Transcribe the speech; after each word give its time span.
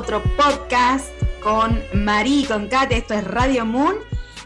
otro 0.00 0.22
podcast 0.34 1.10
con 1.42 1.78
Marí 1.92 2.40
y 2.40 2.44
con 2.46 2.68
Kate. 2.68 2.96
Esto 2.96 3.12
es 3.12 3.22
Radio 3.22 3.66
Moon, 3.66 3.96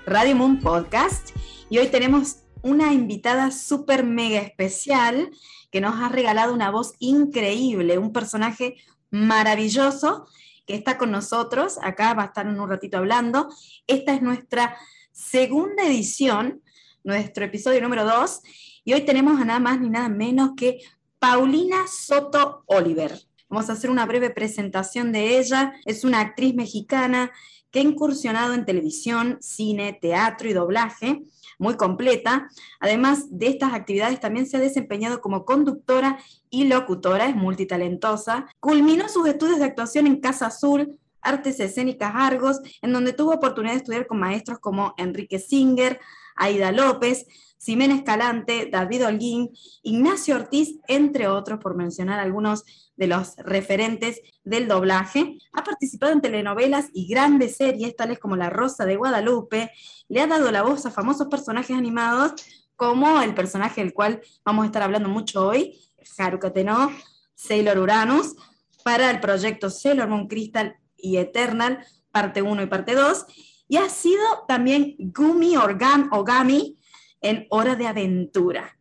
Radio 0.04 0.34
Moon 0.34 0.58
Podcast. 0.58 1.30
Y 1.70 1.78
hoy 1.78 1.86
tenemos 1.86 2.38
una 2.62 2.92
invitada 2.92 3.52
súper 3.52 4.02
mega 4.02 4.40
especial 4.40 5.30
que 5.70 5.80
nos 5.80 5.94
ha 6.00 6.08
regalado 6.08 6.52
una 6.52 6.72
voz 6.72 6.94
increíble, 6.98 7.98
un 7.98 8.12
personaje 8.12 8.78
maravilloso 9.12 10.26
que 10.66 10.74
está 10.74 10.98
con 10.98 11.12
nosotros. 11.12 11.78
Acá 11.82 12.14
va 12.14 12.24
a 12.24 12.26
estar 12.26 12.48
en 12.48 12.58
un 12.58 12.68
ratito 12.68 12.98
hablando. 12.98 13.48
Esta 13.86 14.12
es 14.12 14.22
nuestra 14.22 14.76
segunda 15.12 15.84
edición, 15.84 16.62
nuestro 17.04 17.44
episodio 17.44 17.80
número 17.80 18.04
2. 18.04 18.40
Y 18.86 18.94
hoy 18.94 19.02
tenemos 19.02 19.40
a 19.40 19.44
nada 19.44 19.60
más 19.60 19.80
ni 19.80 19.88
nada 19.88 20.08
menos 20.08 20.50
que 20.56 20.80
Paulina 21.20 21.86
Soto 21.86 22.64
Oliver. 22.66 23.24
Vamos 23.54 23.70
a 23.70 23.74
hacer 23.74 23.88
una 23.88 24.04
breve 24.04 24.30
presentación 24.30 25.12
de 25.12 25.38
ella. 25.38 25.74
Es 25.84 26.02
una 26.02 26.18
actriz 26.18 26.56
mexicana 26.56 27.30
que 27.70 27.78
ha 27.78 27.82
incursionado 27.82 28.52
en 28.52 28.64
televisión, 28.64 29.38
cine, 29.40 29.96
teatro 30.02 30.48
y 30.48 30.52
doblaje, 30.52 31.22
muy 31.60 31.76
completa. 31.76 32.48
Además 32.80 33.26
de 33.30 33.46
estas 33.46 33.72
actividades, 33.72 34.18
también 34.18 34.46
se 34.46 34.56
ha 34.56 34.60
desempeñado 34.60 35.20
como 35.20 35.44
conductora 35.44 36.18
y 36.50 36.64
locutora, 36.64 37.28
es 37.28 37.36
multitalentosa. 37.36 38.48
Culminó 38.58 39.08
sus 39.08 39.28
estudios 39.28 39.60
de 39.60 39.66
actuación 39.66 40.08
en 40.08 40.20
Casa 40.20 40.46
Azul, 40.46 40.98
Artes 41.20 41.60
Escénicas 41.60 42.10
Argos, 42.12 42.58
en 42.82 42.92
donde 42.92 43.12
tuvo 43.12 43.34
oportunidad 43.34 43.74
de 43.74 43.78
estudiar 43.78 44.08
con 44.08 44.18
maestros 44.18 44.58
como 44.58 44.94
Enrique 44.96 45.38
Singer, 45.38 46.00
Aida 46.34 46.72
López, 46.72 47.24
Ximena 47.64 47.94
Escalante, 47.94 48.68
David 48.70 49.06
Holguín, 49.06 49.50
Ignacio 49.82 50.34
Ortiz, 50.34 50.80
entre 50.88 51.28
otros, 51.28 51.60
por 51.60 51.76
mencionar 51.76 52.18
algunos 52.18 52.64
de 52.96 53.06
los 53.06 53.36
referentes 53.38 54.20
del 54.44 54.68
doblaje. 54.68 55.38
Ha 55.52 55.64
participado 55.64 56.12
en 56.12 56.20
telenovelas 56.20 56.86
y 56.92 57.08
grandes 57.08 57.56
series, 57.56 57.96
tales 57.96 58.18
como 58.18 58.36
La 58.36 58.50
Rosa 58.50 58.84
de 58.84 58.96
Guadalupe. 58.96 59.70
Le 60.08 60.20
ha 60.20 60.26
dado 60.26 60.50
la 60.50 60.62
voz 60.62 60.86
a 60.86 60.90
famosos 60.90 61.28
personajes 61.28 61.76
animados, 61.76 62.32
como 62.76 63.22
el 63.22 63.34
personaje 63.34 63.82
del 63.82 63.94
cual 63.94 64.20
vamos 64.44 64.64
a 64.64 64.66
estar 64.66 64.82
hablando 64.82 65.08
mucho 65.08 65.46
hoy, 65.46 65.80
Haruka 66.18 66.52
Tenno, 66.52 66.90
Sailor 67.34 67.78
Uranus, 67.78 68.34
para 68.82 69.10
el 69.10 69.20
proyecto 69.20 69.70
Sailor 69.70 70.08
Moon 70.08 70.28
Crystal 70.28 70.76
y 70.96 71.16
Eternal, 71.16 71.84
parte 72.10 72.42
1 72.42 72.62
y 72.62 72.66
parte 72.66 72.94
2. 72.94 73.26
Y 73.68 73.76
ha 73.78 73.88
sido 73.88 74.22
también 74.46 74.96
Gumi 74.98 75.56
Organ 75.56 76.08
Ogami, 76.12 76.78
en 77.24 77.46
Hora 77.48 77.74
de 77.74 77.86
Aventura. 77.86 78.78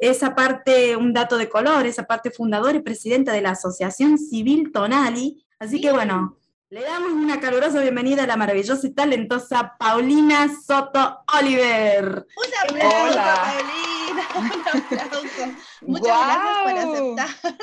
Esa 0.00 0.34
parte, 0.34 0.96
un 0.96 1.12
dato 1.12 1.36
de 1.36 1.50
color, 1.50 1.84
esa 1.84 2.04
parte 2.04 2.30
fundadora 2.30 2.78
y 2.78 2.80
presidenta 2.80 3.32
de 3.32 3.42
la 3.42 3.50
Asociación 3.50 4.16
Civil 4.16 4.72
Tonali. 4.72 5.44
Así 5.58 5.78
que 5.78 5.92
bueno, 5.92 6.38
le 6.70 6.80
damos 6.80 7.12
una 7.12 7.38
calurosa 7.38 7.80
bienvenida 7.80 8.24
a 8.24 8.26
la 8.26 8.38
maravillosa 8.38 8.86
y 8.86 8.94
talentosa 8.94 9.76
Paulina 9.78 10.48
Soto 10.66 11.18
Oliver. 11.38 12.26
Un 12.34 12.70
aplauso, 12.70 13.18
Paulina. 13.18 14.28
Un 14.36 14.98
aplauso. 14.98 15.58
Muchas 15.82 16.16
gracias 16.16 16.62
por 16.62 16.78
aceptar. 16.78 17.54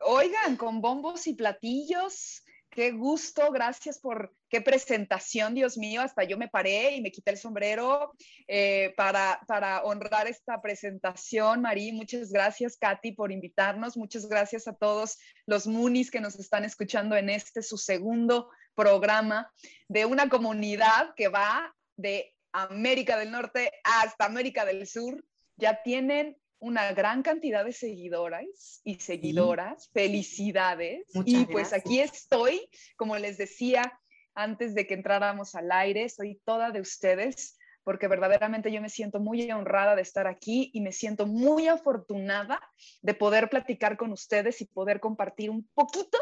Oigan, 0.00 0.56
con 0.56 0.80
bombos 0.80 1.26
y 1.26 1.34
platillos 1.34 2.44
Qué 2.78 2.92
gusto, 2.92 3.50
gracias 3.50 3.98
por 3.98 4.32
qué 4.48 4.60
presentación, 4.60 5.52
Dios 5.52 5.76
mío. 5.76 6.00
Hasta 6.00 6.22
yo 6.22 6.38
me 6.38 6.46
paré 6.46 6.94
y 6.94 7.00
me 7.00 7.10
quité 7.10 7.32
el 7.32 7.36
sombrero 7.36 8.12
eh, 8.46 8.94
para, 8.96 9.82
honrar 9.82 10.28
esta 10.28 10.62
presentación. 10.62 11.60
Marí, 11.60 11.90
muchas 11.90 12.30
gracias, 12.30 12.76
Katy, 12.76 13.14
por 13.14 13.32
invitarnos. 13.32 13.96
Muchas 13.96 14.28
gracias 14.28 14.68
a 14.68 14.76
todos 14.76 15.18
los 15.44 15.66
Munis 15.66 16.08
que 16.08 16.20
nos 16.20 16.38
están 16.38 16.64
escuchando 16.64 17.16
en 17.16 17.30
este, 17.30 17.64
su 17.64 17.78
segundo 17.78 18.48
programa 18.76 19.52
de 19.88 20.04
una 20.04 20.28
comunidad 20.28 21.14
que 21.16 21.26
va 21.26 21.74
de 21.96 22.32
América 22.52 23.18
del 23.18 23.32
Norte 23.32 23.72
hasta 23.82 24.24
América 24.24 24.64
del 24.64 24.86
Sur. 24.86 25.24
Ya 25.56 25.82
tienen 25.82 26.36
una 26.60 26.92
gran 26.92 27.22
cantidad 27.22 27.64
de 27.64 27.72
seguidoras 27.72 28.80
y 28.84 28.96
seguidoras. 28.96 29.90
Felicidades. 29.92 31.06
y 31.24 31.44
pues 31.46 31.72
aquí 31.72 32.00
estoy, 32.00 32.68
como 32.96 33.16
les 33.16 33.38
decía 33.38 33.98
antes 34.34 34.74
de 34.74 34.86
que 34.86 34.94
entráramos 34.94 35.54
al 35.54 35.70
aire, 35.72 36.08
soy 36.08 36.40
toda 36.44 36.70
de 36.70 36.80
ustedes 36.80 37.56
porque 37.88 38.06
verdaderamente 38.06 38.70
yo 38.70 38.82
me 38.82 38.90
siento 38.90 39.18
muy 39.18 39.50
honrada 39.50 39.96
de 39.96 40.02
estar 40.02 40.26
aquí 40.26 40.70
y 40.74 40.82
me 40.82 40.92
siento 40.92 41.26
muy 41.26 41.68
afortunada 41.68 42.60
de 43.00 43.14
poder 43.14 43.48
platicar 43.48 43.96
con 43.96 44.12
ustedes 44.12 44.60
y 44.60 44.66
poder 44.66 45.00
compartir 45.00 45.48
un 45.48 45.66
poquito 45.72 46.18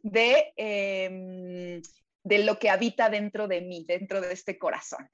de, 0.00 0.52
em, 0.54 1.82
de 2.22 2.38
lo 2.44 2.60
que 2.60 2.70
habita 2.70 3.10
dentro 3.10 3.48
de 3.48 3.62
mí, 3.62 3.84
dentro 3.84 4.20
de 4.20 4.32
este 4.32 4.58
corazón. 4.58 5.10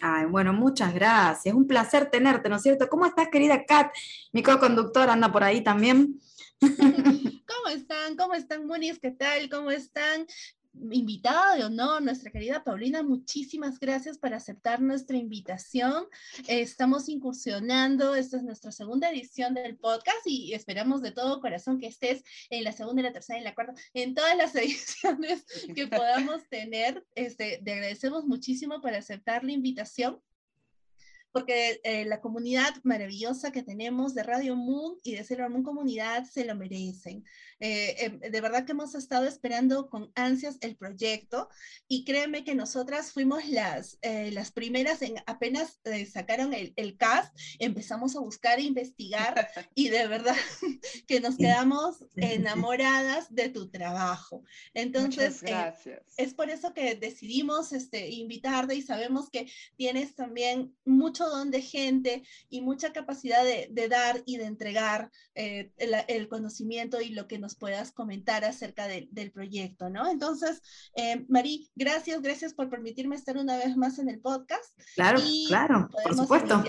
Ay, 0.00 0.26
bueno, 0.26 0.52
muchas 0.52 0.94
gracias. 0.94 1.54
Un 1.54 1.66
placer 1.66 2.10
tenerte, 2.10 2.48
¿no 2.48 2.56
es 2.56 2.62
cierto? 2.62 2.88
¿Cómo 2.88 3.04
estás, 3.06 3.28
querida 3.28 3.64
Kat? 3.64 3.92
Mi 4.32 4.42
co-conductor 4.42 5.08
anda 5.10 5.32
por 5.32 5.42
ahí 5.42 5.62
también. 5.62 6.20
¿Cómo 6.60 7.68
están? 7.74 8.16
¿Cómo 8.16 8.34
están, 8.34 8.66
Munis? 8.66 8.98
¿Qué 9.00 9.10
tal? 9.10 9.48
¿Cómo 9.48 9.70
están? 9.70 10.26
Invitada 10.90 11.56
de 11.56 11.64
honor, 11.64 12.02
nuestra 12.02 12.30
querida 12.30 12.64
Paulina, 12.64 13.02
muchísimas 13.02 13.78
gracias 13.78 14.18
por 14.18 14.34
aceptar 14.34 14.80
nuestra 14.80 15.16
invitación. 15.16 16.06
estamos 16.46 17.08
incursionando, 17.08 18.14
esta 18.14 18.36
es 18.36 18.42
nuestra 18.42 18.72
segunda 18.72 19.10
edición 19.10 19.54
del 19.54 19.76
podcast 19.76 20.26
y 20.26 20.54
esperamos 20.54 21.02
de 21.02 21.12
todo 21.12 21.40
corazón 21.40 21.78
que 21.78 21.86
estés 21.86 22.22
en 22.50 22.64
la 22.64 22.72
segunda, 22.72 23.00
y 23.00 23.04
la 23.04 23.12
tercera 23.12 23.38
y 23.38 23.44
la 23.44 23.54
cuarta, 23.54 23.74
en 23.94 24.14
todas 24.14 24.36
las 24.36 24.54
ediciones 24.56 25.44
que 25.74 25.86
podamos 25.86 26.48
tener. 26.48 27.04
Este, 27.14 27.60
te 27.64 27.72
agradecemos 27.72 28.24
muchísimo 28.26 28.80
por 28.80 28.94
aceptar 28.94 29.44
la 29.44 29.52
invitación 29.52 30.20
porque 31.32 31.80
eh, 31.84 32.04
la 32.04 32.20
comunidad 32.20 32.74
maravillosa 32.82 33.52
que 33.52 33.62
tenemos 33.62 34.14
de 34.14 34.22
Radio 34.22 34.56
Moon 34.56 34.98
y 35.02 35.14
de 35.14 35.24
Sailor 35.24 35.50
Moon 35.50 35.62
Comunidad 35.62 36.24
se 36.24 36.44
lo 36.44 36.54
merecen. 36.54 37.24
Eh, 37.60 37.96
em, 37.98 38.20
de 38.20 38.40
verdad 38.40 38.64
que 38.64 38.72
hemos 38.72 38.94
estado 38.94 39.26
esperando 39.26 39.90
con 39.90 40.12
ansias 40.14 40.58
el 40.60 40.76
proyecto 40.76 41.48
y 41.88 42.04
créeme 42.04 42.44
que 42.44 42.54
nosotras 42.54 43.12
fuimos 43.12 43.48
las, 43.48 43.98
eh, 44.02 44.30
las 44.30 44.52
primeras 44.52 45.02
en 45.02 45.16
apenas 45.26 45.80
sacaron 46.10 46.54
el, 46.54 46.72
el, 46.76 46.96
cast, 46.96 47.36
empezamos 47.58 48.14
a 48.16 48.20
buscar 48.20 48.58
e 48.58 48.62
investigar 48.62 49.34
y 49.74 49.88
de 49.88 50.06
verdad 50.06 50.36
que 51.06 51.20
nos 51.20 51.36
quedamos 51.36 52.04
enamoradas 52.16 53.34
de 53.34 53.48
tu 53.48 53.70
trabajo. 53.70 54.44
Entonces, 54.74 55.42
es 56.16 56.34
por 56.34 56.50
eso 56.50 56.72
que 56.72 56.94
decidimos 56.94 57.72
este, 57.72 58.08
invitarte 58.08 58.74
y 58.74 58.82
sabemos 58.82 59.30
que 59.30 59.50
tienes 59.76 60.14
también 60.14 60.76
mucho 60.84 61.17
don 61.26 61.50
de 61.50 61.62
gente 61.62 62.22
y 62.48 62.60
mucha 62.60 62.92
capacidad 62.92 63.42
de, 63.44 63.88
dar 63.88 64.22
y 64.26 64.36
de 64.36 64.44
entregar 64.44 65.10
eh, 65.34 65.72
el, 65.76 66.28
conocimiento 66.28 67.00
y 67.00 67.10
lo 67.10 67.26
que 67.26 67.38
nos 67.38 67.56
puedas 67.56 67.92
comentar 67.92 68.44
acerca 68.44 68.86
del 68.86 69.32
proyecto, 69.32 69.88
¿no? 69.88 70.10
Entonces, 70.10 70.60
eh, 70.94 71.24
Marí, 71.28 71.70
gracias, 71.74 72.20
gracias 72.20 72.54
por 72.54 72.68
permitirme 72.68 73.16
estar 73.16 73.36
una 73.36 73.56
vez 73.56 73.76
más 73.76 73.98
en 73.98 74.08
el 74.08 74.20
podcast. 74.20 74.78
Claro, 74.94 75.20
claro, 75.48 75.88
por 76.04 76.16
supuesto. 76.16 76.62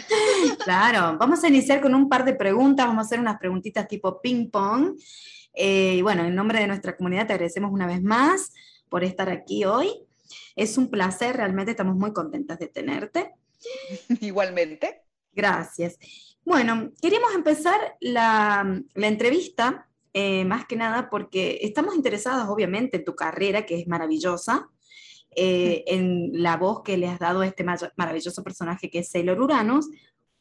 claro, 0.64 1.16
vamos 1.18 1.42
a 1.44 1.48
iniciar 1.48 1.80
con 1.80 1.94
un 1.94 2.08
par 2.08 2.24
de 2.24 2.34
preguntas, 2.34 2.86
vamos 2.86 3.04
a 3.04 3.06
hacer 3.06 3.20
unas 3.20 3.38
preguntitas 3.38 3.86
tipo 3.88 4.20
ping 4.20 4.50
pong. 4.50 4.96
Eh, 5.54 5.96
y 5.96 6.02
bueno, 6.02 6.24
en 6.24 6.34
nombre 6.34 6.60
de 6.60 6.66
nuestra 6.66 6.96
comunidad 6.96 7.26
te 7.26 7.32
agradecemos 7.32 7.72
una 7.72 7.86
vez 7.86 8.02
más 8.02 8.52
por 8.88 9.04
estar 9.04 9.30
aquí 9.30 9.64
hoy. 9.64 9.90
Es 10.54 10.78
un 10.78 10.90
placer, 10.90 11.36
realmente 11.36 11.72
estamos 11.72 11.96
muy 11.96 12.12
contentas 12.12 12.58
de 12.58 12.68
tenerte. 12.68 13.32
Igualmente. 14.20 15.02
Gracias. 15.32 15.98
Bueno, 16.44 16.92
queríamos 17.02 17.34
empezar 17.34 17.96
la, 18.00 18.80
entrevista, 18.94 19.88
eh, 20.12 20.44
más 20.44 20.66
que 20.66 20.76
nada 20.76 21.10
porque 21.10 21.58
estamos 21.62 21.94
interesados, 21.94 22.48
obviamente, 22.48 22.98
en 22.98 23.04
tu 23.04 23.14
carrera, 23.14 23.66
que 23.66 23.80
es 23.80 23.86
maravillosa, 23.86 24.70
eh, 25.34 25.84
en 25.88 26.30
la 26.42 26.56
voz 26.56 26.82
que 26.82 26.96
le 26.96 27.08
has 27.08 27.18
dado 27.18 27.40
a 27.40 27.46
este 27.46 27.64
maravilloso 27.64 28.42
personaje 28.42 28.88
que 28.88 29.00
es 29.00 29.10
Sailor 29.10 29.40
Uranus, 29.40 29.88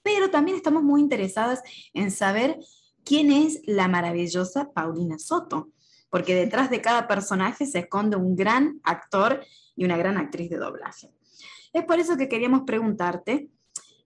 pero 0.04 0.30
también 0.30 0.56
estamos 0.56 0.83
muy 0.83 1.01
interesadas 1.01 1.63
en 1.94 2.12
saber 2.12 2.60
quién 3.04 3.31
es 3.31 3.62
la 3.66 3.88
maravillosa 3.88 4.71
Paulina 4.71 5.18
Soto, 5.18 5.71
porque 6.10 6.36
detrás 6.36 6.69
de 6.69 6.81
cada 6.81 7.07
personaje 7.07 7.66
se 7.66 7.80
esconde 7.80 8.16
un 8.16 8.36
gran 8.36 8.80
actor 8.83 9.44
y 9.75 9.83
una 9.83 9.98
gran 9.98 10.18
actriz 10.18 10.50
de 10.51 10.57
doblaje. 10.57 11.15
Es 11.75 11.83
por 11.83 12.00
eso 12.00 12.16
que 12.16 12.30
queríamos 12.30 12.62
preguntarte 12.62 13.50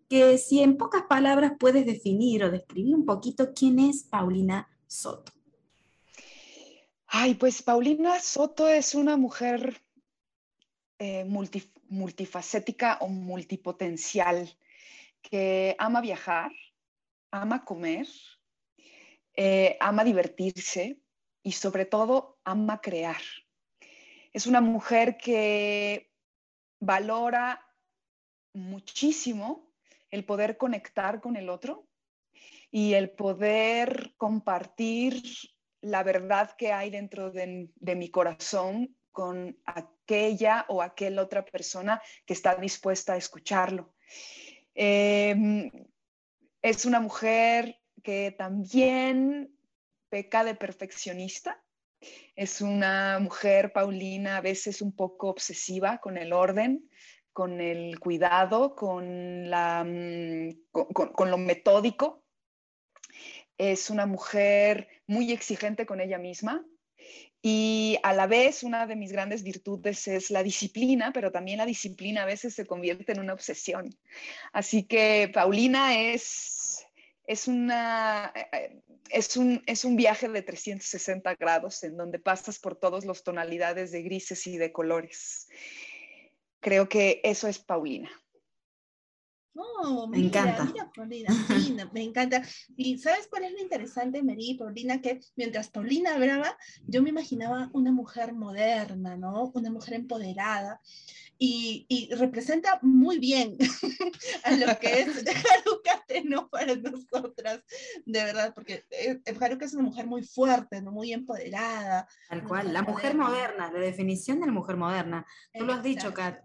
que 0.10 0.40
si 0.40 0.64
en 0.64 0.76
pocas 0.76 1.04
palabras 1.04 1.52
puedes 1.60 1.86
definir 1.86 2.44
o 2.44 2.50
describir 2.50 2.96
un 2.96 3.06
poquito 3.06 3.54
quién 3.54 3.78
es 3.78 4.06
Paulina 4.06 4.68
Soto. 4.88 5.32
Ay, 7.06 7.36
pues 7.36 7.62
Paulina 7.62 8.20
Soto 8.20 8.68
es 8.68 8.96
una 8.96 9.18
mujer 9.18 9.84
eh, 10.98 11.26
multifacética 11.90 12.98
o 13.02 13.08
multipotencial 13.08 14.58
que 15.22 15.76
ama 15.78 16.02
viajar, 16.02 16.52
ama 17.30 17.64
comer, 17.64 18.08
eh, 19.36 19.78
ama 19.80 20.04
divertirse, 20.04 21.00
y 21.44 21.52
sobre 21.52 21.86
todo 21.86 22.40
ama 22.44 22.82
crear. 22.82 23.22
Es 24.34 24.48
una 24.48 24.60
mujer 24.60 25.18
que 25.18 26.09
valora 26.80 27.66
muchísimo 28.54 29.74
el 30.10 30.26
poder 30.26 30.58
conectar 30.58 31.22
con 31.22 31.36
el 31.36 31.50
otro 31.50 31.88
y 32.72 32.94
el 32.94 33.12
poder 33.12 34.14
compartir 34.18 35.22
la 35.82 36.04
verdad 36.04 36.56
que 36.58 36.72
hay 36.72 36.90
dentro 36.90 37.32
de, 37.32 37.70
mi 37.96 38.10
corazón 38.10 38.96
con 39.12 39.58
aquella 39.66 40.66
o 40.68 40.82
aquel 40.82 41.20
otra 41.20 41.46
persona 41.46 42.02
que 42.26 42.34
está 42.34 42.56
dispuesta 42.56 43.14
a 43.14 43.18
escucharlo. 43.18 43.94
Em, 44.74 45.70
es 46.62 46.86
una 46.86 47.00
mujer 47.00 47.80
que 48.04 48.36
también 48.38 49.56
peca 50.10 50.44
de 50.44 50.56
perfeccionista. 50.56 51.62
Es 52.36 52.62
una 52.62 53.20
mujer, 53.20 53.72
Paulina, 53.74 54.38
a 54.38 54.42
veces 54.42 54.82
un 54.82 54.96
poco 54.96 55.30
obsesiva 55.30 56.00
con 56.00 56.18
el 56.18 56.34
orden, 56.34 56.90
con 57.34 57.62
el 57.62 58.00
cuidado, 58.00 58.76
con, 58.76 59.50
la, 59.50 59.84
mm, 59.84 60.62
con 60.72 61.32
lo 61.32 61.38
metódico 61.38 62.24
es 63.60 63.90
una 63.90 64.06
mujer 64.06 64.88
muy 65.06 65.32
exigente 65.32 65.86
con 65.86 66.00
ella 66.00 66.18
misma 66.18 66.66
y 67.42 67.98
a 68.04 68.14
la 68.14 68.26
vez 68.26 68.64
una 68.64 68.88
de 68.88 68.96
mis 68.96 69.12
grandes 69.12 69.44
virtudes 69.44 70.08
es 70.08 70.32
la 70.32 70.44
disciplina, 70.44 71.12
pero 71.14 71.32
también 71.32 71.58
la 71.58 71.66
disciplina 71.66 72.24
a 72.24 72.26
veces 72.26 72.56
se 72.56 72.66
convierte 72.66 73.12
en 73.12 73.20
una 73.20 73.34
obsesión. 73.34 73.90
Así 74.54 74.84
que 74.84 75.30
Paulina 75.34 75.98
es, 76.00 76.69
es, 77.30 77.48
una, 77.48 78.34
eh, 78.34 78.82
es, 79.12 79.38
un, 79.38 79.62
es 79.68 79.86
un 79.86 79.96
viaje 79.96 80.28
de 80.28 80.42
360 80.42 81.36
grados 81.36 81.84
en 81.84 81.96
donde 81.96 82.18
pasas 82.18 82.58
por 82.58 82.76
todas 82.76 83.06
las 83.06 83.24
tonalidades 83.24 83.92
de 83.92 84.02
grises 84.02 84.48
y 84.48 84.58
de 84.58 84.72
colores. 84.72 85.48
Creo 86.60 86.90
que 86.90 87.22
eso 87.24 87.48
es 87.48 87.60
Paulina. 87.60 88.10
Oh, 89.56 90.08
me 90.08 90.20
encanta. 90.20 90.72
me 91.92 92.04
encanta. 92.04 92.42
Y 92.78 92.98
¿sabes 92.98 93.28
cuál 93.28 93.46
es 93.46 93.52
lo 93.52 93.60
interesante, 93.60 94.24
Mary 94.24 94.52
y 94.52 94.58
Paulina? 94.58 95.02
Que 95.02 95.20
mientras 95.36 95.70
Paulina 95.70 96.16
hablaba, 96.16 96.58
yo 96.88 97.02
me 97.02 97.10
imaginaba 97.10 97.70
una 97.74 97.92
mujer 97.92 98.34
moderna, 98.34 99.18
¿no? 99.18 99.52
Una 99.54 99.72
mujer 99.72 99.96
empoderada. 99.96 100.80
Y, 101.42 101.86
y 101.88 102.14
representa 102.16 102.80
muy 102.82 103.18
bien 103.18 103.56
a 104.44 104.52
lo 104.52 104.78
que 104.78 105.02
es 105.02 105.08
Haruka 105.66 106.04
no 106.26 106.50
para 106.50 106.76
nosotras, 106.76 107.64
de 108.06 108.24
verdad, 108.24 108.54
porque 108.54 108.84
eh, 108.92 109.22
Haruka 109.40 109.66
es 109.66 109.74
una 109.74 109.84
mujer 109.84 110.08
muy 110.08 110.24
fuerte, 110.24 110.82
¿no? 110.82 110.92
muy 110.92 111.14
empoderada. 111.14 112.08
Tal 112.28 112.44
cual, 112.44 112.74
la 112.74 112.82
mujer 112.82 113.16
moderna, 113.16 113.72
la 113.72 113.80
definición 113.80 114.40
de 114.40 114.48
la 114.48 114.52
mujer 114.52 114.76
moderna. 114.76 115.26
Tú 115.54 115.66
lo 115.66 115.74
has 115.74 115.84
dicho, 115.84 116.14
Kat 116.14 116.44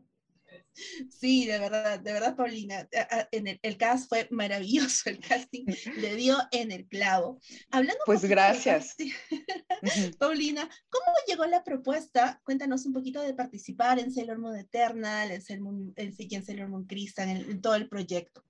Sí, 1.11 1.47
de 1.47 1.59
verdad, 1.59 2.01
de 2.01 2.13
verdad, 2.13 2.37
Paulina. 2.37 2.89
En 3.31 3.47
el, 3.47 3.59
el 3.63 3.77
cast 3.77 4.09
fue 4.09 4.29
maravilloso, 4.31 5.11
el 5.11 5.21
casting 5.21 5.65
le 5.97 6.15
dio 6.17 6.37
en 6.51 6.73
el 6.73 6.87
clavo. 6.87 7.41
Hablando 7.71 8.01
pues 8.07 8.25
gracias. 8.25 8.97
Paulina, 10.19 10.69
¿cómo 10.89 11.07
llegó 11.27 11.47
la 11.47 11.63
propuesta? 11.63 12.41
Cuéntanos 12.45 12.87
un 12.87 12.93
poquito 12.93 13.21
de 13.21 13.35
participar 13.35 13.99
en 13.99 14.13
Sailor 14.13 14.39
Moon 14.39 14.57
Eternal, 14.57 15.31
en 15.31 15.43
Sailor 15.43 15.65
Moon, 15.65 15.95
en 15.97 16.45
Sailor 16.45 16.69
Moon 16.69 16.85
Crystal, 16.85 17.29
en 17.29 17.61
todo 17.61 17.75
el 17.75 17.89
proyecto. 17.89 18.45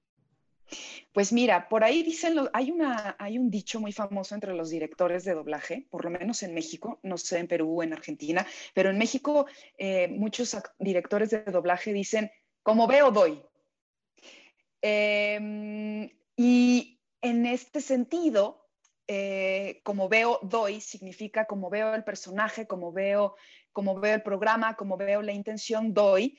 Pues 1.12 1.32
mira, 1.32 1.68
por 1.68 1.84
ahí 1.84 2.02
dicen, 2.02 2.36
hay, 2.52 2.70
una, 2.70 3.16
hay 3.18 3.38
un 3.38 3.50
dicho 3.50 3.80
muy 3.80 3.92
famoso 3.92 4.34
entre 4.34 4.54
los 4.54 4.70
directores 4.70 5.24
de 5.24 5.34
doblaje, 5.34 5.86
por 5.90 6.04
lo 6.04 6.10
menos 6.10 6.42
en 6.42 6.54
México, 6.54 6.98
no 7.02 7.18
sé 7.18 7.38
en 7.38 7.48
Perú 7.48 7.82
en 7.82 7.92
Argentina, 7.92 8.46
pero 8.74 8.90
en 8.90 8.98
México 8.98 9.46
eh, 9.78 10.08
muchos 10.08 10.56
directores 10.78 11.30
de 11.30 11.44
doblaje 11.44 11.92
dicen, 11.92 12.30
como 12.62 12.86
veo, 12.86 13.10
doy. 13.10 13.42
Em, 14.80 16.10
y 16.36 17.00
en 17.20 17.46
este 17.46 17.80
sentido, 17.80 18.68
eh, 19.06 19.80
como 19.84 20.08
veo, 20.08 20.40
doy, 20.42 20.80
significa 20.80 21.46
como 21.46 21.70
veo 21.70 21.94
el 21.94 22.04
personaje, 22.04 22.66
como 22.66 22.92
veo, 22.92 23.36
como 23.72 24.00
veo 24.00 24.14
el 24.16 24.22
programa, 24.22 24.76
como 24.76 24.96
veo 24.96 25.22
la 25.22 25.32
intención, 25.32 25.94
doy 25.94 26.38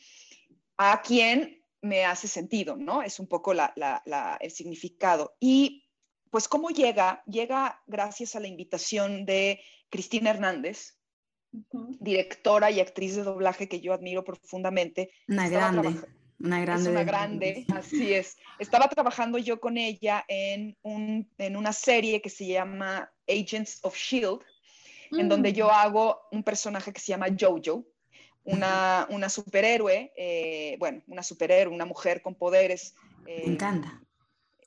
a 0.78 1.02
quien 1.02 1.65
me 1.86 2.06
hace 2.06 2.28
sentido, 2.28 2.76
¿no? 2.76 3.02
Es 3.02 3.20
un 3.20 3.28
poco 3.28 3.54
el 3.54 4.52
significado. 4.52 5.36
Y 5.40 5.86
pues 6.32 6.48
cómo 6.48 6.70
llega, 6.70 7.24
llega 7.26 7.82
gracias 7.88 8.36
a 8.36 8.40
la 8.40 8.48
invitación 8.48 9.26
de 9.26 9.62
Cristina 9.90 10.32
Hernández, 10.32 10.98
directora 12.00 12.72
y 12.72 12.80
actriz 12.80 13.16
de 13.16 13.24
doblaje 13.24 13.70
que 13.70 13.80
yo 13.80 13.94
admiro 13.94 14.24
profundamente. 14.24 15.12
Una 15.28 15.48
grande. 15.48 15.96
Una 16.38 16.60
grande. 16.60 16.84
Es 16.84 16.90
una 16.90 17.04
grande, 17.04 17.66
así 17.74 18.14
es. 18.14 18.38
Estaba 18.60 18.90
trabajando 18.90 19.38
yo 19.38 19.62
con 19.62 19.78
ella 19.78 20.26
en, 20.28 20.78
en 20.84 21.56
una 21.56 21.72
serie 21.72 22.22
que 22.22 22.30
se 22.30 22.46
llama 22.48 23.10
Agents 23.28 23.80
of 23.84 23.96
Shield, 23.96 24.42
en 25.12 25.30
donde 25.30 25.52
mm. 25.52 25.54
yo 25.54 25.72
hago 25.72 26.20
un 26.32 26.44
personaje 26.44 26.92
que 26.92 27.00
se 27.00 27.14
llama 27.14 27.28
Jojo, 27.40 27.86
una, 28.46 29.08
una 29.10 29.30
superhéroe, 29.30 30.14
eh, 30.16 30.76
bueno, 30.80 31.02
una 31.08 31.24
superhéroe, 31.24 31.74
una 31.74 31.86
mujer 31.86 32.22
con 32.22 32.36
poderes. 32.36 32.96
Me 33.26 33.34
eh, 33.34 33.44
encanta. 33.48 34.02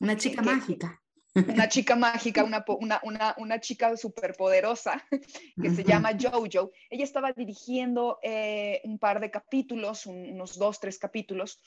Una 0.01 0.17
chica 0.17 0.43
mágica. 0.43 1.01
Una 1.35 1.69
chica 1.69 1.95
mágica, 1.95 2.43
una, 2.43 2.65
una, 3.03 3.35
una, 3.39 3.61
chica 3.61 3.97
superpoderosa 3.97 5.05
que 5.63 5.71
se 5.71 5.85
llama 5.85 6.17
Jojo. 6.19 6.73
Ella 6.91 7.05
estaba 7.05 7.33
dirigiendo 7.33 8.19
eh, 8.23 8.81
un 8.83 8.99
par 8.99 9.21
de 9.21 9.31
capítulos, 9.31 10.07
unos 10.07 10.59
dos, 10.59 10.81
tres 10.81 10.99
capítulos, 10.99 11.61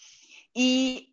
y 0.54 1.10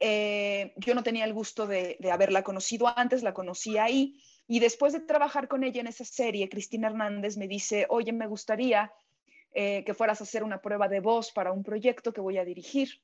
yo 0.76 0.94
no 0.96 1.04
tenía 1.04 1.24
el 1.24 1.34
gusto 1.34 1.68
de, 1.68 1.98
de 2.00 2.10
haberla 2.10 2.42
conocido 2.42 2.92
antes, 2.96 3.22
la 3.22 3.34
conocí 3.34 3.78
ahí. 3.78 4.20
Y 4.48 4.58
después 4.58 4.92
de 4.92 5.00
trabajar 5.00 5.46
con 5.46 5.62
ella 5.62 5.80
en 5.80 5.86
esa 5.86 6.04
serie, 6.04 6.48
Cristina 6.48 6.88
Hernández 6.88 7.36
me 7.36 7.46
dice, 7.46 7.86
oye, 7.90 8.12
me 8.12 8.26
gustaría 8.26 8.90
eh, 9.52 9.82
que 9.84 9.94
fueras 9.94 10.20
a 10.20 10.24
hacer 10.24 10.42
una 10.42 10.60
prueba 10.60 10.88
de 10.88 11.00
voz 11.00 11.32
para 11.32 11.52
un 11.52 11.62
proyecto 11.62 12.12
que 12.12 12.20
voy 12.20 12.38
a 12.38 12.44
dirigir. 12.44 13.02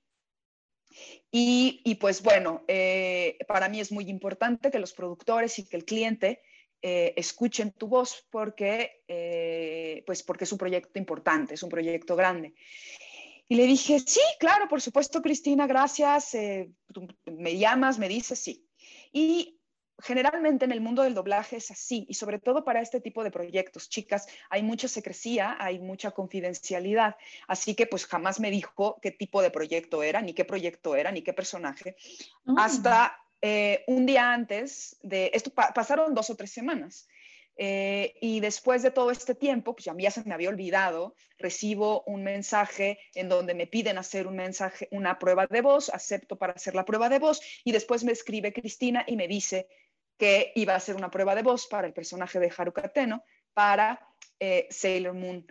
Y, 1.30 1.96
pues 2.00 2.22
bueno, 2.22 2.62
eh, 2.68 3.36
para 3.48 3.68
mí 3.68 3.80
es 3.80 3.90
muy 3.90 4.08
importante 4.08 4.70
que 4.70 4.78
los 4.78 4.92
productores 4.92 5.58
y 5.58 5.66
que 5.66 5.76
el 5.76 5.84
cliente 5.84 6.42
eh, 6.82 7.14
escuchen 7.16 7.72
tu 7.72 7.88
voz 7.88 8.24
porque, 8.30 9.02
pues 10.06 10.22
porque 10.22 10.44
es 10.44 10.52
un 10.52 10.58
proyecto 10.58 10.98
importante, 10.98 11.54
es 11.54 11.62
un 11.62 11.70
proyecto 11.70 12.14
grande. 12.14 12.54
Y 13.48 13.56
le 13.56 13.66
dije, 13.66 13.98
sí, 13.98 14.20
claro, 14.38 14.68
por 14.68 14.80
supuesto, 14.80 15.20
Cristina, 15.20 15.66
gracias. 15.66 16.36
me 17.24 17.58
llamas, 17.58 17.98
me 17.98 18.08
dices, 18.08 18.38
sí. 18.38 18.68
Y 19.12 19.58
generalmente 19.98 20.64
en 20.64 20.72
el 20.72 20.80
mundo 20.80 21.02
del 21.02 21.14
doblaje 21.14 21.56
es 21.56 21.70
así, 21.70 22.06
y 22.08 22.14
sobre 22.14 22.38
todo 22.38 22.64
para 22.64 22.80
este 22.80 23.00
tipo 23.00 23.22
de 23.22 23.30
proyectos, 23.30 23.88
chicas, 23.88 24.26
hay 24.50 24.62
mucha 24.62 24.88
secrecía, 24.88 25.56
hay 25.58 25.78
mucha 25.78 26.10
confidencialidad, 26.10 27.16
así 27.48 27.74
que 27.74 27.86
pues 27.86 28.06
jamás 28.06 28.40
me 28.40 28.50
dijo 28.50 28.98
qué 29.00 29.10
tipo 29.10 29.42
de 29.42 29.50
proyecto 29.50 30.02
era, 30.02 30.20
ni 30.20 30.34
qué 30.34 30.44
proyecto 30.44 30.96
era, 30.96 31.12
ni 31.12 31.22
qué 31.22 31.32
personaje, 31.32 31.96
ah. 32.46 32.54
hasta 32.58 33.20
eh, 33.40 33.84
un 33.86 34.06
día 34.06 34.32
antes 34.32 34.96
de 35.02 35.30
esto, 35.34 35.50
pasaron 35.50 36.14
dos 36.14 36.30
o 36.30 36.36
tres 36.36 36.50
semanas. 36.50 37.08
Eh, 37.56 38.14
y 38.20 38.40
después 38.40 38.82
de 38.82 38.90
todo 38.90 39.10
este 39.10 39.34
tiempo, 39.34 39.74
pues 39.74 39.84
ya, 39.84 39.94
ya 39.96 40.10
se 40.10 40.24
me 40.24 40.34
había 40.34 40.48
olvidado, 40.48 41.14
recibo 41.38 42.02
un 42.06 42.24
mensaje 42.24 42.98
en 43.14 43.28
donde 43.28 43.54
me 43.54 43.66
piden 43.66 43.98
hacer 43.98 44.26
un 44.26 44.36
mensaje, 44.36 44.88
una 44.90 45.18
prueba 45.18 45.46
de 45.46 45.60
voz, 45.60 45.88
acepto 45.90 46.36
para 46.36 46.54
hacer 46.54 46.74
la 46.74 46.84
prueba 46.84 47.08
de 47.08 47.20
voz 47.20 47.40
y 47.62 47.72
después 47.72 48.02
me 48.02 48.12
escribe 48.12 48.52
Cristina 48.52 49.04
y 49.06 49.16
me 49.16 49.28
dice, 49.28 49.68
que 50.16 50.52
iba 50.54 50.74
a 50.74 50.80
ser 50.80 50.96
una 50.96 51.10
prueba 51.10 51.34
de 51.34 51.42
voz 51.42 51.66
para 51.66 51.86
el 51.86 51.92
personaje 51.92 52.38
de 52.38 52.52
Haruka 52.56 52.88
Teno 52.88 53.24
para 53.52 54.00
eh, 54.38 54.66
Sailor 54.70 55.14
Moon, 55.14 55.46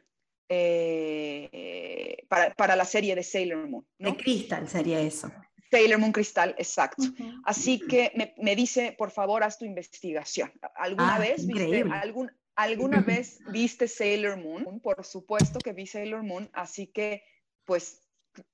eh, 0.50 2.26
para, 2.28 2.76
la 2.76 2.86
serie 2.86 3.16
de 3.16 3.24
Sailor 3.24 3.68
Moon. 3.68 3.86
De 3.98 4.16
Crystal 4.16 4.68
sería 4.68 5.00
eso. 5.00 5.32
Sailor 5.72 6.00
Moon 6.00 6.12
Crystal, 6.12 6.54
exacto. 6.58 7.04
Así 7.46 7.80
que 7.80 8.34
me, 8.38 8.56
dice, 8.56 8.94
por 8.98 9.10
favor, 9.10 9.44
haz 9.44 9.58
tu 9.58 9.66
investigación. 9.66 10.52
¿Alguna 10.76 11.16
ah, 11.16 11.20
vez 11.20 11.48
viste, 11.48 11.84
algún, 11.92 12.32
alguna 12.56 13.02
vez 13.02 13.40
viste 13.52 13.88
Sailor 13.88 14.38
Moon? 14.38 14.80
Por 14.82 15.04
supuesto 15.04 15.60
que 15.60 15.74
vi 15.74 15.88
Sailor 15.88 16.22
Moon, 16.24 16.50
así 16.54 16.88
que 16.88 17.24
pues, 17.64 18.04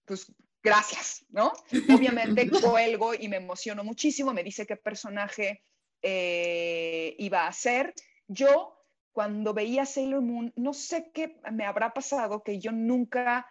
pues 0.06 0.32
gracias, 0.64 1.26
¿no? 1.30 1.52
Obviamente 1.94 2.50
cuelgo 2.50 3.14
y 3.14 3.28
me 3.28 3.38
emociono 3.38 3.84
muchísimo, 3.84 4.34
me 4.34 4.44
dice 4.44 4.66
qué 4.66 4.78
personaje 4.78 5.64
eh, 6.02 7.16
iba 7.20 7.48
a 7.48 7.54
ser. 7.54 7.94
Yo, 8.28 8.78
cuando 9.12 9.54
veía 9.54 9.86
Sailor 9.86 10.22
Moon, 10.22 10.54
no 10.56 10.74
sé 10.74 11.12
qué 11.14 11.40
me 11.52 11.66
habrá 11.66 11.94
pasado 11.94 12.44
que 12.44 12.60
yo 12.60 12.72
nunca, 12.72 13.48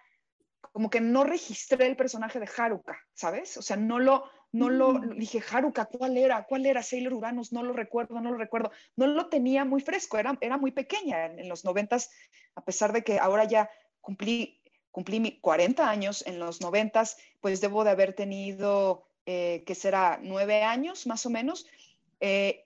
como 0.72 0.90
que 0.90 1.00
no 1.00 1.24
registré 1.24 1.86
el 1.86 1.96
personaje 1.96 2.40
de 2.40 2.48
Haruka, 2.56 2.98
¿sabes? 3.14 3.56
O 3.56 3.62
sea, 3.62 3.76
no 3.76 3.98
lo, 3.98 4.24
no 4.52 4.70
lo, 4.70 4.94
mm. 4.94 5.18
dije, 5.18 5.42
Haruka, 5.50 5.86
¿cuál 5.86 6.16
era? 6.16 6.44
¿Cuál 6.44 6.66
era 6.66 6.82
Sailor 6.82 7.14
Uranus? 7.14 7.52
No 7.52 7.62
lo 7.62 7.72
recuerdo, 7.72 8.20
no 8.20 8.30
lo 8.30 8.38
recuerdo. 8.38 8.70
No 8.96 9.06
lo 9.06 9.28
tenía 9.28 9.64
muy 9.64 9.80
fresco, 9.80 10.18
era, 10.18 10.38
era 10.40 10.56
muy 10.56 10.70
pequeña 10.70 11.26
en, 11.26 11.48
los 11.48 11.64
noventas, 11.64 12.10
a 12.54 12.64
pesar 12.64 12.92
de 12.92 13.04
que 13.04 13.18
ahora 13.18 13.44
ya 13.44 13.70
cumplí, 14.00 14.62
cumplí 14.90 15.38
40 15.40 15.88
años 15.88 16.26
en 16.26 16.38
los 16.38 16.60
noventas, 16.60 17.18
pues 17.40 17.60
debo 17.60 17.84
de 17.84 17.90
haber 17.90 18.14
tenido, 18.14 19.06
eh, 19.26 19.64
que 19.66 19.74
será 19.74 20.18
nueve 20.22 20.62
años 20.62 21.06
más 21.06 21.26
o 21.26 21.30
menos. 21.30 21.66
Eh, 22.20 22.64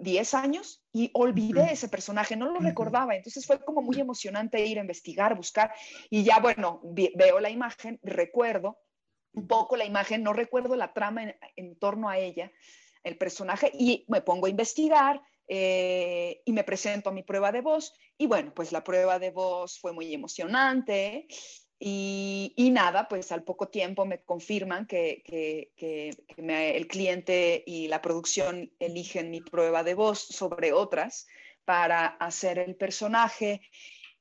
10 0.00 0.34
años 0.34 0.84
y 0.92 1.10
olvidé 1.14 1.72
ese 1.72 1.88
personaje, 1.88 2.36
no 2.36 2.50
lo 2.50 2.60
recordaba, 2.60 3.16
entonces 3.16 3.46
fue 3.46 3.58
como 3.64 3.80
muy 3.80 3.98
emocionante 3.98 4.64
ir 4.64 4.78
a 4.78 4.82
investigar, 4.82 5.34
buscar 5.34 5.72
y 6.10 6.22
ya 6.22 6.38
bueno, 6.40 6.80
veo 6.84 7.40
la 7.40 7.48
imagen, 7.48 7.98
recuerdo 8.02 8.78
un 9.32 9.46
poco 9.46 9.76
la 9.76 9.84
imagen, 9.84 10.22
no 10.22 10.32
recuerdo 10.32 10.76
la 10.76 10.92
trama 10.92 11.34
en, 11.56 11.78
torno 11.78 12.08
a 12.08 12.18
ella, 12.18 12.52
el 13.02 13.16
personaje, 13.16 13.70
y 13.72 14.04
me 14.08 14.20
pongo 14.20 14.46
a 14.46 14.50
investigar 14.50 15.22
eh, 15.48 16.42
y 16.44 16.52
me 16.52 16.64
presento 16.64 17.10
a 17.10 17.12
mi 17.12 17.22
prueba 17.22 17.52
de 17.52 17.60
voz. 17.60 17.94
Y 18.18 18.26
bueno, 18.26 18.52
pues 18.54 18.72
la 18.72 18.84
prueba 18.84 19.18
de 19.18 19.30
voz 19.30 19.78
fue 19.78 19.92
muy 19.92 20.12
emocionante 20.12 21.26
y, 21.82 22.70
nada, 22.72 23.08
pues 23.08 23.32
al 23.32 23.42
poco 23.42 23.68
tiempo 23.68 24.04
me 24.04 24.20
confirman 24.20 24.86
que, 24.86 25.22
el 26.36 26.86
cliente 26.88 27.64
y 27.66 27.88
la 27.88 28.02
producción 28.02 28.70
eligen 28.78 29.30
mi 29.30 29.40
prueba 29.40 29.82
de 29.82 29.94
voz 29.94 30.18
sobre 30.18 30.74
otras 30.74 31.26
para 31.64 32.06
hacer 32.06 32.58
el 32.58 32.76
personaje. 32.76 33.62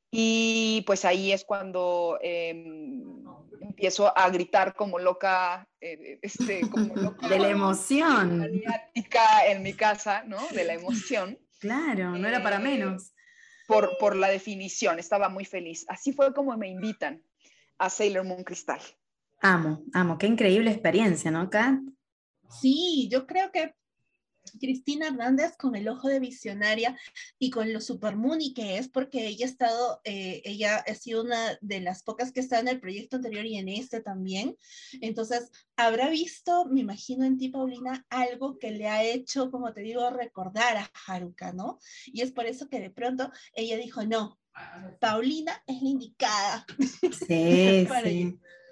Y 0.10 0.84
pues 0.88 1.04
ahí 1.04 1.34
es 1.34 1.44
cuando 1.44 2.18
em, 2.22 3.26
empiezo 3.62 4.18
a 4.18 4.30
gritar 4.30 4.74
como 4.74 4.98
loca, 4.98 5.68
eh, 5.82 6.18
este, 6.22 6.62
como 6.70 6.96
loca 6.96 7.28
de 7.28 7.40
la 7.40 7.50
emoción. 7.50 8.50
En 9.46 9.64
mi 9.64 9.74
casa, 9.74 10.24
¿no? 10.24 10.48
De 10.48 10.64
la 10.64 10.76
emoción. 10.76 11.38
Claro, 11.60 12.18
no 12.18 12.26
era 12.26 12.42
para 12.42 12.56
eh, 12.56 12.60
menos. 12.60 13.14
Por, 13.68 13.98
por 14.00 14.16
la 14.16 14.30
definición, 14.30 14.98
estaba 14.98 15.28
muy 15.28 15.44
feliz. 15.44 15.86
Así 15.90 16.14
fue 16.14 16.34
como 16.34 16.58
me 16.58 16.70
invitan 16.70 17.22
a 17.80 17.90
Sailor 17.90 18.26
Moon 18.26 18.44
Cristal. 18.44 18.82
Amo, 19.42 19.84
amo, 19.94 20.18
qué 20.18 20.28
increíble 20.28 20.70
experiencia, 20.70 21.32
¿no, 21.32 21.50
Kat? 21.50 21.80
Sí, 22.62 23.08
yo 23.10 23.26
creo 23.26 23.52
que 23.52 23.74
Cristina 24.60 25.08
Hernández 25.08 25.56
con 25.58 25.76
el 25.76 25.88
ojo 25.88 26.08
de 26.08 26.20
visionaria 26.20 26.98
y 27.38 27.50
con 27.50 27.72
lo 27.72 27.82
super 27.82 28.16
y 28.40 28.54
que 28.54 28.78
es 28.78 28.90
porque 28.90 29.28
ella 29.28 29.46
ha 29.46 29.50
estado, 29.50 30.02
eh, 30.04 30.42
ella 30.46 30.78
ha 30.78 30.96
sido 30.96 31.24
una 31.24 31.58
de 31.62 31.82
las 31.82 32.04
pocas 32.04 32.32
que 32.32 32.40
está 32.40 32.60
en 32.60 32.68
el 32.68 32.80
proyecto 32.80 33.18
anterior 33.18 33.46
y 33.46 33.58
en 33.58 33.70
este 33.70 34.02
también. 34.02 34.58
Entonces, 35.02 35.52
habrá 35.76 36.10
visto, 36.10 36.66
me 36.66 36.82
imagino 36.82 37.26
en 37.26 37.38
ti, 37.38 37.50
Paulina, 37.50 38.06
algo 38.10 38.58
que 38.58 38.72
le 38.72 38.88
ha 38.88 39.04
hecho, 39.04 39.52
como 39.52 39.74
te 39.74 39.82
digo, 39.82 40.10
recordar 40.10 40.78
a 40.78 40.92
Haruka, 41.06 41.54
¿no? 41.54 41.80
Y 42.08 42.22
es 42.22 42.32
por 42.32 42.46
eso 42.46 42.68
que 42.68 42.80
de 42.80 42.90
pronto 42.90 43.32
ella 43.54 43.78
dijo, 43.78 44.04
no, 44.06 44.40
Paulina 45.00 45.64
es 45.66 45.82
la 45.82 45.88
indicada 45.88 46.66
sí, 47.28 47.86
para, 47.90 48.10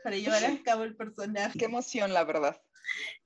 para 0.04 0.18
llevar 0.18 0.46
a 0.46 0.64
cabo 0.64 0.84
el 0.84 0.96
personaje. 0.96 1.58
Qué 1.58 1.66
emoción, 1.66 2.14
la 2.14 2.24
verdad. 2.24 2.58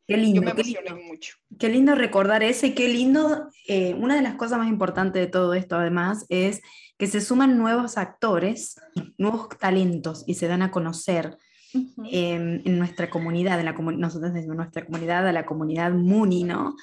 Qué 0.08 0.18
lindo. 0.18 0.42
Yo 0.42 0.46
me 0.46 0.52
emocioné 0.52 0.94
mucho. 0.94 1.36
Qué 1.60 1.70
lindo 1.70 1.96
recordar 1.96 2.44
ese, 2.44 2.74
qué 2.74 2.88
lindo. 2.90 3.50
Eh, 3.68 3.94
una 3.96 4.16
de 4.16 4.22
las 4.22 4.36
cosas 4.36 4.58
más 4.58 4.68
importantes 4.68 5.22
de 5.22 5.28
todo 5.28 5.54
esto, 5.54 5.78
además, 5.78 6.26
es 6.30 6.62
que 6.98 7.08
se 7.08 7.22
suman 7.22 7.58
nuevos 7.58 7.98
actores, 7.98 8.76
nuevos 9.18 9.50
talentos 9.58 10.24
y 10.28 10.36
se 10.36 10.48
dan 10.48 10.62
a 10.62 10.72
conocer. 10.72 11.38
Em, 11.74 12.62
en 12.66 12.78
nuestra 12.78 13.10
comunidad, 13.10 13.58
en 13.58 13.66
la 13.66 13.72
nosotros 13.72 14.34
desde 14.34 14.54
nuestra 14.54 14.86
comunidad, 14.86 15.26
a 15.26 15.32
la 15.32 15.46
comunidad 15.46 15.94
Muni, 15.94 16.44
¿no? 16.44 16.76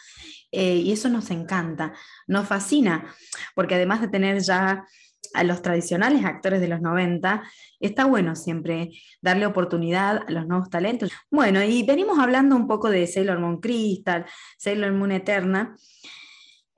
Eh, 0.50 0.76
y 0.76 0.92
eso 0.92 1.10
nos 1.10 1.30
encanta, 1.30 1.92
nos 2.26 2.48
fascina, 2.48 3.14
porque 3.54 3.74
además 3.74 4.00
de 4.00 4.08
tener 4.08 4.40
ya 4.40 4.86
a 5.34 5.44
los 5.44 5.62
tradicionales 5.62 6.24
actores 6.24 6.60
de 6.60 6.68
los 6.68 6.80
90, 6.80 7.42
está 7.80 8.04
bueno 8.04 8.34
siempre 8.36 8.90
darle 9.20 9.46
oportunidad 9.46 10.22
a 10.26 10.30
los 10.30 10.46
nuevos 10.46 10.70
talentos. 10.70 11.10
Bueno, 11.30 11.62
y 11.62 11.82
venimos 11.82 12.18
hablando 12.18 12.56
un 12.56 12.66
poco 12.66 12.90
de 12.90 13.06
Sailor 13.06 13.38
Moon 13.38 13.60
Crystal, 13.60 14.26
Sailor 14.56 14.92
Moon 14.92 15.12
Eterna, 15.12 15.76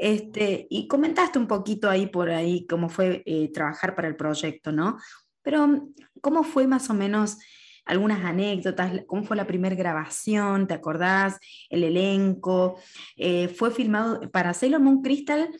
este, 0.00 0.66
y 0.70 0.88
comentaste 0.88 1.38
un 1.38 1.46
poquito 1.46 1.90
ahí 1.90 2.06
por 2.06 2.30
ahí 2.30 2.66
cómo 2.66 2.88
fue 2.88 3.22
eh, 3.26 3.52
trabajar 3.52 3.94
para 3.94 4.08
el 4.08 4.16
proyecto, 4.16 4.72
¿no? 4.72 4.96
Pero, 5.42 5.88
¿cómo 6.22 6.42
fue 6.42 6.66
más 6.66 6.88
o 6.88 6.94
menos 6.94 7.36
algunas 7.84 8.24
anécdotas? 8.24 9.02
¿Cómo 9.06 9.24
fue 9.24 9.36
la 9.36 9.46
primera 9.46 9.76
grabación? 9.76 10.66
¿Te 10.66 10.74
acordás? 10.74 11.38
El 11.68 11.84
elenco. 11.84 12.80
Eh, 13.16 13.48
fue 13.48 13.70
filmado 13.70 14.30
para 14.30 14.54
Sailor 14.54 14.80
Moon 14.80 15.02
Crystal 15.02 15.50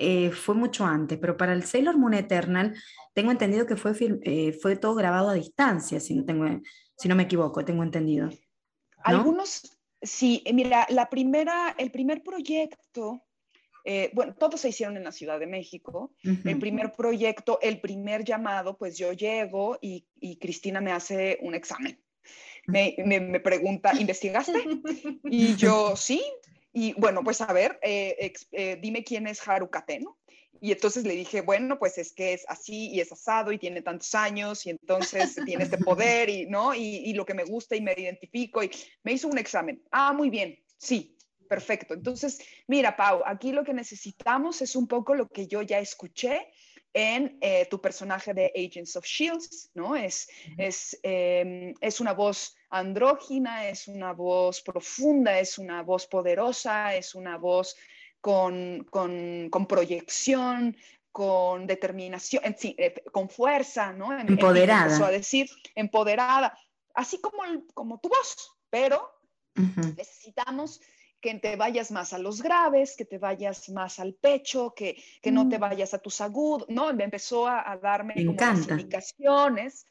eh, 0.00 0.30
fue 0.30 0.54
mucho 0.54 0.86
antes, 0.86 1.18
pero 1.18 1.36
para 1.36 1.52
el 1.52 1.64
Sailor 1.64 1.98
Moon 1.98 2.14
Eternal 2.14 2.72
tengo 3.14 3.32
entendido 3.32 3.66
que 3.66 3.74
fue, 3.74 3.92
eh, 4.22 4.52
fue 4.52 4.76
todo 4.76 4.94
grabado 4.94 5.30
a 5.30 5.34
distancia, 5.34 5.98
si 5.98 6.14
no, 6.14 6.24
tengo, 6.24 6.46
si 6.96 7.08
no 7.08 7.16
me 7.16 7.24
equivoco, 7.24 7.64
tengo 7.64 7.82
entendido. 7.82 8.30
Algunos, 9.02 9.76
sí, 10.00 10.40
eh, 10.44 10.52
mira, 10.52 10.86
la 10.90 11.10
primera, 11.10 11.74
el 11.76 11.90
primer 11.90 12.22
proyecto, 12.22 13.24
bueno, 14.12 14.34
todos 14.34 14.60
se 14.60 14.68
hicieron 14.68 14.98
en 14.98 15.04
la 15.04 15.12
Ciudad 15.12 15.40
de 15.40 15.46
México. 15.46 16.12
El 16.22 16.58
primer 16.58 16.92
proyecto, 16.92 17.58
el 17.62 17.80
primer 17.80 18.22
llamado, 18.22 18.76
pues 18.76 18.98
yo 18.98 19.14
llego 19.14 19.78
y, 19.80 20.06
y 20.20 20.36
Cristina 20.38 20.80
me 20.80 20.92
hace 20.92 21.38
un 21.40 21.54
examen. 21.54 21.98
Me, 22.66 22.94
me, 22.98 23.18
me, 23.18 23.40
pregunta, 23.40 23.92
¿investigaste? 23.98 24.52
Y 25.24 25.56
yo, 25.56 25.96
sí, 25.96 26.22
y 26.78 26.92
bueno, 26.92 27.24
pues 27.24 27.40
a 27.40 27.52
ver, 27.52 27.80
eh, 27.82 28.32
eh, 28.52 28.78
dime 28.80 29.02
quién 29.02 29.26
es 29.26 29.46
Haruka 29.46 29.84
¿no? 30.00 30.16
Y 30.60 30.70
entonces 30.70 31.02
le 31.04 31.14
dije, 31.14 31.40
bueno, 31.40 31.76
pues 31.76 31.98
es 31.98 32.12
que 32.12 32.34
es 32.34 32.44
así 32.48 32.90
y 32.90 33.00
es 33.00 33.10
asado 33.10 33.50
y 33.50 33.58
tiene 33.58 33.82
tantos 33.82 34.14
años 34.14 34.64
y 34.64 34.70
entonces 34.70 35.34
tiene 35.44 35.64
este 35.64 35.78
poder 35.78 36.30
y, 36.30 36.46
¿no? 36.46 36.76
Y, 36.76 37.12
lo 37.14 37.26
que 37.26 37.34
me 37.34 37.42
gusta 37.42 37.74
y 37.74 37.80
me 37.80 37.94
identifico 37.96 38.62
y 38.62 38.70
me 39.02 39.12
hizo 39.12 39.26
un 39.26 39.38
examen. 39.38 39.82
Ah, 39.90 40.12
muy 40.12 40.30
bien, 40.30 40.56
sí, 40.76 41.16
perfecto. 41.48 41.94
Entonces, 41.94 42.38
mira, 42.68 42.96
Pau, 42.96 43.22
aquí 43.26 43.50
lo 43.50 43.64
que 43.64 43.74
necesitamos 43.74 44.62
es 44.62 44.76
un 44.76 44.86
poco 44.86 45.16
lo 45.16 45.28
que 45.28 45.48
yo 45.48 45.62
ya 45.62 45.80
escuché 45.80 46.46
en 46.94 47.38
eh, 47.40 47.66
tu 47.70 47.80
personaje 47.80 48.34
de 48.34 48.52
Agents 48.56 48.96
of 48.96 49.04
Shields, 49.04 49.70
¿no? 49.74 49.94
Es, 49.94 50.28
es, 50.56 50.98
em, 51.02 51.74
es 51.80 52.00
una 52.00 52.12
voz 52.12 52.56
andrógina, 52.70 53.68
es 53.68 53.88
una 53.88 54.12
voz 54.12 54.60
profunda, 54.62 55.38
es 55.38 55.58
una 55.58 55.82
voz 55.82 56.06
poderosa, 56.06 56.94
es 56.94 57.14
una 57.14 57.36
voz 57.36 57.76
con, 58.20 58.86
proyección, 59.68 60.76
con 61.12 61.66
determinación, 61.66 62.42
eh, 62.44 62.94
con 63.12 63.28
fuerza, 63.28 63.92
¿no? 63.92 64.18
Empoderada. 64.18 65.06
a 65.06 65.10
decir, 65.10 65.48
empoderada, 65.74 66.58
así 66.94 67.20
como, 67.20 67.42
como 67.74 68.00
tu 68.00 68.08
voz, 68.08 68.50
pero 68.70 69.10
necesitamos 69.96 70.80
que 71.20 71.34
te 71.34 71.56
vayas 71.56 71.90
más 71.90 72.12
a 72.12 72.18
los 72.18 72.42
graves, 72.42 72.96
que 72.96 73.04
te 73.04 73.18
vayas 73.18 73.68
más 73.70 73.98
al 73.98 74.14
pecho, 74.14 74.74
que, 74.74 75.02
no 75.24 75.48
te 75.48 75.58
mm. 75.58 75.60
vayas 75.60 75.94
a 75.94 75.98
tus 75.98 76.20
agudos, 76.20 76.68
¿no? 76.68 76.92
Me 76.92 77.04
empezó 77.04 77.48
a, 77.48 77.76
darme 77.82 78.14
indicaciones 78.16 79.86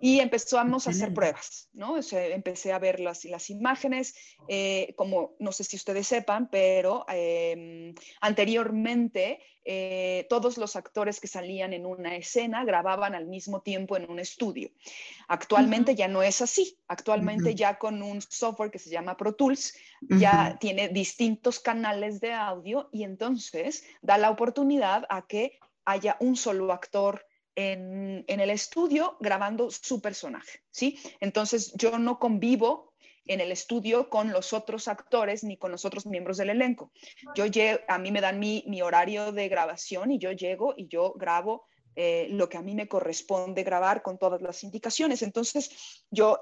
y 0.00 0.20
empezamos 0.20 0.86
a 0.86 0.90
hacer 0.90 1.12
pruebas, 1.12 1.68
¿no? 1.72 1.96
empecé 2.12 2.72
a 2.72 2.78
ver 2.78 3.00
las, 3.00 3.24
las 3.24 3.50
imágenes, 3.50 4.14
eh, 4.46 4.94
como 4.96 5.34
no 5.40 5.50
sé 5.52 5.64
si 5.64 5.76
ustedes 5.76 6.06
sepan, 6.06 6.48
pero 6.50 7.04
em, 7.08 7.94
anteriormente 8.20 9.40
eh, 9.64 10.26
todos 10.30 10.56
los 10.56 10.76
actores 10.76 11.20
que 11.20 11.26
salían 11.26 11.72
en 11.72 11.84
una 11.84 12.16
escena 12.16 12.64
grababan 12.64 13.14
al 13.14 13.26
mismo 13.26 13.60
tiempo 13.60 13.96
en 13.96 14.08
un 14.10 14.18
estudio. 14.18 14.70
Actualmente 15.26 15.94
ya 15.94 16.08
no 16.08 16.22
es 16.22 16.40
así. 16.40 16.78
Actualmente 16.86 17.54
ya 17.54 17.78
con 17.78 18.02
un 18.02 18.22
software 18.22 18.70
que 18.70 18.78
se 18.78 18.88
llama 18.88 19.16
Pro 19.16 19.34
Tools 19.34 19.74
ya 20.00 20.56
tiene 20.58 20.88
distintos 20.88 21.60
canales 21.60 22.20
de 22.20 22.32
audio 22.32 22.88
y 22.92 23.02
entonces 23.02 23.84
da 24.00 24.16
la 24.16 24.30
oportunidad 24.30 25.04
a 25.10 25.26
que 25.26 25.58
haya 25.84 26.16
un 26.20 26.36
solo 26.36 26.72
actor 26.72 27.27
en, 27.58 28.24
el 28.28 28.50
estudio 28.50 29.16
grabando 29.18 29.68
su 29.70 30.00
personaje, 30.00 30.60
¿sí? 30.70 30.96
Entonces 31.18 31.72
yo 31.74 31.98
no 31.98 32.20
convivo 32.20 32.92
en 33.26 33.40
el 33.40 33.50
estudio 33.50 34.08
con 34.08 34.30
los 34.30 34.52
otros 34.52 34.86
actores 34.86 35.42
ni 35.42 35.56
con 35.56 35.72
los 35.72 35.84
otros 35.84 36.06
miembros 36.06 36.36
del 36.36 36.50
elenco. 36.50 36.92
Yo 37.34 37.44
a 37.88 37.98
mí 37.98 38.12
me 38.12 38.20
dan 38.20 38.38
mi, 38.38 38.80
horario 38.80 39.32
de 39.32 39.48
grabación 39.48 40.12
y 40.12 40.18
yo 40.18 40.30
llego 40.30 40.74
y 40.76 40.86
yo 40.86 41.12
grabo 41.14 41.66
eh, 41.96 42.28
lo 42.30 42.48
que 42.48 42.58
a 42.58 42.62
mí 42.62 42.76
me 42.76 42.86
corresponde 42.86 43.64
grabar 43.64 44.02
con 44.02 44.18
todas 44.18 44.40
las 44.40 44.62
indicaciones. 44.62 45.22
Entonces 45.22 46.04
yo 46.10 46.40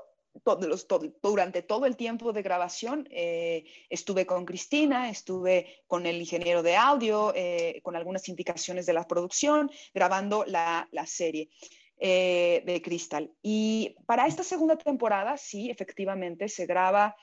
durante 1.22 1.62
todo 1.62 1.86
el 1.86 1.96
tiempo 1.96 2.32
de 2.32 2.42
grabación 2.42 3.08
eh, 3.10 3.64
estuve 3.88 4.26
con 4.26 4.44
Cristina, 4.44 5.08
estuve 5.10 5.82
con 5.86 6.06
el 6.06 6.16
ingeniero 6.16 6.62
de 6.62 6.76
audio, 6.76 7.32
eh, 7.34 7.80
con 7.82 7.96
algunas 7.96 8.28
indicaciones 8.28 8.86
de 8.86 8.92
la 8.92 9.06
producción, 9.06 9.70
grabando 9.94 10.44
la, 10.46 10.88
serie 11.06 11.50
eh, 11.98 12.62
de 12.66 12.82
Crystal. 12.82 13.30
Y 13.42 13.96
para 14.06 14.26
esta 14.26 14.42
segunda 14.42 14.76
temporada, 14.76 15.36
sí, 15.36 15.70
efectivamente, 15.70 16.48
se 16.48 16.66
graba 16.66 17.16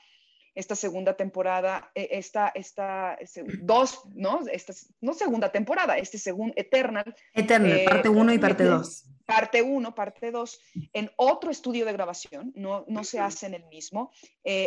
esta 0.54 0.74
segunda 0.74 1.16
temporada, 1.16 1.90
eh, 1.94 2.08
esta, 2.12 2.52
esta, 2.54 3.18
dos, 3.60 4.00
¿no? 4.14 4.40
Esta, 4.50 4.72
no 5.00 5.12
segunda 5.14 5.50
temporada, 5.50 5.96
este 5.98 6.18
segundo, 6.18 6.54
Eternal. 6.56 7.14
Eternal, 7.34 7.84
parte 7.84 8.08
1 8.08 8.32
y 8.32 8.38
parte 8.38 8.64
2. 8.64 9.10
Parte 9.26 9.62
1, 9.62 9.94
parte 9.94 10.30
2, 10.30 10.60
en 10.92 11.10
otro 11.16 11.50
estudio 11.50 11.86
de 11.86 11.92
grabación, 11.92 12.52
no, 12.54 12.84
no 12.88 13.04
se 13.04 13.20
hace 13.20 13.46
en 13.46 13.54
el 13.54 13.64
mismo. 13.66 14.12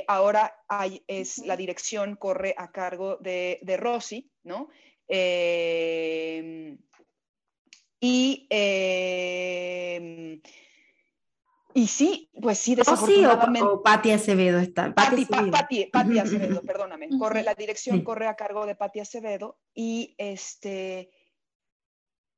ahora 0.08 0.54
hay, 0.68 1.04
es, 1.08 1.38
la 1.40 1.56
dirección 1.56 2.16
corre 2.16 2.56
a 2.58 2.72
cargo 2.72 3.18
de, 3.18 3.60
de 3.62 3.78
Rosy, 3.78 4.32
¿no? 4.44 4.70
y 8.00 8.48
y 11.78 11.86
sí, 11.86 12.32
pues 12.42 12.58
sí, 12.58 12.74
desafortunadamente. 12.74 13.62
¿O, 13.62 13.84
Pati 13.84 14.10
Acevedo 14.10 14.58
está? 14.58 14.96
Pati, 14.96 15.28
Pati, 15.92 16.18
Acevedo, 16.18 16.64
perdóname. 16.64 17.08
Corre, 17.20 17.44
la 17.44 17.54
dirección 17.54 18.02
corre 18.02 18.26
a 18.26 18.36
cargo 18.36 18.66
de 18.66 18.74
Pati 18.74 19.00
Acevedo 19.00 19.60
y 19.76 20.16
este. 20.18 21.12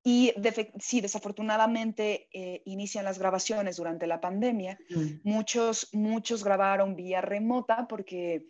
Y 0.03 0.33
sí, 0.79 0.99
desafortunadamente 0.99 2.27
eh, 2.33 2.63
inician 2.65 3.05
las 3.05 3.17
grabaciones 3.17 3.77
durante 3.77 4.07
la 4.07 4.19
pandemia. 4.19 4.77
Muchos, 5.23 5.87
muchos 5.93 6.43
grabaron 6.43 6.97
vía 6.97 7.21
remota 7.21 7.87
porque 7.87 8.45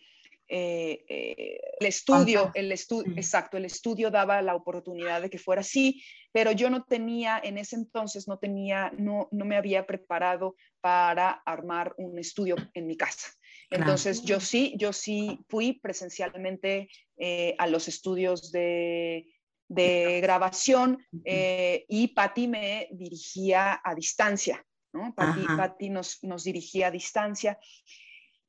eh, 0.48 1.06
eh, 1.08 1.62
el 1.80 1.86
estudio, 1.86 2.50
el 2.56 2.72
estudio, 2.72 3.14
exacto, 3.16 3.58
el 3.58 3.66
estudio 3.66 4.10
daba 4.10 4.42
la 4.42 4.56
oportunidad 4.56 5.22
de 5.22 5.30
que 5.30 5.38
fuera 5.38 5.62
así, 5.62 6.02
pero 6.32 6.52
yo 6.52 6.70
no 6.70 6.84
tenía, 6.84 7.40
en 7.44 7.58
ese 7.58 7.76
entonces 7.76 8.28
no 8.28 8.38
tenía, 8.38 8.92
no, 8.98 9.28
no 9.32 9.46
me 9.46 9.58
había 9.58 9.86
preparado 9.86 10.56
para 10.82 11.32
armar 11.46 11.94
un 11.98 12.20
estudio 12.20 12.56
en 12.74 12.88
mi 12.88 12.96
casa. 12.96 13.30
Entonces 13.72 14.24
yo 14.24 14.40
sí, 14.40 14.74
yo 14.78 14.94
sí 14.94 15.40
fui 15.48 15.74
presencialmente 15.74 16.90
eh, 17.18 17.56
a 17.58 17.68
los 17.68 17.88
estudios 17.88 18.52
de, 18.52 19.26
de 19.68 20.20
grabación. 20.22 20.98
y 21.24 22.08
Patti 22.10 22.48
me 22.48 22.90
dirigía 22.92 23.80
a 23.84 23.96
distancia, 23.96 24.66
¿no? 24.94 25.14
Patti, 25.16 25.90
nos, 25.90 26.24
nos 26.24 26.44
dirigía 26.44 26.88
a 26.88 26.92
distancia. 26.92 27.60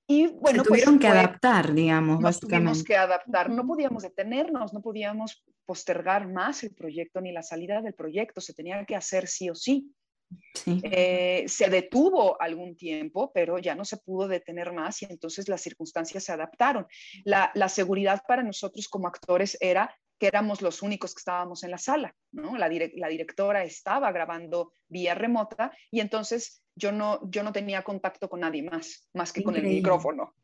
Y 0.07 0.27
bueno, 0.27 0.65
Se 0.65 0.69
pues, 0.69 0.83
tuvieron 0.83 0.99
que 0.99 1.07
adaptar, 1.07 1.73
digamos, 1.73 2.19
nos 2.21 2.41
Tuvimos 2.41 2.83
que 2.83 2.97
adaptar, 2.97 3.49
no 3.49 3.65
podíamos 3.65 4.03
detenernos, 4.03 4.73
no 4.73 4.81
podíamos 4.83 5.45
postergar 5.71 6.27
más 6.27 6.65
el 6.65 6.75
proyecto 6.75 7.21
ni 7.21 7.31
la 7.31 7.45
salida 7.45 7.81
del 7.81 7.95
proyecto, 7.95 8.41
se 8.41 8.55
tenía 8.55 8.85
que 8.85 8.97
hacer 8.97 9.29
sí 9.29 9.51
o 9.51 9.55
sí. 9.55 9.95
Eh, 10.67 11.45
se 11.47 11.71
detuvo 11.71 12.43
algún 12.43 12.75
tiempo, 12.77 13.31
pero 13.33 13.57
ya 13.61 13.77
no 13.77 13.85
se 13.85 13.99
pudo 13.99 14.27
detener 14.27 14.73
más 14.73 15.01
y 15.03 15.05
entonces 15.05 15.49
las 15.49 15.61
circunstancias 15.61 16.25
se 16.25 16.33
adaptaron. 16.33 16.89
La, 17.23 17.53
la 17.55 17.69
seguridad 17.69 18.21
para 18.27 18.43
nosotros 18.43 18.89
como 18.89 19.07
actores 19.07 19.57
era 19.61 19.95
que 20.19 20.27
éramos 20.27 20.61
los 20.61 20.83
únicos 20.83 21.15
que 21.15 21.21
estábamos 21.21 21.63
en 21.63 21.71
la 21.71 21.79
sala, 21.79 22.17
¿no? 22.33 22.59
La, 22.59 22.69
la, 22.69 23.09
directora 23.09 23.63
estaba 23.63 24.11
grabando 24.11 24.73
vía 24.89 25.15
remota 25.15 25.71
y 25.93 26.01
entonces 26.01 26.65
yo 26.81 26.91
no, 26.91 27.21
yo 27.31 27.43
no 27.43 27.53
tenía 27.53 27.83
contacto 27.83 28.29
con 28.29 28.41
nadie 28.41 28.63
más, 28.63 29.09
más 29.13 29.33
que 29.33 29.45
con 29.45 29.55
el 29.55 29.63
micrófono. 29.63 30.35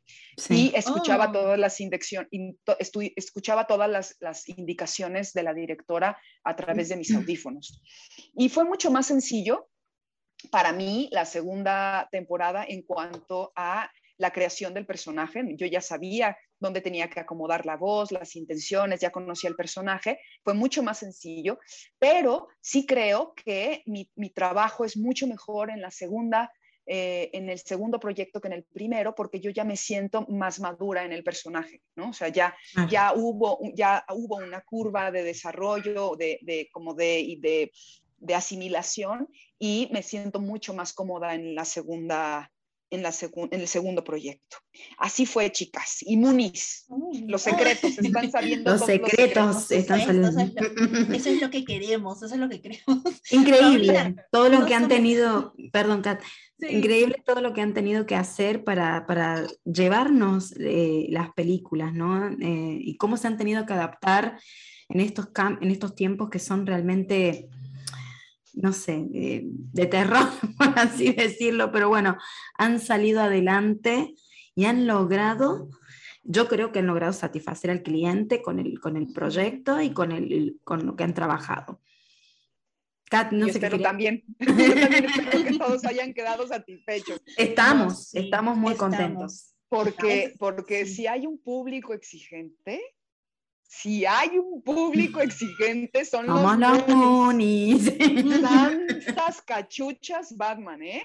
Y 0.50 0.72
escuchaba 0.74 1.28
oh. 1.28 1.32
todas 1.32 1.58
las 1.58 1.80
escuchaba 3.16 3.66
todas 3.66 3.90
las, 3.90 4.16
las, 4.20 4.48
indicaciones 4.48 5.32
de 5.32 5.42
la 5.42 5.54
directora 5.54 6.20
a 6.44 6.54
través 6.54 6.90
de 6.90 6.96
mis 6.96 7.12
audífonos. 7.14 7.82
Y 8.36 8.48
fue 8.50 8.64
mucho 8.64 8.90
más 8.90 9.06
sencillo 9.06 9.68
para 10.50 10.72
mí 10.72 11.08
la 11.10 11.24
segunda 11.24 12.08
temporada 12.12 12.64
en 12.68 12.82
cuanto 12.82 13.52
a 13.56 13.90
la 14.18 14.30
creación 14.30 14.74
del 14.74 14.86
personaje. 14.86 15.42
Yo 15.56 15.66
ya 15.66 15.80
sabía 15.80 16.36
dónde 16.58 16.80
tenía 16.80 17.08
que 17.08 17.20
acomodar 17.20 17.66
la 17.66 17.76
voz, 17.76 18.12
las 18.12 18.36
intenciones, 18.36 19.00
ya 19.00 19.10
conocía 19.10 19.50
el 19.50 19.56
personaje, 19.56 20.20
fue 20.42 20.54
mucho 20.54 20.82
más 20.82 20.98
sencillo, 20.98 21.58
pero 21.98 22.48
sí 22.60 22.86
creo 22.86 23.34
que 23.34 23.82
mi, 23.86 24.08
trabajo 24.30 24.84
es 24.84 24.96
mucho 24.96 25.26
mejor 25.26 25.70
en 25.70 25.80
la 25.80 25.90
segunda. 25.90 26.52
Eh, 26.88 27.30
en 27.32 27.50
el 27.50 27.58
segundo 27.58 27.98
proyecto 27.98 28.40
que 28.40 28.46
en 28.46 28.54
el 28.54 28.62
primero, 28.62 29.12
porque 29.12 29.40
yo 29.40 29.50
ya 29.50 29.64
me 29.64 29.76
siento 29.76 30.24
más 30.28 30.60
madura 30.60 31.04
en 31.04 31.12
el 31.12 31.24
personaje, 31.24 31.82
¿no? 31.96 32.10
O 32.10 32.12
sea, 32.12 32.28
ya, 32.28 32.56
ya, 32.88 33.12
hubo, 33.12 33.58
ya 33.74 34.04
hubo 34.10 34.36
una 34.36 34.60
curva 34.60 35.10
de 35.10 35.24
desarrollo, 35.24 36.14
de, 36.14 36.38
de 36.42 36.68
como 36.70 36.94
de, 36.94 37.38
de, 37.40 37.72
de 38.18 38.34
asimilación, 38.36 39.28
y 39.58 39.88
me 39.92 40.04
siento 40.04 40.38
mucho 40.38 40.74
más 40.74 40.92
cómoda 40.92 41.34
en 41.34 41.56
la 41.56 41.64
segunda, 41.64 42.52
en, 42.90 43.02
la 43.02 43.12
en 43.50 43.60
el 43.60 43.68
segundo 43.68 44.04
proyecto. 44.04 44.58
Así 44.98 45.26
fue, 45.26 45.50
chicas. 45.50 45.98
Y 46.02 46.16
Muniz, 46.16 46.86
los 47.26 47.42
secretos 47.42 47.98
están 47.98 48.30
saliendo. 48.30 48.72
Los 48.72 48.84
secretos, 48.84 49.70
están 49.70 50.00
saliendo. 50.00 50.28
Eso 51.12 51.30
es, 51.30 51.40
lo, 51.40 51.50
que 51.50 51.64
queremos, 51.64 52.22
eso 52.22 52.34
es 52.34 52.40
lo 52.40 52.48
que 52.48 52.60
queremos. 52.60 53.02
Increíble, 53.30 54.16
todo 54.30 54.48
lo 54.48 54.66
que 54.66 54.74
han 54.74 54.88
tenido, 54.88 55.54
perdón, 55.72 56.02
Kat, 56.02 56.22
increíble 56.58 57.22
todo 57.24 57.40
lo 57.40 57.52
que 57.52 57.60
han 57.60 57.74
tenido 57.74 58.06
que 58.06 58.14
hacer 58.14 58.64
para, 58.64 59.06
para 59.06 59.46
llevarnos 59.64 60.54
eh, 60.58 61.06
las 61.10 61.32
películas, 61.32 61.92
¿no? 61.92 62.28
Eh, 62.28 62.78
y 62.80 62.96
cómo 62.96 63.16
se 63.16 63.26
han 63.26 63.36
tenido 63.36 63.66
que 63.66 63.74
adaptar 63.74 64.38
en 64.88 65.00
estos, 65.00 65.28
en 65.60 65.70
estos 65.70 65.94
tiempos 65.94 66.30
que 66.30 66.38
son 66.38 66.66
realmente 66.66 67.48
no 68.56 68.72
sé, 68.72 69.06
eh, 69.14 69.42
de 69.44 69.86
terror, 69.86 70.26
por 70.58 70.78
así 70.78 71.12
decirlo, 71.12 71.70
pero 71.70 71.88
bueno, 71.88 72.16
han 72.56 72.80
salido 72.80 73.20
adelante 73.20 74.14
y 74.54 74.64
han 74.64 74.86
logrado, 74.86 75.68
yo 76.24 76.48
creo 76.48 76.72
que 76.72 76.80
han 76.80 76.86
logrado 76.86 77.12
satisfacer 77.12 77.70
al 77.70 77.82
cliente 77.82 78.42
con 78.42 78.58
el, 78.58 78.80
con 78.80 78.96
el 78.96 79.12
proyecto 79.12 79.80
y 79.80 79.90
con, 79.90 80.10
el, 80.10 80.58
con 80.64 80.86
lo 80.86 80.96
que 80.96 81.04
han 81.04 81.14
trabajado. 81.14 81.80
Kat, 83.08 83.30
no 83.30 83.46
sé 83.46 83.52
espero 83.52 83.78
también, 83.78 84.24
también 84.38 85.04
espero 85.04 85.44
que 85.44 85.58
todos 85.58 85.84
hayan 85.84 86.14
quedado 86.14 86.48
satisfechos. 86.48 87.20
Estamos, 87.36 88.14
estamos 88.14 88.56
muy 88.56 88.74
contentos. 88.74 89.52
Porque, 89.68 90.34
porque 90.38 90.86
si 90.86 91.06
hay 91.06 91.26
un 91.26 91.38
público 91.38 91.92
exigente, 91.92 92.80
si 93.68 94.06
hay 94.06 94.38
un 94.38 94.62
público 94.62 95.20
exigente, 95.20 96.04
son 96.04 96.26
los 96.26 96.58
los 96.58 96.88
monis. 96.88 97.92
Tantas 97.98 99.42
cachuchas 99.42 100.36
Batman, 100.36 100.82
¿eh? 100.82 101.04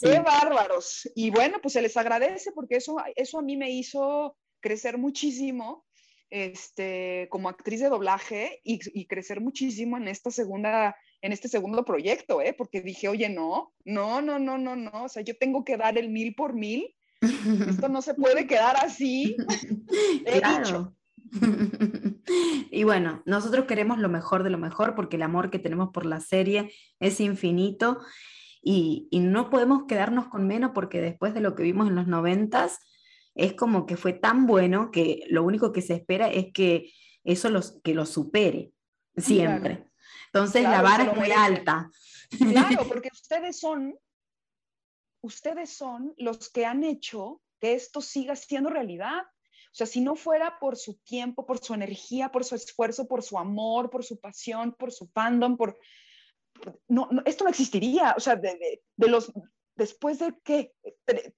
Qué 0.00 0.20
bárbaros. 0.20 1.08
Y 1.14 1.30
bueno, 1.30 1.58
pues 1.60 1.74
se 1.74 1.82
les 1.82 1.96
agradece 1.96 2.52
porque 2.52 2.76
eso, 2.76 2.96
eso 3.16 3.38
a 3.38 3.42
mí 3.42 3.56
me 3.56 3.70
hizo 3.70 4.36
crecer 4.60 4.98
muchísimo 4.98 5.84
este, 6.30 7.26
como 7.30 7.48
actriz 7.48 7.80
de 7.80 7.88
doblaje 7.88 8.60
y, 8.62 9.06
crecer 9.06 9.40
muchísimo 9.40 9.96
en 9.96 10.08
esta 10.08 10.30
segunda, 10.30 10.96
en 11.22 11.32
este 11.32 11.48
segundo 11.48 11.84
proyecto, 11.84 12.40
¿eh? 12.40 12.54
Porque 12.56 12.80
dije, 12.80 13.08
oye, 13.08 13.28
no, 13.28 13.74
no, 13.84 14.22
no, 14.22 14.38
no, 14.38 14.56
no, 14.56 14.76
no, 14.76 15.04
o 15.04 15.08
sea, 15.08 15.22
yo 15.22 15.36
tengo 15.36 15.64
que 15.64 15.76
dar 15.76 15.98
el 15.98 16.08
mil 16.08 16.34
por 16.34 16.54
mil. 16.54 16.94
Esto 17.68 17.88
no 17.88 18.00
se 18.00 18.14
puede 18.14 18.46
quedar 18.46 18.76
así. 18.76 19.36
He 20.24 20.40
dicho, 20.40 20.94
y 22.70 22.84
bueno, 22.84 23.22
nosotros 23.24 23.66
queremos 23.66 23.98
lo 23.98 24.08
mejor 24.08 24.42
de 24.42 24.50
lo 24.50 24.58
mejor 24.58 24.94
porque 24.94 25.16
el 25.16 25.22
amor 25.22 25.50
que 25.50 25.58
tenemos 25.58 25.90
por 25.92 26.06
la 26.06 26.20
serie 26.20 26.72
es 26.98 27.20
infinito 27.20 27.98
y, 28.62 29.08
no 29.12 29.48
podemos 29.50 29.84
quedarnos 29.86 30.28
con 30.28 30.46
menos 30.46 30.72
porque 30.74 31.00
después 31.00 31.34
de 31.34 31.40
lo 31.40 31.54
que 31.54 31.62
vimos 31.62 31.88
en 31.88 31.94
los 31.94 32.06
noventas 32.06 32.78
es 33.34 33.54
como 33.54 33.86
que 33.86 33.96
fue 33.96 34.12
tan 34.12 34.46
bueno 34.46 34.90
que 34.90 35.24
lo 35.28 35.44
único 35.44 35.72
que 35.72 35.82
se 35.82 35.94
espera 35.94 36.28
es 36.28 36.52
que 36.52 36.92
eso 37.24 37.48
los, 37.48 37.80
que 37.82 37.94
lo 37.94 38.06
supere 38.06 38.72
siempre. 39.16 39.88
Entonces 40.26 40.62
la 40.62 40.82
vara 40.82 41.04
es 41.04 41.16
muy 41.16 41.30
alta. 41.30 41.90
Claro, 42.38 42.84
porque 42.88 43.08
ustedes 43.12 43.58
son, 43.58 43.94
ustedes 45.22 45.70
son 45.70 46.14
los 46.18 46.50
que 46.50 46.66
han 46.66 46.84
hecho 46.84 47.40
que 47.60 47.74
esto 47.74 48.00
siga 48.00 48.36
siendo 48.36 48.70
realidad. 48.70 49.22
O 49.70 49.74
sea, 49.74 49.86
si 49.86 50.00
no 50.00 50.16
fuera 50.16 50.58
por 50.58 50.76
su 50.76 50.94
tiempo, 50.98 51.46
por 51.46 51.58
su 51.58 51.74
energía, 51.74 52.32
por 52.32 52.44
su 52.44 52.56
esfuerzo, 52.56 53.06
por 53.06 53.22
su 53.22 53.38
amor, 53.38 53.88
por 53.88 54.04
su 54.04 54.18
pasión, 54.18 54.74
por 54.76 54.90
su 54.90 55.06
fandom, 55.08 55.56
por... 55.56 55.78
No, 56.88 57.08
esto 57.24 57.44
no 57.44 57.50
existiría. 57.50 58.14
O 58.16 58.20
sea, 58.20 58.34
de, 58.34 58.82
los... 58.96 59.32
Después 59.76 60.18
de 60.18 60.34
qué? 60.42 60.72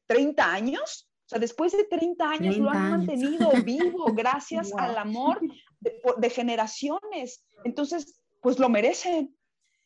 ¿30 0.08 0.34
años? 0.38 1.10
O 1.26 1.28
sea, 1.28 1.38
después 1.38 1.72
de 1.72 1.84
30 1.84 2.28
años 2.28 2.56
lo 2.56 2.70
han 2.70 2.90
mantenido 2.90 3.50
vivo 3.64 4.06
gracias 4.14 4.72
al 4.72 4.96
amor 4.96 5.38
de, 5.80 6.30
generaciones. 6.30 7.44
Entonces, 7.64 8.18
pues 8.40 8.58
lo 8.58 8.68
merecen. 8.70 9.36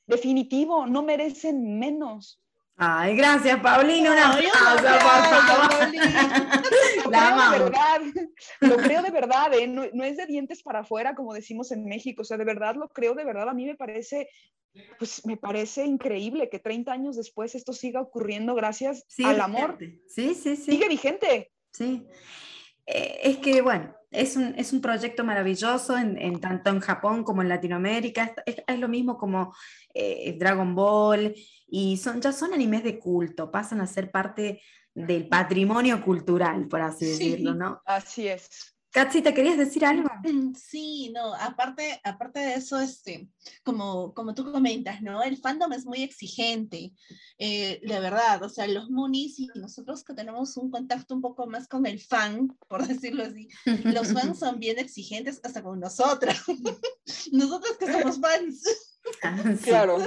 Definitivo, 0.07 0.87
no 0.87 1.03
merecen 1.03 1.81
menos. 1.81 2.41
Ay, 2.79 3.17
gracias, 3.17 3.59
Paulina. 3.61 4.13
Una 4.13 4.33
aplauso, 4.33 4.83
por 7.03 7.11
La 7.11 7.51
de 7.53 7.59
verdad, 7.59 8.01
lo 8.61 8.77
creo 8.77 9.03
de 9.03 9.11
verdad, 9.11 9.55
¿eh? 9.55 9.67
no, 9.67 9.85
no, 9.95 10.05
es 10.05 10.19
de 10.19 10.27
dientes 10.27 10.63
para 10.63 10.81
afuera, 10.81 11.15
como 11.15 11.33
decimos 11.33 11.73
en 11.73 11.87
México. 11.87 12.21
O 12.23 12.25
sea, 12.25 12.37
de 12.37 12.45
verdad 12.45 12.77
lo 12.77 12.89
creo 12.89 13.15
de 13.15 13.25
verdad. 13.25 13.49
A 13.49 13.55
mí 13.55 13.65
me 13.65 13.77
parece, 13.77 14.29
pues 14.99 15.25
me 15.25 15.39
parece 15.39 15.87
increíble 15.87 16.51
que 16.51 16.59
30 16.59 16.93
años 16.93 17.17
después 17.17 17.55
esto 17.55 17.73
siga 17.73 18.03
ocurriendo 18.03 18.55
gracias 18.55 19.07
al 19.25 19.41
amor. 19.41 19.79
Sí, 20.09 20.35
sí, 20.35 20.57
sí. 20.57 20.73
Sigue 20.73 20.89
vigente. 20.89 21.53
Sí. 21.73 22.07
eh, 22.85 23.21
es 23.23 23.39
que, 23.39 23.63
bueno, 23.63 23.95
es 24.17 24.37
un, 24.37 24.55
es 24.57 24.73
un 24.73 24.81
proyecto 24.81 25.25
maravilloso 25.25 25.97
en, 25.97 26.41
tanto 26.41 26.71
en 26.71 26.81
Japón 26.81 27.23
como 27.23 27.43
en 27.43 27.49
Latinoamérica. 27.49 28.35
Es, 28.47 28.79
lo 28.79 28.89
mismo 28.89 29.17
como 29.19 29.55
eh, 29.95 30.37
Dragon 30.39 30.75
Ball 30.75 31.35
y 31.69 31.97
son, 31.97 32.21
ya 32.21 32.33
son 32.33 32.53
animes 32.55 32.83
de 32.83 32.99
culto, 32.99 33.51
pasan 33.51 33.81
a 33.81 33.87
ser 33.87 34.11
parte 34.11 34.63
del 34.95 35.29
patrimonio 35.29 36.03
cultural, 36.03 36.67
por 36.69 36.81
así 36.81 37.05
decirlo, 37.07 37.55
¿no? 37.55 37.83
Así 37.85 38.29
es. 38.29 38.76
Katsi, 38.97 39.21
¿te 39.21 39.35
querías 39.35 39.59
decir 39.59 39.85
algo? 39.85 40.09
Sí, 40.57 41.13
no, 41.15 41.35
aparte, 41.35 42.01
aparte 42.03 42.41
de 42.41 42.55
eso, 42.55 42.81
este, 42.81 43.29
como, 43.63 44.15
como 44.15 44.35
tú 44.35 44.51
comentas, 44.51 45.03
¿no? 45.03 45.23
El 45.23 45.37
fandom 45.37 45.71
es 45.75 45.85
muy 45.85 46.03
exigente, 46.03 46.93
eh, 47.39 47.79
de 47.83 48.01
verdad, 48.01 48.43
o 48.43 48.49
sea, 48.49 48.67
los 48.67 48.89
Moonies 48.89 49.39
y 49.39 49.49
nosotros 49.55 50.03
que 50.03 50.15
tenemos 50.15 50.57
un 50.57 50.71
contacto 50.71 51.15
un 51.15 51.21
poco 51.21 51.47
más 51.47 51.69
con 51.69 51.85
el 51.85 52.01
fan, 52.01 52.49
por 52.69 52.87
decirlo 52.87 53.25
así, 53.25 53.49
los 53.85 54.13
fans 54.15 54.39
son 54.39 54.59
bien 54.59 54.79
exigentes 54.79 55.41
hasta 55.45 55.63
con 55.63 55.79
nosotras, 55.79 56.43
nosotros 57.33 57.77
que 57.77 57.93
somos 57.93 58.19
fans. 58.19 58.63
Ah, 59.23 59.55
claro. 59.63 59.99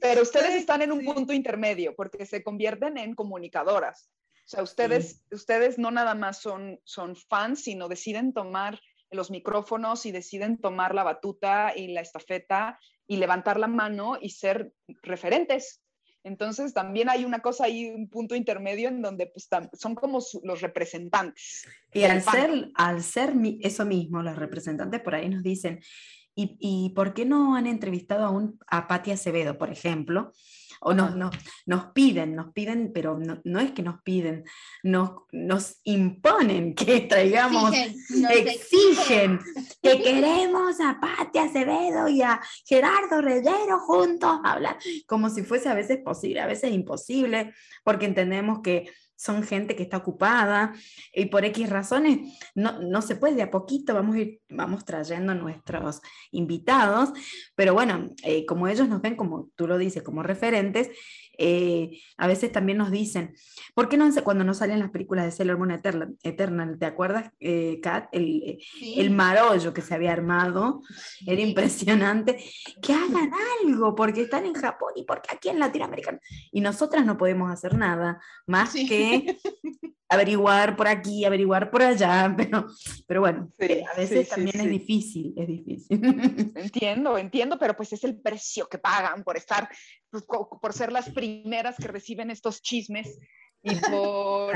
Pero 0.00 0.22
ustedes 0.22 0.54
están 0.56 0.82
en 0.82 0.90
un 0.90 1.04
punto 1.04 1.32
intermedio 1.32 1.94
porque 1.96 2.26
se 2.26 2.42
convierten 2.42 2.98
en 2.98 3.14
comunicadoras. 3.14 4.10
O 4.44 4.48
sea, 4.48 4.62
ustedes, 4.62 5.22
ustedes 5.30 5.78
no 5.78 5.90
nada 5.90 6.14
más 6.14 6.40
son, 6.40 6.78
son 6.84 7.16
fans, 7.16 7.62
sino 7.64 7.88
deciden 7.88 8.34
tomar 8.34 8.78
los 9.10 9.30
micrófonos 9.30 10.04
y 10.04 10.12
deciden 10.12 10.58
tomar 10.58 10.94
la 10.94 11.02
batuta 11.02 11.72
y 11.74 11.88
la 11.88 12.02
estafeta 12.02 12.78
y 13.06 13.16
levantar 13.16 13.58
la 13.58 13.68
mano 13.68 14.18
y 14.20 14.30
ser 14.30 14.72
referentes. 15.02 15.80
Entonces 16.24 16.72
también 16.72 17.10
hay 17.10 17.24
una 17.24 17.40
cosa 17.40 17.64
ahí, 17.64 17.90
un 17.90 18.08
punto 18.08 18.34
intermedio 18.34 18.88
en 18.88 19.02
donde 19.02 19.26
pues, 19.26 19.48
son 19.74 19.94
como 19.94 20.20
los 20.42 20.60
representantes. 20.62 21.66
Y 21.92 22.04
al 22.04 22.22
ser, 22.22 22.70
al 22.74 23.02
ser 23.02 23.34
eso 23.60 23.84
mismo, 23.84 24.22
los 24.22 24.36
representantes 24.36 25.00
por 25.02 25.14
ahí 25.14 25.28
nos 25.28 25.42
dicen, 25.42 25.80
¿y, 26.34 26.56
y 26.60 26.90
por 26.90 27.14
qué 27.14 27.24
no 27.24 27.54
han 27.56 27.66
entrevistado 27.66 28.24
a, 28.24 28.30
un, 28.30 28.58
a 28.66 28.86
Patti 28.86 29.10
Acevedo, 29.10 29.58
por 29.58 29.70
ejemplo? 29.70 30.32
o 30.84 30.92
nos, 30.92 31.14
nos 31.66 31.86
piden, 31.92 32.36
nos 32.36 32.52
piden, 32.52 32.92
pero 32.92 33.18
no, 33.18 33.60
es 33.60 33.72
que 33.72 33.82
nos 33.82 34.02
piden, 34.02 34.44
nos, 34.82 35.12
nos 35.32 35.80
imponen 35.84 36.74
que 36.74 37.00
traigamos, 37.00 37.72
exigen, 38.30 39.40
que 39.82 40.02
queremos 40.02 40.80
a 40.80 41.00
Pati 41.00 41.38
Acevedo 41.38 42.08
y 42.08 42.22
a 42.22 42.40
Gerardo 42.66 43.20
Reyero 43.22 43.78
juntos 43.80 44.38
hablar, 44.44 44.76
como 45.06 45.30
si 45.30 45.42
fuese 45.42 45.68
a 45.68 45.74
veces 45.74 45.98
posible, 46.04 46.40
a 46.40 46.46
veces 46.46 46.72
imposible, 46.72 47.54
porque 47.82 48.06
entendemos 48.06 48.60
que 48.62 48.90
son 49.16 49.42
gente 49.42 49.76
que 49.76 49.82
está 49.82 49.98
ocupada 49.98 50.72
y 51.12 51.26
por 51.26 51.44
X 51.44 51.68
razones 51.70 52.38
no, 52.54 52.80
no 52.80 53.02
se 53.02 53.16
puede, 53.16 53.36
de 53.36 53.42
a 53.42 53.50
poquito 53.50 53.94
vamos, 53.94 54.16
a 54.16 54.20
ir, 54.20 54.40
vamos 54.48 54.84
trayendo 54.84 55.34
nuestros 55.34 56.00
invitados, 56.30 57.10
pero 57.54 57.74
bueno, 57.74 58.10
eh, 58.22 58.44
como 58.46 58.68
ellos 58.68 58.88
nos 58.88 59.00
ven, 59.00 59.16
como 59.16 59.50
tú 59.54 59.66
lo 59.66 59.78
dices, 59.78 60.02
como 60.02 60.22
referentes, 60.22 60.90
eh, 61.38 62.00
a 62.16 62.26
veces 62.26 62.52
también 62.52 62.78
nos 62.78 62.90
dicen, 62.90 63.34
¿por 63.74 63.88
qué 63.88 63.96
no 63.96 64.10
cuando 64.22 64.44
nos 64.44 64.58
salen 64.58 64.78
las 64.78 64.90
películas 64.90 65.24
de 65.24 65.32
Sailor 65.32 65.58
Moon 65.58 65.70
Eternal, 66.22 66.78
¿te 66.78 66.86
acuerdas, 66.86 67.32
eh, 67.40 67.80
Kat? 67.82 68.08
El, 68.12 68.58
el, 68.96 69.10
marollo 69.10 69.72
que 69.74 69.82
se 69.82 69.94
había 69.94 70.12
armado, 70.12 70.82
era 71.26 71.40
impresionante, 71.40 72.42
que 72.82 72.92
hagan 72.92 73.30
algo, 73.62 73.94
porque 73.94 74.22
están 74.22 74.46
en 74.46 74.54
Japón 74.54 74.92
y 74.96 75.04
porque 75.04 75.30
aquí 75.34 75.48
en 75.48 75.58
Latinoamérica, 75.58 76.18
y 76.52 76.60
nosotras 76.60 77.04
no 77.04 77.16
podemos 77.16 77.50
hacer 77.50 77.74
nada 77.76 78.20
más 78.46 78.74
que 78.74 79.38
averiguar 80.14 80.76
por 80.76 80.88
aquí, 80.88 81.24
averiguar 81.24 81.70
por 81.70 81.82
allá, 81.82 82.34
pero, 82.36 82.66
pero 83.06 83.20
bueno, 83.20 83.52
eh, 83.58 83.84
a 83.92 83.96
veces 83.96 84.28
también 84.28 84.60
es 84.60 84.70
difícil, 84.70 85.34
es 85.36 85.46
difícil. 85.46 86.00
Entiendo, 86.56 87.18
entiendo, 87.18 87.58
pero 87.58 87.76
pues 87.76 87.92
es 87.92 88.04
el 88.04 88.20
precio 88.20 88.68
que 88.68 88.78
pagan 88.78 89.22
por 89.22 89.36
estar, 89.36 89.68
pues, 90.10 90.24
por 90.24 90.72
ser 90.72 90.92
las 90.92 91.10
primeras 91.10 91.76
que 91.76 91.88
reciben 91.88 92.30
estos 92.30 92.62
chismes 92.62 93.18
y 93.62 93.74
por, 93.90 94.52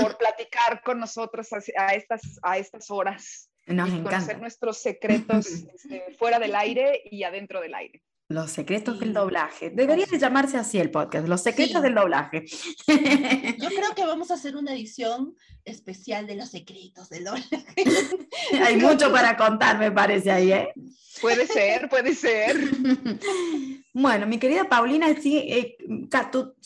por 0.00 0.18
platicar 0.18 0.82
con 0.82 1.00
nosotros 1.00 1.48
a, 1.76 1.94
estas, 1.94 2.38
a 2.42 2.58
estas 2.58 2.90
horas. 2.90 3.50
Nos 3.66 3.90
y 3.90 4.00
conocer 4.00 4.40
nuestros 4.40 4.78
secretos 4.78 5.46
este, 5.46 6.16
fuera 6.18 6.38
del 6.38 6.54
aire 6.54 7.02
y 7.10 7.22
adentro 7.22 7.60
del 7.60 7.74
aire. 7.74 8.02
Los 8.30 8.50
secretos 8.50 9.00
del 9.00 9.14
doblaje. 9.14 9.70
Debería 9.70 10.04
de 10.04 10.18
llamarse 10.18 10.58
así 10.58 10.78
el 10.78 10.90
podcast, 10.90 11.26
los 11.26 11.42
secretos 11.42 11.80
del 11.80 11.94
doblaje. 11.94 12.44
Yo 12.46 13.68
creo 13.68 13.94
que 13.96 14.04
vamos 14.04 14.30
a 14.30 14.34
hacer 14.34 14.54
una 14.54 14.74
edición 14.74 15.34
especial 15.64 16.26
de 16.26 16.36
los 16.36 16.50
secretos 16.50 17.08
del 17.08 17.24
doblaje. 17.24 17.64
Hay 18.62 18.76
mucho 18.76 19.10
para 19.10 19.34
contar, 19.34 19.78
me 19.78 19.90
parece 19.90 20.30
ahí, 20.30 20.52
¿eh? 20.52 20.74
Puede 21.22 21.46
ser, 21.46 21.88
puede 21.88 22.14
ser. 22.14 22.56
Bueno, 23.94 24.28
mi 24.28 24.38
querida 24.38 24.68
Paulina, 24.68 25.12
sí, 25.20 25.38
eh, 25.38 25.76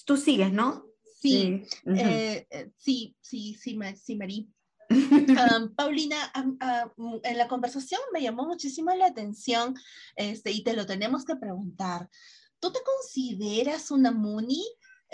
tú, 0.04 0.16
sigues, 0.18 0.52
¿no? 0.52 0.84
Sí, 1.18 1.64
sí, 1.64 1.90
eh, 1.96 2.46
eh, 2.50 2.70
sí, 2.76 3.16
sí, 3.22 3.54
sí, 3.54 3.78
sí, 3.96 4.16
Marí. 4.16 4.50
Paulina, 5.76 6.32
mm, 6.96 7.16
en 7.22 7.38
la 7.38 7.48
conversación 7.48 8.00
me 8.12 8.22
llamó 8.22 8.46
muchísimo 8.46 8.94
la 8.94 9.06
atención 9.06 9.74
este, 10.16 10.50
y 10.50 10.62
te 10.62 10.74
lo 10.74 10.86
tenemos 10.86 11.24
que 11.24 11.36
preguntar. 11.36 12.08
¿Tú 12.60 12.72
te 12.72 12.80
consideras 12.84 13.90
una 13.90 14.12
Muni? 14.12 14.64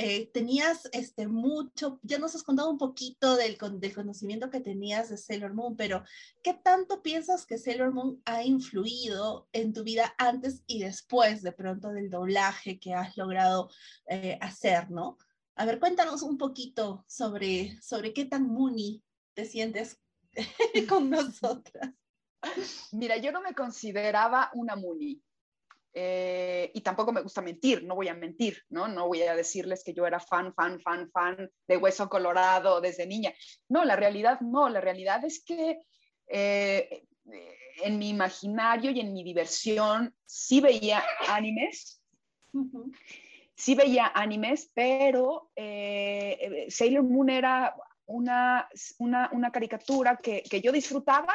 Eh, 0.00 0.30
tenías 0.32 0.88
este, 0.92 1.26
mucho, 1.26 1.98
ya 2.04 2.20
nos 2.20 2.32
has 2.36 2.44
contado 2.44 2.70
un 2.70 2.78
poquito 2.78 3.34
del, 3.34 3.58
del, 3.80 3.94
conocimiento 3.94 4.48
que 4.48 4.60
tenías 4.60 5.08
de 5.08 5.16
Sailor 5.16 5.54
Moon, 5.54 5.76
pero 5.76 6.04
¿qué 6.40 6.54
tanto 6.54 7.02
piensas 7.02 7.46
que 7.46 7.58
Sailor 7.58 7.92
Moon 7.92 8.22
ha 8.24 8.44
influido 8.44 9.48
en 9.52 9.72
tu 9.72 9.82
vida 9.82 10.14
antes 10.16 10.62
y 10.68 10.78
después 10.78 11.42
de 11.42 11.50
pronto 11.50 11.88
del 11.88 12.10
doblaje 12.10 12.78
que 12.78 12.94
has 12.94 13.16
logrado 13.16 13.70
eh, 14.06 14.38
hacer, 14.40 14.88
no? 14.88 15.18
A 15.56 15.64
ver, 15.64 15.80
cuéntanos 15.80 16.22
un 16.22 16.38
poquito 16.38 17.04
sobre, 17.08 17.76
sobre 17.82 18.12
qué 18.12 18.24
tan 18.24 18.46
Mooney 18.46 19.02
te 19.38 19.44
sientes 19.44 20.02
con 20.88 21.10
nosotras? 21.10 21.94
Mira, 22.90 23.18
yo 23.18 23.30
no 23.30 23.40
me 23.40 23.54
consideraba 23.54 24.50
una 24.54 24.74
muni. 24.74 25.22
Eh, 25.94 26.72
y 26.74 26.80
tampoco 26.80 27.12
me 27.12 27.22
gusta 27.22 27.40
mentir, 27.40 27.84
no 27.84 27.94
voy 27.94 28.08
a 28.08 28.14
mentir, 28.14 28.64
¿no? 28.68 28.88
No 28.88 29.06
voy 29.06 29.22
a 29.22 29.36
decirles 29.36 29.84
que 29.84 29.94
yo 29.94 30.06
era 30.06 30.18
fan, 30.18 30.52
fan, 30.54 30.80
fan, 30.80 31.08
fan 31.12 31.48
de 31.68 31.76
Hueso 31.76 32.08
Colorado 32.08 32.80
desde 32.80 33.06
niña. 33.06 33.32
No, 33.68 33.84
la 33.84 33.94
realidad 33.94 34.40
no, 34.40 34.68
la 34.68 34.80
realidad 34.80 35.24
es 35.24 35.44
que 35.44 35.82
eh, 36.26 37.04
en 37.84 37.98
mi 37.98 38.08
imaginario 38.08 38.90
y 38.90 38.98
en 38.98 39.12
mi 39.12 39.22
diversión 39.22 40.14
sí 40.26 40.60
veía 40.60 41.04
animes, 41.28 42.02
sí 43.54 43.76
veía 43.76 44.10
animes, 44.12 44.70
pero 44.74 45.52
eh, 45.54 46.66
Sailor 46.70 47.04
Moon 47.04 47.30
era 47.30 47.74
una, 48.08 48.68
una, 48.98 49.52
caricatura 49.52 50.16
que, 50.16 50.42
yo 50.62 50.72
disfrutaba, 50.72 51.34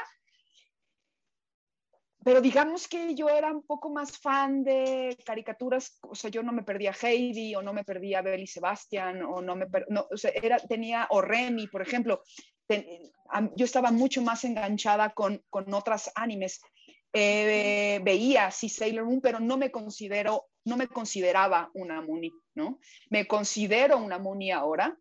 pero 2.24 2.42
digamos 2.42 2.88
que 2.88 3.16
yo 3.16 3.30
era 3.30 3.52
un 3.52 3.64
poco 3.64 3.90
más 3.90 4.18
fan 4.18 4.64
de 4.64 5.18
caricaturas, 5.26 6.00
o 6.02 6.16
sea, 6.16 6.30
yo 6.30 6.42
no 6.42 6.52
me 6.52 6.64
perdía 6.64 6.94
Heidi 6.94 7.54
o 7.56 7.62
no 7.62 7.74
me 7.74 7.84
perdía 7.84 8.22
Belly 8.22 8.48
Sebastian 8.48 9.22
o 9.24 9.42
no 9.42 9.56
me 9.56 9.68
no, 9.90 10.08
o 10.10 10.18
sea, 10.18 10.32
tenía 10.68 11.08
o 11.12 11.22
Remy, 11.22 11.68
por 11.68 11.82
ejemplo, 11.82 12.24
yo 13.56 13.66
estaba 13.66 13.92
mucho 13.92 14.22
más 14.22 14.44
enganchada 14.44 15.14
con, 15.14 15.44
con 15.50 15.72
otras 15.74 16.12
animes. 16.16 16.62
Eh, 17.16 18.00
veía 18.04 18.50
sí 18.50 18.70
Sailor 18.70 19.06
Moon, 19.06 19.22
pero 19.22 19.40
no 19.40 19.58
me 19.58 19.70
considero, 19.70 20.48
no 20.66 20.78
me 20.78 20.88
consideraba 20.88 21.70
una 21.76 22.02
Mooney, 22.02 22.32
¿no? 22.56 22.80
Me 23.12 23.28
considero 23.28 23.98
una 23.98 24.18
Mooney 24.18 24.50
ahora, 24.50 24.98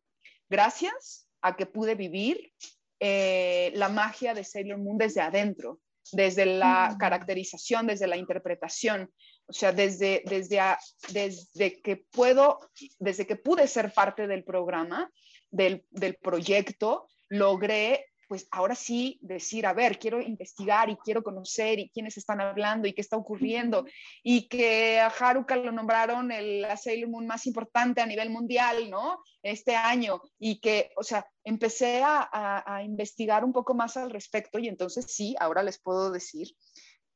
gracias 0.50 1.26
a 1.42 1.56
que 1.56 1.66
pude 1.66 1.94
vivir 1.94 2.52
eh, 3.00 3.72
la 3.74 3.88
magia 3.88 4.32
de 4.32 4.44
Sailor 4.44 4.78
Moon 4.78 4.96
desde 4.96 5.20
adentro, 5.20 5.80
desde 6.12 6.46
la 6.46 6.96
caracterización, 6.98 7.86
desde 7.86 8.06
la 8.06 8.16
interpretación, 8.16 9.10
o 9.46 9.52
sea, 9.52 9.72
desde, 9.72 10.22
desde, 10.26 10.60
desde 11.12 11.82
que 11.82 11.96
puedo, 11.96 12.58
desde 12.98 13.26
que 13.26 13.36
pude 13.36 13.66
ser 13.66 13.92
parte 13.92 14.26
del 14.26 14.44
programa, 14.44 15.10
del, 15.50 15.84
del 15.90 16.14
proyecto, 16.16 17.08
logré 17.28 18.11
pues 18.32 18.48
ahora 18.50 18.74
sí 18.74 19.18
decir, 19.20 19.66
a 19.66 19.74
ver, 19.74 19.98
quiero 19.98 20.18
investigar 20.18 20.88
y 20.88 20.96
quiero 20.96 21.22
conocer 21.22 21.78
y 21.78 21.90
quiénes 21.90 22.16
están 22.16 22.40
hablando 22.40 22.88
y 22.88 22.94
qué 22.94 23.02
está 23.02 23.18
ocurriendo 23.18 23.84
y 24.22 24.48
que 24.48 25.00
a 25.00 25.08
Haruka 25.08 25.54
lo 25.56 25.70
nombraron 25.70 26.32
el, 26.32 26.62
la 26.62 26.78
Sailor 26.78 27.10
Moon 27.10 27.26
más 27.26 27.44
importante 27.46 28.00
a 28.00 28.06
nivel 28.06 28.30
mundial, 28.30 28.88
¿no? 28.88 29.22
Este 29.42 29.76
año. 29.76 30.22
Y 30.38 30.60
que, 30.60 30.92
o 30.96 31.02
sea, 31.02 31.26
empecé 31.44 32.02
a, 32.02 32.30
a 32.32 32.82
investigar 32.82 33.44
un 33.44 33.52
poco 33.52 33.74
más 33.74 33.98
al 33.98 34.08
respecto 34.08 34.58
y 34.58 34.66
entonces 34.66 35.04
sí, 35.08 35.36
ahora 35.38 35.62
les 35.62 35.78
puedo 35.78 36.10
decir 36.10 36.48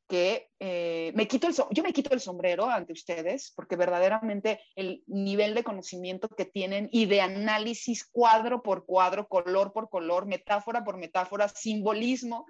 que 0.08 0.48
eh, 0.60 1.12
me 1.14 1.26
quito 1.26 1.48
el, 1.48 1.54
yo 1.70 1.82
me 1.82 1.92
quito 1.92 2.14
el 2.14 2.20
sombrero 2.20 2.70
ante 2.70 2.92
ustedes 2.92 3.52
porque 3.56 3.76
verdaderamente 3.76 4.60
el 4.76 5.02
nivel 5.06 5.54
de 5.54 5.64
conocimiento 5.64 6.28
que 6.28 6.44
tienen 6.44 6.88
y 6.92 7.06
de 7.06 7.20
análisis 7.20 8.06
cuadro 8.06 8.62
por 8.62 8.86
cuadro, 8.86 9.28
color 9.28 9.72
por 9.72 9.88
color, 9.88 10.26
metáfora 10.26 10.84
por 10.84 10.96
metáfora, 10.96 11.48
simbolismo, 11.48 12.46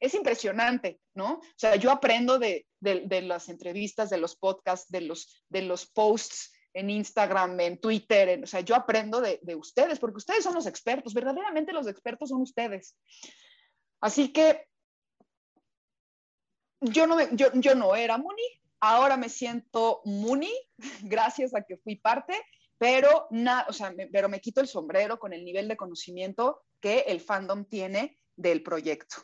es 0.00 0.14
impresionante, 0.14 1.00
¿no? 1.14 1.34
O 1.34 1.42
sea, 1.56 1.76
yo 1.76 1.90
aprendo 1.90 2.38
de, 2.38 2.66
de, 2.80 3.22
las 3.22 3.48
entrevistas, 3.48 4.10
de 4.10 4.18
los 4.18 4.36
podcasts, 4.36 4.90
de 4.90 5.00
los, 5.00 5.44
de 5.48 5.62
los 5.62 5.86
posts 5.86 6.52
en 6.74 6.90
Instagram, 6.90 7.58
en 7.60 7.80
Twitter, 7.80 8.40
o 8.42 8.46
sea, 8.46 8.60
yo 8.60 8.74
aprendo 8.74 9.20
de, 9.20 9.40
de 9.42 9.54
ustedes 9.56 9.98
porque 9.98 10.18
ustedes 10.18 10.44
son 10.44 10.54
los 10.54 10.66
expertos, 10.66 11.14
verdaderamente 11.14 11.72
los 11.72 11.88
expertos 11.88 12.28
son 12.28 12.42
ustedes. 12.42 12.94
Así 14.00 14.28
que 14.28 14.67
yo 16.80 17.06
no, 17.06 17.16
yo, 17.32 17.48
yo 17.54 17.74
no 17.74 17.94
era 17.94 18.18
Muni, 18.18 18.42
ahora 18.80 19.16
me 19.16 19.28
siento 19.28 20.00
Muni, 20.04 20.52
gracias 21.02 21.54
a 21.54 21.62
que 21.62 21.76
fui 21.76 21.96
parte, 21.96 22.34
pero, 22.78 23.26
na, 23.30 23.66
o 23.68 23.72
sea, 23.72 23.90
me, 23.92 24.06
pero 24.06 24.28
me 24.28 24.40
quito 24.40 24.60
el 24.60 24.68
sombrero 24.68 25.18
con 25.18 25.32
el 25.32 25.44
nivel 25.44 25.66
de 25.68 25.76
conocimiento 25.76 26.62
que 26.80 27.00
el 27.08 27.20
fandom 27.20 27.64
tiene 27.64 28.18
del 28.36 28.62
proyecto. 28.62 29.16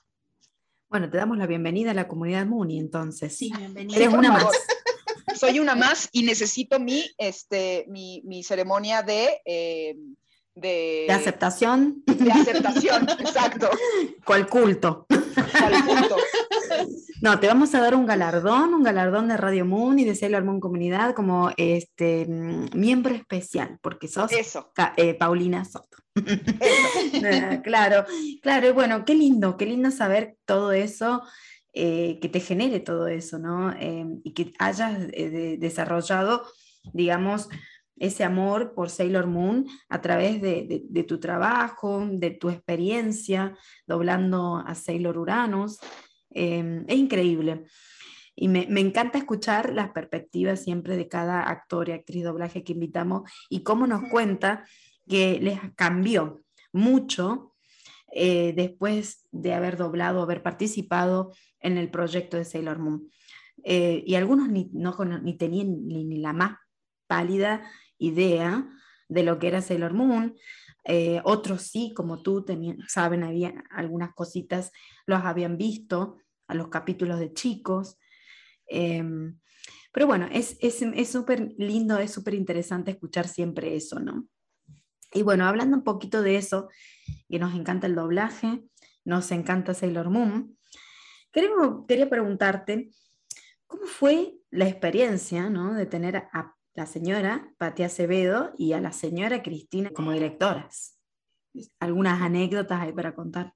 Bueno, 0.88 1.08
te 1.08 1.16
damos 1.16 1.38
la 1.38 1.46
bienvenida 1.46 1.92
a 1.92 1.94
la 1.94 2.08
comunidad 2.08 2.46
Muni, 2.46 2.78
entonces. 2.78 3.36
Sí, 3.36 3.52
bienvenida. 3.56 3.96
Eres 3.96 4.14
una 4.14 4.32
más. 4.32 4.44
Soy 5.38 5.58
una 5.58 5.74
más 5.74 6.08
y 6.12 6.22
necesito 6.22 6.78
mi, 6.78 7.04
este, 7.18 7.84
mi, 7.88 8.22
mi 8.24 8.42
ceremonia 8.42 9.02
de... 9.02 9.40
Eh, 9.44 9.96
de, 10.54 11.06
de, 11.08 11.12
aceptación. 11.12 12.04
De 12.06 12.30
aceptación, 12.30 13.08
exacto. 13.18 13.70
¿Cuál 14.24 14.46
culto? 14.48 15.06
No, 17.20 17.40
te 17.40 17.46
vamos 17.46 17.74
a 17.74 17.80
dar 17.80 17.94
un 17.94 18.06
galardón, 18.06 18.74
un 18.74 18.82
galardón 18.82 19.28
de 19.28 19.36
Radio 19.36 19.64
Moon 19.64 19.98
y 19.98 20.04
de 20.04 20.14
Sailor 20.14 20.44
Moon 20.44 20.60
Comunidad 20.60 21.14
como 21.14 21.50
este 21.56 22.26
mm, 22.26 22.66
miembro 22.74 23.14
especial, 23.14 23.78
porque 23.80 24.08
sos 24.08 24.30
eh, 24.96 25.14
Paulina 25.14 25.64
Soto. 25.64 25.96
Eh, 26.16 27.60
claro, 27.64 28.04
claro, 28.42 28.68
y 28.68 28.72
bueno, 28.72 29.04
qué 29.04 29.14
lindo, 29.14 29.56
qué 29.56 29.66
lindo 29.66 29.90
saber 29.90 30.36
todo 30.44 30.72
eso, 30.72 31.22
eh, 31.72 32.18
que 32.20 32.28
te 32.28 32.40
genere 32.40 32.80
todo 32.80 33.06
eso, 33.06 33.38
¿no? 33.38 33.72
Em, 33.72 34.20
y 34.22 34.34
que 34.34 34.52
hayas 34.58 35.08
desarrollado, 35.08 36.44
digamos, 36.92 37.48
ese 37.96 38.24
amor 38.24 38.74
por 38.74 38.90
Sailor 38.90 39.26
Moon 39.26 39.66
a 39.88 40.00
través 40.00 40.40
de, 40.40 41.04
tu 41.06 41.20
trabajo, 41.20 42.06
de 42.10 42.30
tu 42.30 42.50
experiencia, 42.50 43.56
doblando 43.86 44.56
a 44.56 44.74
Sailor 44.74 45.18
Uranus. 45.18 45.78
Em, 46.30 46.84
es 46.88 46.96
increíble. 46.96 47.64
Y 48.36 48.48
me, 48.48 48.66
encanta 48.80 49.18
escuchar 49.18 49.72
las 49.72 49.90
perspectivas 49.90 50.60
siempre 50.60 50.96
de 50.96 51.08
cada 51.08 51.42
actor 51.42 51.88
y 51.88 51.92
actriz 51.92 52.22
de 52.22 52.28
doblaje 52.28 52.64
que 52.64 52.72
invitamos 52.72 53.30
y 53.48 53.62
cómo 53.62 53.86
nos 53.86 54.08
cuenta 54.10 54.64
que 55.08 55.38
les 55.40 55.60
cambió 55.76 56.42
mucho 56.72 57.54
eh, 58.12 58.52
después 58.56 59.28
de 59.30 59.54
haber 59.54 59.76
doblado, 59.76 60.22
haber 60.22 60.42
participado 60.42 61.32
en 61.60 61.78
el 61.78 61.90
proyecto 61.90 62.36
de 62.36 62.44
Sailor 62.44 62.78
Moon. 62.78 63.08
Eh, 63.62 64.02
y 64.06 64.16
algunos 64.16 64.48
ni, 64.48 64.68
no, 64.72 64.96
ni 65.22 65.36
tenían 65.36 65.86
ni, 65.86 66.18
la 66.18 66.32
más 66.32 66.58
pálida 67.06 67.62
idea 67.98 68.68
de 69.08 69.22
lo 69.22 69.38
que 69.38 69.48
era 69.48 69.62
Sailor 69.62 69.94
Moon. 69.94 70.36
Eh, 70.84 71.20
otros 71.24 71.62
sí, 71.62 71.92
como 71.94 72.22
tú, 72.22 72.44
saben, 72.88 73.24
había 73.24 73.64
algunas 73.70 74.14
cositas, 74.14 74.70
los 75.06 75.22
habían 75.24 75.56
visto, 75.56 76.18
a 76.46 76.54
los 76.54 76.68
capítulos 76.68 77.18
de 77.20 77.32
chicos. 77.32 77.98
Em, 78.66 79.38
pero 79.92 80.06
bueno, 80.06 80.28
es 80.30 80.58
súper 81.10 81.54
lindo, 81.56 81.98
es 81.98 82.12
súper 82.12 82.34
interesante 82.34 82.90
escuchar 82.90 83.28
siempre 83.28 83.76
eso, 83.76 84.00
¿no? 84.00 84.26
Y 85.14 85.22
bueno, 85.22 85.46
hablando 85.46 85.76
un 85.76 85.84
poquito 85.84 86.22
de 86.22 86.36
eso, 86.36 86.68
que 87.28 87.38
nos 87.38 87.54
encanta 87.54 87.86
el 87.86 87.94
doblaje, 87.94 88.64
nos 89.04 89.30
encanta 89.30 89.72
Sailor 89.72 90.10
Moon, 90.10 90.58
quería, 91.30 91.50
quería 91.86 92.10
preguntarte, 92.10 92.90
¿cómo 93.66 93.86
fue 93.86 94.34
la 94.50 94.68
experiencia 94.68 95.48
¿no? 95.50 95.74
de 95.74 95.86
tener 95.86 96.16
a 96.16 96.53
la 96.74 96.86
señora 96.86 97.52
Patia 97.58 97.86
Acevedo 97.86 98.52
y 98.58 98.72
a 98.72 98.80
la 98.80 98.92
señora 98.92 99.42
Cristina 99.42 99.90
como 99.90 100.12
directoras? 100.12 100.98
¿Algunas 101.78 102.20
anécdotas 102.20 102.80
hay 102.80 102.92
para 102.92 103.14
contar? 103.14 103.54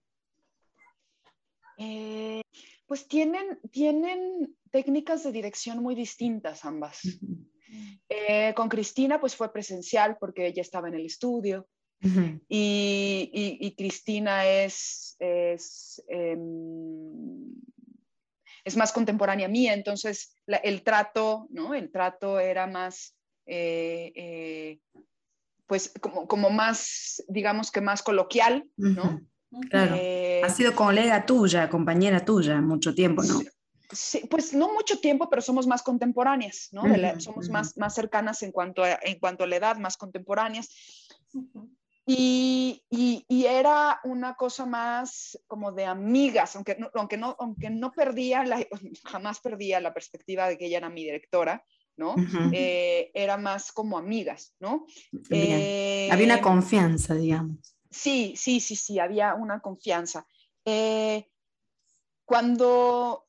Eh, 1.78 2.42
pues 2.86 3.06
tienen, 3.06 3.60
tienen 3.70 4.56
técnicas 4.70 5.24
de 5.24 5.32
dirección 5.32 5.82
muy 5.82 5.94
distintas 5.94 6.64
ambas. 6.64 7.00
Eh, 8.08 8.54
con 8.56 8.70
Cristina 8.70 9.20
pues 9.20 9.36
fue 9.36 9.52
presencial 9.52 10.16
porque 10.18 10.46
ella 10.46 10.62
estaba 10.62 10.88
en 10.88 10.94
el 10.94 11.04
estudio 11.04 11.68
y, 12.48 13.74
Cristina 13.76 14.46
es, 14.46 15.16
es, 15.18 16.02
em, 16.08 17.52
es, 18.64 18.76
más 18.76 18.92
contemporánea 18.92 19.48
mía, 19.48 19.74
entonces 19.74 20.34
el 20.46 20.82
trato, 20.82 21.46
¿no? 21.50 21.74
El 21.74 21.90
trato 21.90 22.38
era 22.40 22.66
más... 22.66 23.14
Eh, 23.46 24.78
pues 25.66 25.92
como, 26.00 26.26
como, 26.26 26.50
más, 26.50 27.22
digamos 27.28 27.70
que 27.70 27.82
más 27.82 28.02
coloquial, 28.02 28.64
¿no? 28.76 29.20
Claro. 29.70 29.96
Eh, 29.96 30.42
ha 30.44 30.48
sido 30.50 30.74
colega 30.74 31.24
tuya, 31.24 31.68
compañera 31.68 32.24
tuya, 32.24 32.60
mucho 32.60 32.94
tiempo, 32.94 33.22
¿no? 33.22 33.40
Sí, 33.90 34.22
pues 34.28 34.52
no 34.52 34.72
mucho 34.72 35.00
tiempo, 35.00 35.30
pero 35.30 35.40
somos 35.40 35.66
más 35.66 35.82
contemporáneas, 35.82 36.68
¿no? 36.72 36.82
somos 37.20 37.48
más, 37.48 37.76
más 37.78 37.94
cercanas 37.94 38.42
en 38.42 38.52
cuanto, 38.52 38.84
a, 38.84 38.98
en 39.02 39.18
cuanto 39.18 39.44
a 39.44 39.46
la 39.46 39.56
edad, 39.56 39.76
más 39.78 39.96
contemporáneas. 39.96 40.68
y, 42.06 42.82
y, 42.90 43.07
era 43.58 44.00
una 44.04 44.34
cosa 44.34 44.66
más 44.66 45.38
como 45.46 45.72
de 45.72 45.84
amigas, 45.84 46.56
aunque 46.56 46.76
no, 46.78 46.90
aunque 46.94 47.16
no, 47.16 47.36
aunque 47.38 47.70
no 47.70 47.92
perdía, 47.92 48.44
la, 48.44 48.64
jamás 49.04 49.40
perdía 49.40 49.80
la 49.80 49.92
perspectiva 49.92 50.48
de 50.48 50.58
que 50.58 50.66
ella 50.66 50.78
era 50.78 50.90
mi 50.90 51.04
directora, 51.04 51.64
¿no? 51.96 52.14
Eh, 52.52 53.10
era 53.12 53.36
más 53.36 53.72
como 53.72 53.98
amigas, 53.98 54.54
¿no? 54.60 54.86
Eh, 55.30 56.08
Había 56.10 56.26
una 56.26 56.40
confianza, 56.40 57.14
digamos. 57.14 57.76
Sí, 57.90 58.34
sí, 58.36 58.60
sí, 58.60 58.76
sí, 58.76 58.98
había 58.98 59.34
una 59.34 59.60
confianza. 59.60 60.26
Eh, 60.64 61.28
cuando, 62.24 63.26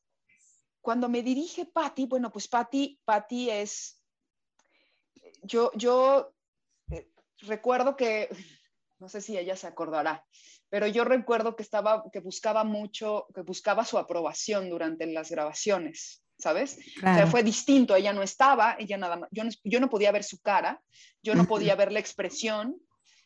cuando 0.80 1.08
me 1.08 1.22
dirige 1.22 1.66
Patti, 1.66 2.06
bueno, 2.06 2.30
pues 2.30 2.46
Patti, 2.46 3.00
Patty 3.04 3.50
es, 3.50 4.00
yo, 5.42 5.72
yo 5.74 6.32
recuerdo 7.42 7.96
que, 7.96 8.28
no 9.00 9.08
sé 9.08 9.20
si 9.20 9.36
ella 9.36 9.56
se 9.56 9.66
acordará, 9.66 10.24
pero 10.68 10.86
yo 10.86 11.04
recuerdo 11.04 11.56
que 11.56 11.62
estaba, 11.62 12.04
que 12.12 12.20
buscaba 12.20 12.64
mucho, 12.64 13.26
que 13.34 13.40
buscaba 13.42 13.84
su 13.84 13.98
aprobación 13.98 14.70
durante 14.70 15.06
las 15.06 15.30
grabaciones. 15.30 16.22
¿sabes? 16.40 16.78
O 16.96 17.00
sea, 17.00 17.26
fue 17.26 17.42
distinto, 17.42 17.94
ella 17.94 18.12
no 18.12 18.22
estaba, 18.22 18.76
ella 18.78 18.96
nada 18.96 19.16
más, 19.16 19.28
yo 19.30 19.44
no, 19.44 19.50
yo 19.62 19.78
no 19.78 19.90
podía 19.90 20.10
ver 20.10 20.24
su 20.24 20.40
cara, 20.40 20.80
yo 21.22 21.34
no 21.34 21.46
podía 21.46 21.74
ver 21.74 21.92
la 21.92 22.00
expresión, 22.00 22.80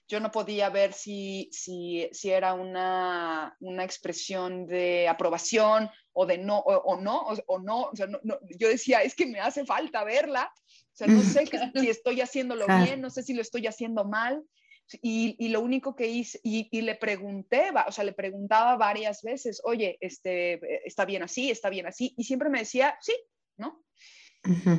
yo 0.07 0.21
no 0.21 0.31
podía 0.31 0.69
ver 0.69 0.93
si, 0.93 1.49
si, 1.51 2.09
si 2.13 2.31
era 2.31 2.53
una, 2.53 3.57
una, 3.61 3.85
expresión 3.85 4.67
de 4.67 5.09
aprobación 5.09 5.89
o 6.13 6.27
de 6.27 6.39
no, 6.39 6.59
o, 6.59 7.01
no, 7.01 7.21
o, 7.47 7.59
no, 7.59 7.83
o 7.85 7.97
sea, 7.97 8.07
no, 8.07 8.21
yo 8.59 8.69
decía, 8.69 9.03
es 9.03 9.15
que 9.15 9.27
me 9.27 9.41
hace 9.41 9.65
falta 9.65 10.05
verla, 10.05 10.53
o 10.57 10.97
sea, 10.97 11.07
no 11.07 11.23
sé 11.23 11.47
si 11.75 11.89
estoy 11.89 12.21
haciéndolo 12.21 12.67
bien, 12.67 13.01
no 13.01 13.11
sé 13.11 13.23
si 13.23 13.33
lo 13.33 13.41
estoy 13.41 13.67
haciendo 13.67 14.05
mal, 14.05 14.43
y, 15.03 15.37
y, 15.39 15.49
lo 15.49 15.61
único 15.61 15.97
que 15.97 16.09
hice, 16.09 16.41
y, 16.43 16.69
y, 16.71 16.83
le 16.83 16.95
pregunté, 16.95 17.71
o 17.87 17.93
sea, 17.93 18.05
le 18.05 18.13
preguntaba 18.13 18.77
varias 18.77 19.23
veces, 19.23 19.61
oye, 19.65 19.97
este, 20.01 20.87
¿está 20.87 21.05
bien 21.05 21.23
así? 21.23 21.51
¿Está 21.51 21.71
bien 21.71 21.87
así? 21.87 22.15
Y 22.17 22.25
siempre 22.25 22.51
me 22.51 22.61
decía, 22.61 22.97
sí, 23.01 23.15
¿no? 23.57 23.83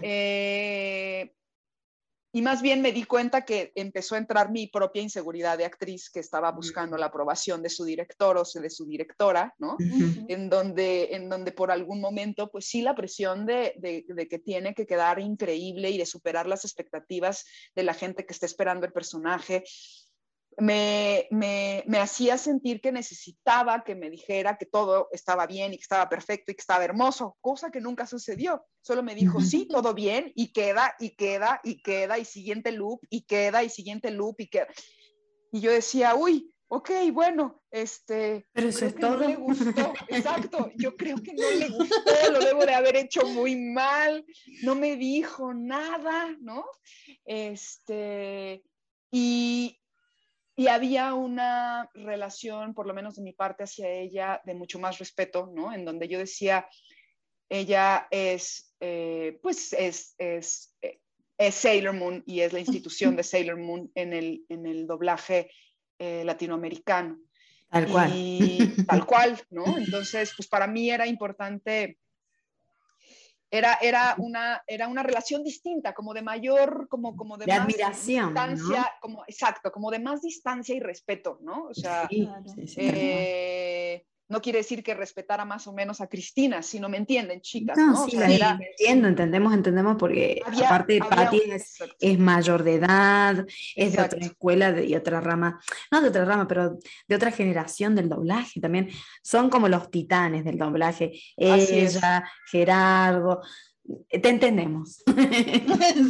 eh, 0.01 1.33
y 2.35 2.41
más 2.41 2.61
bien 2.61 2.81
me 2.81 2.91
di 2.91 3.05
cuenta 3.05 3.45
que 3.45 3.71
empezó 3.75 4.15
a 4.15 4.17
entrar 4.17 4.51
mi 4.51 4.67
propia 4.67 5.01
inseguridad 5.01 5.57
de 5.57 5.63
actriz 5.63 6.09
que 6.09 6.19
estaba 6.19 6.51
buscando 6.51 6.97
la 6.97 7.05
aprobación 7.05 7.63
de 7.63 7.69
su 7.69 7.85
director 7.85 8.35
o 8.37 8.43
de 8.43 8.69
su 8.69 8.85
directora, 8.85 9.55
¿no? 9.57 9.77
en, 9.79 10.49
donde, 10.49 11.15
en 11.15 11.29
donde 11.29 11.53
por 11.53 11.71
algún 11.71 12.01
momento, 12.01 12.51
pues 12.51 12.65
sí, 12.65 12.81
la 12.81 12.93
presión 12.93 13.45
de, 13.45 13.75
de, 13.77 14.27
que 14.27 14.37
tiene 14.37 14.73
que 14.73 14.85
quedar 14.85 15.17
increíble 15.19 15.91
y 15.91 15.97
de 15.97 16.05
superar 16.05 16.45
las 16.45 16.65
expectativas 16.65 17.45
de 17.73 17.83
la 17.83 17.93
gente 17.93 18.25
que 18.25 18.33
está 18.33 18.45
esperando 18.45 18.85
el 18.85 18.91
personaje, 18.91 19.63
me, 20.57 21.27
me, 21.31 21.83
me, 21.87 21.97
hacía 21.99 22.37
sentir 22.37 22.81
que 22.81 22.91
necesitaba 22.91 23.83
que 23.83 23.95
me 23.95 24.09
dijera 24.09 24.57
que 24.57 24.65
todo 24.65 25.09
estaba 25.11 25.47
bien 25.47 25.73
y 25.73 25.77
que 25.77 25.83
estaba 25.83 26.07
perfecto 26.07 26.51
y 26.51 26.55
que 26.55 26.61
estaba 26.61 26.85
hermoso, 26.85 27.37
cosa 27.41 27.71
que 27.71 27.81
nunca 27.81 28.07
sucedió. 28.07 28.65
Solo 28.81 29.03
me 29.03 29.15
dijo, 29.15 29.41
sí, 29.41 29.67
todo 29.67 29.93
bien 29.93 30.31
y 30.35 30.53
queda 30.53 30.95
y 30.99 31.15
queda 31.15 31.59
y 31.63 31.81
queda 31.81 32.17
y 32.19 32.25
siguiente 32.25 32.71
loop 32.71 33.01
y 33.09 33.21
queda 33.25 33.63
y 33.63 33.69
siguiente 33.69 34.11
loop 34.11 34.35
y 34.39 34.47
queda. 34.47 34.67
Y 35.51 35.61
yo 35.61 35.71
decía, 35.71 36.15
uy, 36.15 36.53
ok, 36.67 36.89
bueno, 37.11 37.61
este, 37.71 38.47
pero 38.51 38.69
eso 38.69 38.85
es 38.85 38.95
todo. 38.95 39.17
No 39.17 39.27
le 39.27 39.35
gustó, 39.35 39.93
exacto, 40.09 40.71
yo 40.77 40.95
creo 40.95 41.17
que 41.17 41.33
no 41.33 41.49
le 41.51 41.69
gustó, 41.69 42.31
lo 42.31 42.39
debo 42.39 42.65
de 42.65 42.73
haber 42.73 42.95
hecho 42.95 43.25
muy 43.27 43.55
mal, 43.55 44.25
no 44.63 44.75
me 44.75 44.95
dijo 44.95 45.53
nada, 45.53 46.35
¿no? 46.41 46.65
Este, 47.25 48.63
y, 49.11 49.79
y 50.55 50.67
había 50.67 51.13
una 51.13 51.89
relación, 51.93 52.73
por 52.73 52.87
lo 52.87 52.93
menos 52.93 53.15
de 53.15 53.21
mi 53.23 53.33
parte 53.33 53.63
hacia 53.63 53.89
ella, 53.89 54.41
de 54.45 54.53
mucho 54.53 54.79
más 54.79 54.97
respeto, 54.99 55.51
¿no? 55.53 55.73
En 55.73 55.83
donde 55.83 56.07
yo 56.07 56.17
decía, 56.17 56.67
ella 57.49 58.07
es, 58.09 58.73
eh, 58.79 59.37
pues 59.41 59.73
es, 59.73 60.15
es, 60.17 60.73
eh, 60.81 60.99
es, 61.37 61.55
Sailor 61.55 61.93
Moon 61.93 62.23
y 62.25 62.39
es 62.39 62.53
la 62.53 62.59
institución 62.59 63.17
de 63.17 63.23
Sailor 63.23 63.57
Moon 63.57 63.91
en 63.95 64.13
el, 64.13 64.45
en 64.47 64.65
el 64.65 64.87
doblaje 64.87 65.51
eh, 65.99 66.23
latinoamericano. 66.23 67.19
Tal 67.69 67.87
cual. 67.89 68.11
Y 68.15 68.85
tal 68.87 69.05
cual, 69.05 69.41
¿no? 69.49 69.77
Entonces, 69.77 70.33
pues 70.37 70.47
para 70.47 70.67
mí 70.67 70.89
era 70.89 71.05
importante 71.05 71.97
era, 73.57 73.77
era, 73.81 74.15
una, 74.17 74.63
era 74.67 74.87
una 74.87 75.03
relación 75.03 75.43
distinta, 75.43 75.93
como 75.93 76.13
de 76.13 76.21
mayor, 76.21 76.87
como, 76.89 77.15
como 77.15 77.37
de, 77.37 77.47
más 77.47 77.59
admiración, 77.59 78.33
distancia, 78.33 78.91
como, 79.01 79.23
exacto, 79.27 79.71
como 79.71 79.91
de 79.91 79.99
más 79.99 80.21
distancia 80.21 80.75
y 80.75 80.79
respeto, 80.79 81.39
¿no? 81.41 81.65
O 81.65 81.73
sea, 81.73 82.07
eh, 82.09 84.05
no 84.27 84.41
quiere 84.41 84.59
decir 84.59 84.83
que 84.83 84.93
respetara 84.93 85.45
más 85.45 85.67
o 85.67 85.73
menos 85.73 86.01
a 86.01 86.07
Cristina, 86.07 86.61
si 86.61 86.79
no 86.79 86.89
me 86.89 86.97
entienden, 86.97 87.41
chicas. 87.41 87.77
No, 87.77 88.07
sí, 88.07 88.17
entiendo, 88.17 89.07
entendemos, 89.07 89.53
entendemos, 89.53 89.97
porque 89.97 90.41
aparte 90.65 90.99
Patti 90.99 91.41
es, 91.51 91.77
es, 91.99 92.19
mayor 92.19 92.63
de 92.63 92.75
edad, 92.75 93.45
es 93.75 93.93
de 93.93 94.01
otra 94.01 94.19
escuela 94.19 94.71
de, 94.71 94.85
y 94.85 94.95
otra 94.95 95.21
rama, 95.21 95.59
no 95.91 96.01
de 96.01 96.09
otra 96.09 96.25
rama, 96.25 96.47
pero 96.47 96.77
de 97.07 97.15
otra 97.15 97.31
generación 97.31 97.95
del 97.95 98.09
doblaje 98.09 98.59
también. 98.59 98.89
Son 99.21 99.49
como 99.49 99.67
los 99.67 99.91
titanes 99.91 100.43
del 100.43 100.57
doblaje. 100.57 101.11
Ella, 101.37 102.23
Gerardo, 102.49 103.41
te 104.09 104.29
entendemos. 104.29 105.03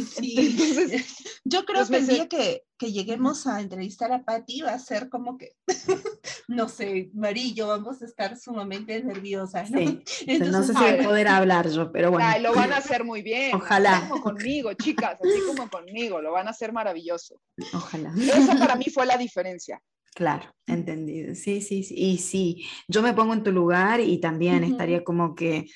Sí. 0.06 1.04
Yo 1.44 1.64
creo 1.64 1.86
que 1.86 1.96
el 1.96 2.06
día 2.06 2.28
que, 2.28 2.62
que, 2.78 2.92
lleguemos 2.92 3.46
a 3.46 3.60
entrevistar 3.60 4.12
a 4.12 4.24
Patti 4.24 4.62
va 4.62 4.72
a 4.72 4.78
ser 4.78 5.08
como 5.08 5.36
que, 5.36 5.52
no 6.48 6.68
sé, 6.68 7.10
Marillo, 7.14 7.68
vamos 7.68 8.02
a 8.02 8.06
estar 8.06 8.38
sumamente 8.38 9.02
nerviosas. 9.02 9.70
¿no? 9.70 9.78
Sí. 9.78 10.26
no 10.38 10.62
sé 10.62 10.72
si 10.72 10.78
voy 10.78 11.00
a 11.00 11.02
poder 11.02 11.28
hablar 11.28 11.68
yo, 11.68 11.92
pero 11.92 12.10
bueno. 12.10 12.26
Ay, 12.26 12.42
lo 12.42 12.54
van 12.54 12.72
a 12.72 12.78
hacer 12.78 13.04
muy 13.04 13.22
bien. 13.22 13.54
Ojalá. 13.54 14.06
como 14.08 14.22
conmigo, 14.22 14.72
chicas, 14.74 15.18
así 15.20 15.40
como 15.46 15.68
conmigo, 15.68 16.20
lo 16.20 16.32
van 16.32 16.48
a 16.48 16.50
hacer 16.50 16.72
maravilloso. 16.72 17.40
Ojalá. 17.74 18.12
Esa 18.16 18.58
para 18.58 18.76
mí 18.76 18.86
fue 18.92 19.06
la 19.06 19.16
diferencia. 19.16 19.80
Claro, 20.14 20.54
entendido. 20.66 21.34
Sí, 21.34 21.60
sí, 21.60 21.82
sí. 21.82 21.94
Y 21.94 22.18
sí, 22.18 22.66
yo 22.88 23.02
me 23.02 23.12
pongo 23.12 23.34
en 23.34 23.42
tu 23.42 23.52
lugar 23.52 24.00
y 24.00 24.18
también 24.18 24.64
estaría 24.64 25.04
como 25.04 25.34
que 25.34 25.66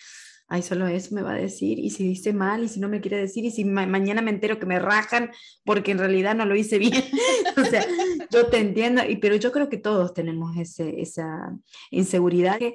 ay, 0.51 0.63
solo 0.63 0.89
eso 0.89 1.15
me 1.15 1.23
va 1.23 1.35
a 1.35 1.37
decir, 1.37 1.79
y 1.79 1.91
si 1.91 2.03
dice 2.03 2.33
mal, 2.33 2.65
y 2.65 2.69
si 2.69 2.81
no 2.81 2.89
me 2.89 3.01
quiere 3.01 3.17
decir, 3.17 3.45
y 3.45 3.53
si 3.53 3.65
mañana 3.65 4.21
me 4.21 4.33
entero 4.33 4.59
que 4.59 4.67
me 4.67 4.81
rajan 4.81 5.31
porque 5.65 5.93
en 5.93 5.99
realidad 5.99 6.35
no 6.35 6.45
lo 6.45 6.57
hice 6.57 6.79
bien. 6.79 6.93
o 7.57 7.65
sea, 7.65 7.87
yo 8.33 8.49
te 8.49 8.59
entiendo, 8.59 9.03
y, 9.09 9.17
pero 9.17 9.37
yo 9.37 9.53
creo 9.53 9.69
que 9.69 9.79
todos 9.79 10.13
tenemos 10.13 10.57
ese, 10.57 11.01
esa 11.01 11.57
inseguridad 11.93 12.59
que 12.59 12.75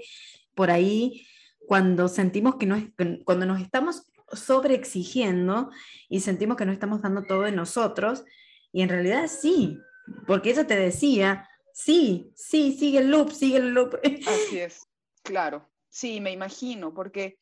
por 0.56 0.72
ahí 0.72 1.28
cuando 1.68 2.08
sentimos 2.08 2.56
que 2.56 2.66
no 2.66 2.78
es, 2.78 2.86
cuando 3.26 3.46
nos 3.46 3.60
estamos 3.60 4.10
sobreexigiendo 4.32 5.70
y 6.08 6.22
sentimos 6.22 6.56
que 6.56 6.66
no 6.66 6.72
estamos 6.72 7.02
dando 7.02 7.24
todo 7.24 7.42
de 7.42 7.52
nosotros, 7.52 8.24
y 8.72 8.84
en 8.84 8.90
realidad 8.90 9.28
sí, 9.28 9.78
porque 10.26 10.52
ella 10.52 10.66
te 10.66 10.78
decía, 10.78 11.50
sí, 11.74 12.32
sí, 12.38 12.78
sigue 12.80 13.00
el 13.00 13.12
loop, 13.12 13.32
sigue 13.32 13.58
el 13.58 13.74
loop. 13.74 13.96
Así 14.28 14.60
es, 14.60 14.88
claro, 15.24 15.70
sí, 15.90 16.22
me 16.22 16.32
imagino, 16.32 16.94
porque 16.94 17.38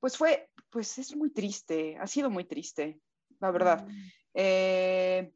pues 0.00 0.16
fue, 0.16 0.48
pues 0.70 0.98
es 0.98 1.14
muy 1.16 1.30
triste, 1.30 1.96
ha 2.00 2.06
sido 2.06 2.30
muy 2.30 2.44
triste, 2.44 3.00
la 3.40 3.50
verdad. 3.50 3.86
Mm. 3.86 4.10
Eh, 4.34 5.32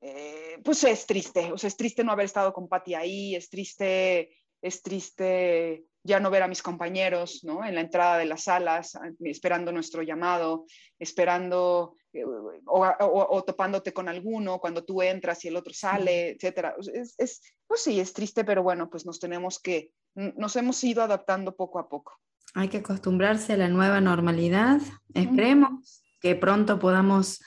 eh, 0.00 0.58
pues 0.64 0.84
es 0.84 1.06
triste, 1.06 1.52
o 1.52 1.58
sea, 1.58 1.68
es 1.68 1.76
triste 1.76 2.04
no 2.04 2.12
haber 2.12 2.26
estado 2.26 2.52
con 2.52 2.68
Patti 2.68 2.94
ahí, 2.94 3.34
es 3.34 3.48
triste, 3.48 4.36
es 4.60 4.82
triste 4.82 5.86
ya 6.04 6.20
no 6.20 6.30
ver 6.30 6.42
a 6.42 6.48
mis 6.48 6.62
compañeros, 6.62 7.42
¿no? 7.44 7.64
En 7.64 7.74
la 7.74 7.80
entrada 7.80 8.18
de 8.18 8.26
las 8.26 8.44
salas, 8.44 8.98
esperando 9.20 9.72
nuestro 9.72 10.02
llamado, 10.02 10.66
esperando 10.98 11.96
eh, 12.12 12.24
o, 12.66 13.42
topándote 13.44 13.92
con 13.94 14.08
alguno 14.08 14.60
cuando 14.60 14.84
tú 14.84 15.00
entras 15.00 15.42
y 15.44 15.48
el 15.48 15.56
otro 15.56 15.72
sale, 15.72 16.30
etcétera. 16.30 16.76
Es, 16.92 17.14
es, 17.16 17.40
pues 17.66 17.82
sí, 17.82 17.98
es 17.98 18.12
triste, 18.12 18.44
pero 18.44 18.62
bueno, 18.62 18.90
pues 18.90 19.06
nos 19.06 19.18
tenemos 19.18 19.58
que, 19.58 19.92
nos 20.14 20.56
hemos 20.56 20.82
ido 20.84 21.02
adaptando 21.02 21.56
poco 21.56 21.78
a 21.78 21.88
poco. 21.88 22.20
Hay 22.54 22.68
que 22.68 22.78
acostumbrarse 22.78 23.54
a 23.54 23.56
la 23.56 23.68
nueva 23.68 24.00
normalidad. 24.00 24.80
Esperemos 25.12 26.04
que 26.20 26.36
pronto 26.36 26.78
podamos 26.78 27.42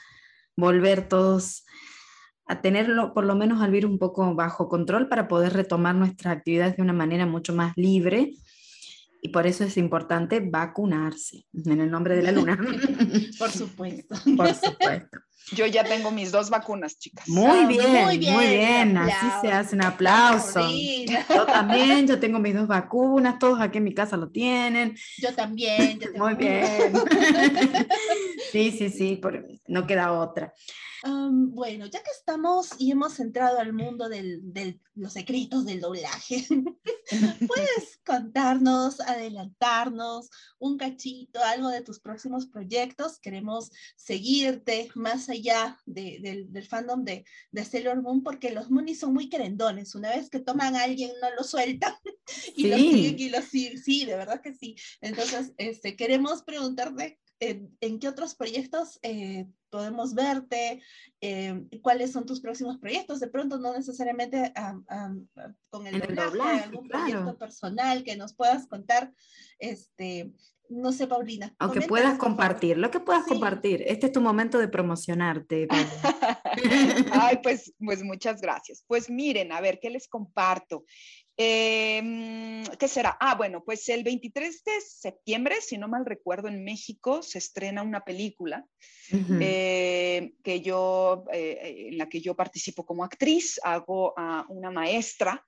volver 0.56 1.08
todos 1.08 1.64
a 2.46 2.60
tenerlo, 2.60 3.14
por 3.14 3.24
lo 3.24 3.34
menos 3.34 3.62
al 3.62 3.70
virus 3.70 3.90
un 3.90 3.98
poco 3.98 4.34
bajo 4.34 4.68
control 4.68 5.08
para 5.08 5.28
poder 5.28 5.52
retomar 5.52 5.94
nuestras 5.94 6.36
actividades 6.36 6.76
de 6.76 6.82
una 6.82 6.92
manera 6.92 7.26
mucho 7.26 7.54
más 7.54 7.72
libre. 7.76 8.32
Y 9.20 9.28
por 9.28 9.46
eso 9.46 9.64
es 9.64 9.76
importante 9.76 10.40
vacunarse, 10.40 11.46
en 11.52 11.80
el 11.80 11.90
nombre 11.90 12.14
de 12.16 12.22
la 12.22 12.32
luna. 12.32 12.58
por 13.38 13.50
supuesto. 13.50 14.14
Por 14.36 14.54
supuesto. 14.54 15.18
Yo 15.52 15.66
ya 15.66 15.82
tengo 15.82 16.10
mis 16.10 16.30
dos 16.30 16.50
vacunas, 16.50 16.98
chicas. 16.98 17.26
Muy 17.28 17.66
bien, 17.66 18.04
muy 18.04 18.18
bien. 18.18 18.96
Así 18.98 19.26
se 19.40 19.50
hace 19.50 19.74
un 19.74 19.82
aplauso. 19.82 20.60
Yo 21.28 21.46
también, 21.46 22.06
yo 22.06 22.20
tengo 22.20 22.38
mis 22.38 22.54
dos 22.54 22.66
vacunas, 22.66 23.38
todos 23.38 23.60
aquí 23.60 23.78
en 23.78 23.84
mi 23.84 23.94
casa 23.94 24.16
lo 24.16 24.28
tienen. 24.28 24.94
Yo 25.16 25.34
también. 25.34 26.00
muy 26.16 26.34
bien. 26.34 26.92
sí, 28.52 28.72
sí, 28.72 28.90
sí, 28.90 29.20
no 29.66 29.86
queda 29.86 30.12
otra 30.12 30.52
bueno, 31.04 31.86
ya 31.86 32.02
que 32.02 32.10
estamos 32.10 32.70
y 32.78 32.90
hemos 32.90 33.20
entrado 33.20 33.58
al 33.58 33.72
mundo 33.72 34.08
de 34.08 34.80
los 34.94 35.12
secretos 35.12 35.64
del 35.64 35.80
doblaje, 35.80 36.46
¿puedes 37.46 38.00
contarnos, 38.04 39.00
adelantarnos 39.08 40.30
un 40.58 40.76
cachito, 40.76 41.42
algo 41.42 41.68
de 41.68 41.82
tus 41.82 42.00
próximos 42.00 42.46
proyectos? 42.46 43.18
Queremos 43.20 43.70
seguirte 43.96 44.90
más 44.94 45.28
allá 45.28 45.78
del, 45.86 46.48
fandom 46.68 47.04
de, 47.04 47.24
de 47.50 47.64
Sailor 47.64 48.02
Moon 48.02 48.22
porque 48.22 48.50
los 48.50 48.70
Moonies 48.70 49.00
son 49.00 49.14
muy 49.14 49.28
querendones. 49.28 49.94
Una 49.94 50.10
vez 50.10 50.30
que 50.30 50.40
toman 50.40 50.76
a 50.76 50.84
alguien, 50.84 51.12
no 51.20 51.34
lo 51.34 51.44
sueltan 51.44 51.94
y 52.56 52.68
lo 52.68 52.76
siguen 52.76 53.18
y 53.18 53.28
lo 53.30 53.42
siguen. 53.42 53.82
Sí, 53.82 54.04
de 54.04 54.16
verdad 54.16 54.40
que 54.40 54.54
sí. 54.54 54.76
Entonces, 55.00 55.52
este, 55.56 55.96
queremos 55.96 56.42
preguntarte 56.42 57.18
en, 57.40 57.98
qué 57.98 58.08
otros 58.08 58.34
proyectos 58.34 58.98
eh, 59.02 59.46
podemos 59.70 60.14
verte, 60.14 60.82
eh, 61.20 61.62
cuáles 61.82 62.12
son 62.12 62.26
tus 62.26 62.40
próximos 62.40 62.78
proyectos, 62.78 63.20
de 63.20 63.28
pronto 63.28 63.58
no 63.58 63.72
necesariamente 63.74 64.52
con 65.70 65.86
el, 65.86 66.00
doblaje, 66.14 66.64
algún 66.64 66.88
proyecto 66.88 67.36
personal 67.36 68.02
que 68.02 68.16
nos 68.16 68.34
puedas 68.34 68.66
contar, 68.66 69.12
este, 69.58 70.32
no 70.68 70.92
sé, 70.92 71.06
Paulina. 71.06 71.54
Aunque 71.58 71.82
puedas 71.82 72.18
compartir, 72.18 72.78
lo 72.78 72.90
que 72.90 73.00
puedas 73.00 73.24
compartir. 73.26 73.82
Este 73.86 74.06
es 74.06 74.12
tu 74.12 74.20
momento 74.20 74.58
de 74.58 74.68
promocionarte. 74.68 75.68
Ay, 77.12 77.38
pues, 77.42 77.72
pues 77.78 78.02
muchas 78.02 78.40
gracias. 78.40 78.84
Pues 78.86 79.08
miren, 79.08 79.52
a 79.52 79.60
ver, 79.60 79.78
¿qué 79.80 79.90
les 79.90 80.08
comparto? 80.08 80.84
Em, 81.40 82.64
¿Qué 82.80 82.88
será? 82.88 83.16
Ah, 83.20 83.36
bueno, 83.36 83.62
pues 83.64 83.88
el 83.88 84.02
23 84.02 84.64
de 84.64 84.80
septiembre, 84.80 85.60
si 85.60 85.78
no 85.78 85.86
mal 85.86 86.04
recuerdo, 86.04 86.48
en 86.48 86.64
México 86.64 87.22
se 87.22 87.38
estrena 87.38 87.84
una 87.84 88.04
película 88.04 88.66
eh, 89.40 90.32
que 90.42 90.60
yo, 90.60 91.24
eh, 91.32 91.90
en 91.90 91.98
la 91.98 92.08
que 92.08 92.20
yo 92.20 92.34
participo 92.34 92.84
como 92.84 93.04
actriz, 93.04 93.60
hago 93.62 94.14
a 94.18 94.46
una 94.48 94.72
maestra 94.72 95.46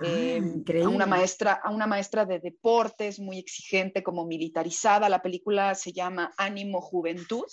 Ah, 0.00 0.06
em, 0.06 0.64
a, 0.84 0.88
una 0.88 1.06
maestra, 1.06 1.54
a 1.54 1.70
una 1.70 1.86
maestra 1.86 2.24
de 2.24 2.38
deportes 2.38 3.18
muy 3.18 3.38
exigente, 3.38 4.02
como 4.02 4.26
militarizada. 4.26 5.08
La 5.08 5.22
película 5.22 5.74
se 5.74 5.92
llama 5.92 6.32
Ánimo 6.36 6.80
Juventud 6.80 7.46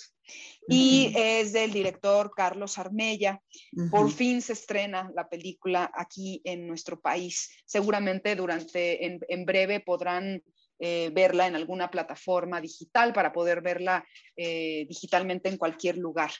y 0.68 1.12
es 1.16 1.52
del 1.52 1.72
director 1.72 2.30
Carlos 2.36 2.78
Armella. 2.78 3.42
Por 3.90 4.12
fin 4.12 4.42
se 4.42 4.52
estrena 4.52 5.10
la 5.14 5.28
película 5.28 5.90
aquí 5.92 6.40
en 6.44 6.68
nuestro 6.68 7.00
país. 7.00 7.50
Seguramente 7.64 8.36
durante, 8.36 9.04
en, 9.06 9.44
breve 9.44 9.80
podrán 9.80 10.42
eh, 10.78 11.10
verla 11.12 11.48
en 11.48 11.56
alguna 11.56 11.90
plataforma 11.90 12.60
digital 12.60 13.12
para 13.12 13.32
poder 13.32 13.60
verla 13.60 14.06
eh, 14.36 14.86
digitalmente 14.88 15.48
en 15.48 15.56
cualquier 15.56 15.98
lugar. 15.98 16.30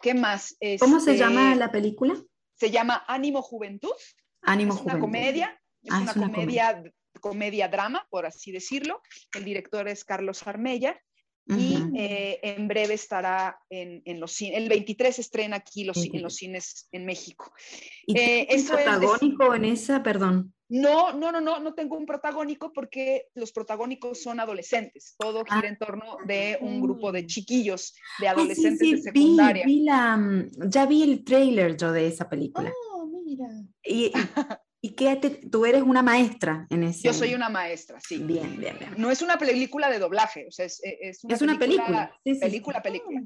¿Qué 0.00 0.14
más? 0.14 0.56
¿Cómo 0.78 1.00
se 1.00 1.18
llama 1.18 1.48
este, 1.48 1.58
la 1.58 1.70
película? 1.70 2.14
Se 2.54 2.70
llama 2.70 3.04
Ánimo 3.06 3.42
Juventud. 3.42 3.92
Ánimo 4.42 4.74
es 4.74 4.80
una 4.80 4.98
comedia, 4.98 5.60
es 5.82 5.92
ah, 5.92 6.00
una, 6.00 6.14
comedia, 6.14 6.82
comedia, 7.20 7.68
drama, 7.68 8.06
por 8.10 8.26
así 8.26 8.52
decirlo. 8.52 9.02
El 9.34 9.44
director 9.44 9.88
es 9.88 10.04
Carlos 10.04 10.46
Armella. 10.46 11.00
y 11.46 11.82
eh, 11.96 12.38
en 12.42 12.68
breve 12.68 12.94
estará 12.94 13.58
en, 13.70 14.02
en 14.04 14.20
los 14.20 14.32
cines. 14.32 14.58
El 14.58 14.68
23 14.68 15.18
estrena 15.18 15.56
aquí 15.56 15.84
los, 15.84 15.96
en 15.96 16.22
los 16.22 16.36
cines 16.36 16.88
en 16.92 17.04
México. 17.04 17.52
¿Y 18.06 18.16
eh, 18.16 18.46
es 18.48 18.70
protagónico 18.70 19.54
en 19.54 19.64
esa? 19.64 20.02
Perdón. 20.02 20.54
No, 20.70 21.12
no, 21.12 21.32
no, 21.32 21.40
no, 21.40 21.58
no 21.58 21.74
tengo 21.74 21.96
un 21.96 22.06
protagónico 22.06 22.72
porque 22.72 23.26
los 23.34 23.50
protagónicos 23.50 24.22
son 24.22 24.38
adolescentes. 24.38 25.16
Todo 25.18 25.44
gira 25.44 25.68
en 25.68 25.76
torno 25.76 26.16
de 26.26 26.58
un 26.60 26.80
grupo 26.80 27.10
de 27.10 27.26
chiquillos, 27.26 27.92
de 28.20 28.28
adolescentes 28.28 28.88
de 28.88 28.98
secundaria. 28.98 29.66
Mm, 30.16 30.48
ya 30.68 30.86
vi 30.86 31.02
el 31.02 31.24
trailer 31.24 31.76
yo 31.76 31.90
de 31.90 32.06
esa 32.06 32.28
película. 32.28 32.72
Oh, 32.92 32.99
mira. 33.30 33.48
Y, 33.84 34.12
¿Y 34.80 34.90
qué 34.96 35.16
tú 35.50 35.64
eres 35.64 35.82
una 35.82 36.02
maestra 36.02 36.66
en 36.70 36.84
ese? 36.84 37.08
Yo 37.08 37.14
soy 37.14 37.34
una 37.34 37.48
maestra, 37.48 37.98
sí. 38.00 38.18
Bien, 38.18 38.58
bien, 38.58 38.76
bien. 38.78 38.94
No 38.96 39.10
es 39.10 39.22
una 39.22 39.38
película 39.38 39.90
de 39.90 39.98
doblaje, 39.98 40.46
o 40.48 40.50
sea, 40.50 40.66
es, 40.66 40.80
es 40.82 41.24
una, 41.24 41.34
es 41.34 41.42
una 41.42 41.58
película. 41.58 42.12
Película, 42.24 42.82
película. 42.82 43.22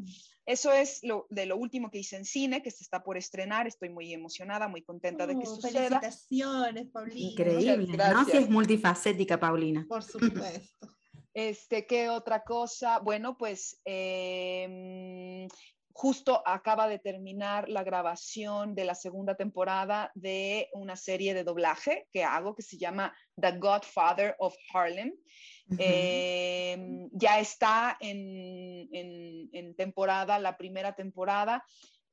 Eso 0.46 0.72
es 0.72 1.02
lo, 1.02 1.26
de 1.30 1.46
lo 1.46 1.57
último 1.57 1.90
que 1.90 1.98
hice 1.98 2.16
en 2.16 2.26
cine, 2.26 2.62
que 2.62 2.70
se 2.70 2.84
está 2.84 3.02
por 3.02 3.16
estrenar. 3.16 3.66
Estoy 3.66 3.88
muy 3.88 4.12
emocionada, 4.12 4.68
muy 4.68 4.82
contenta 4.82 5.26
de 5.26 5.38
que 5.38 5.46
oh, 5.46 5.57
suceda. 5.57 6.00
Felicitaciones, 6.00 6.88
Paulina. 6.92 7.30
Increíble. 7.30 7.96
No, 7.96 8.24
si 8.26 8.36
es 8.36 8.50
multifacética, 8.50 9.40
Paulina. 9.40 9.86
Por 9.88 10.02
supuesto. 10.02 10.94
Este, 11.32 11.86
¿qué 11.86 12.11
otra 12.11 12.44
cosa? 12.44 13.00
Bueno, 13.00 13.36
pues 13.36 13.80
eh, 13.84 15.48
justo 15.95 16.42
acaba 16.45 16.88
de 16.88 16.99
terminar 16.99 17.68
la 17.68 17.84
grabación 17.84 18.74
de 18.74 18.84
la 18.84 18.97
segunda 18.97 19.36
temporada 19.36 20.11
de 20.16 20.68
una 20.72 20.97
serie 20.97 21.34
de 21.34 21.45
doblaje 21.45 22.09
que 22.12 22.24
hago 22.24 22.57
que 22.57 22.62
se 22.62 22.76
llama 22.76 23.14
The 23.40 23.53
Godfather 23.59 24.34
of 24.40 24.57
Harlem. 24.72 25.14
Em, 25.78 27.09
ya 27.12 27.38
está 27.38 27.97
en, 28.01 28.88
en, 28.92 29.74
temporada, 29.76 30.38
la 30.40 30.57
primera 30.57 30.97
temporada. 30.97 31.64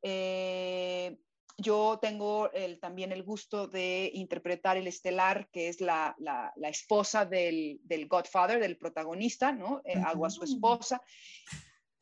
Eh, 0.03 1.17
yo 1.57 1.97
tengo 1.99 2.51
el, 2.53 2.79
también 2.79 3.11
el 3.11 3.23
gusto 3.23 3.67
de 3.67 4.11
interpretar 4.13 4.77
el 4.77 4.87
estelar, 4.87 5.49
que 5.51 5.69
es 5.69 5.81
la, 5.81 6.15
la, 6.19 6.53
la 6.55 6.69
esposa 6.69 7.25
del, 7.25 7.79
del, 7.83 8.07
Godfather, 8.07 8.59
del 8.59 8.77
protagonista, 8.77 9.51
¿no? 9.51 9.81
Eh, 9.85 9.95
hago 10.05 10.27
a 10.27 10.29
su 10.29 10.43
esposa. 10.43 11.01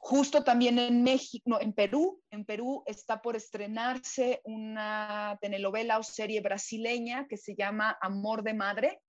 Justo 0.10 0.43
también 0.43 0.80
en 0.80 1.03
México, 1.03 1.43
no, 1.45 1.62
en 1.62 1.72
Perú, 1.72 2.20
en 2.32 2.43
Perú 2.43 2.82
está 2.88 3.22
por 3.22 3.36
estrenarse 3.36 4.41
una 4.43 5.38
telenovela 5.39 5.99
o 5.99 6.03
serie 6.03 6.41
brasileña 6.41 7.28
que 7.28 7.38
se 7.38 7.53
llama 7.53 7.95
Amor 8.01 8.41
de 8.41 8.55
Madre. 8.55 9.01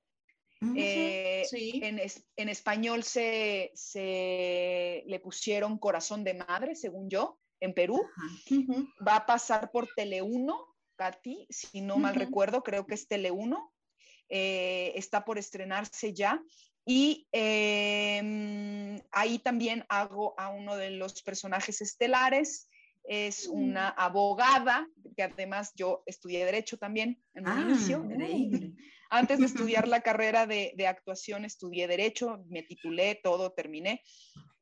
Eh, 0.77 1.47
en, 1.53 1.99
en, 2.37 2.49
español 2.51 3.03
se, 3.03 3.71
se, 3.75 5.03
le 5.07 5.21
pusieron 5.21 5.79
Corazón 5.79 6.23
de 6.23 6.35
Madre, 6.35 6.75
según 6.75 7.09
yo, 7.09 7.39
en 7.61 7.73
Perú. 7.73 8.07
Va 9.01 9.17
a 9.17 9.25
pasar 9.25 9.71
por 9.71 9.89
Tele1, 9.97 10.55
Katy, 10.97 11.47
si 11.49 11.81
no 11.81 11.97
mal 11.97 12.15
recuerdo, 12.15 12.63
creo 12.63 12.85
que 12.87 12.97
es 12.97 13.09
Tele1. 13.09 13.57
Eh, 14.29 14.93
está 14.97 15.25
por 15.25 15.39
estrenarse 15.39 16.13
ya. 16.13 16.43
Y 16.87 17.29
em, 17.33 19.01
ahí 19.13 19.39
también 19.39 19.85
hago 19.89 20.35
a 20.39 20.49
uno 20.49 20.77
de 20.77 20.91
los 20.91 21.23
personajes 21.23 21.81
estelares. 21.81 22.69
Es 23.05 23.49
mm. 23.49 23.53
una 23.53 23.89
abogada, 23.89 24.87
que 25.17 25.23
además 25.23 25.73
yo 25.75 26.03
estudié 26.07 26.45
Derecho 26.45 26.79
también 26.79 27.23
en 27.35 27.47
un 27.47 27.53
ah, 27.53 27.61
inicio. 27.63 28.07
Antes 29.11 29.41
de 29.41 29.47
estudiar 29.47 29.89
la 29.89 30.01
carrera 30.01 30.47
de, 30.47 30.73
de, 30.77 30.87
actuación, 30.87 31.45
estudié 31.45 31.89
Derecho, 31.89 32.45
me 32.49 32.63
titulé, 32.63 33.21
todo 33.23 33.53
terminé. 33.53 34.03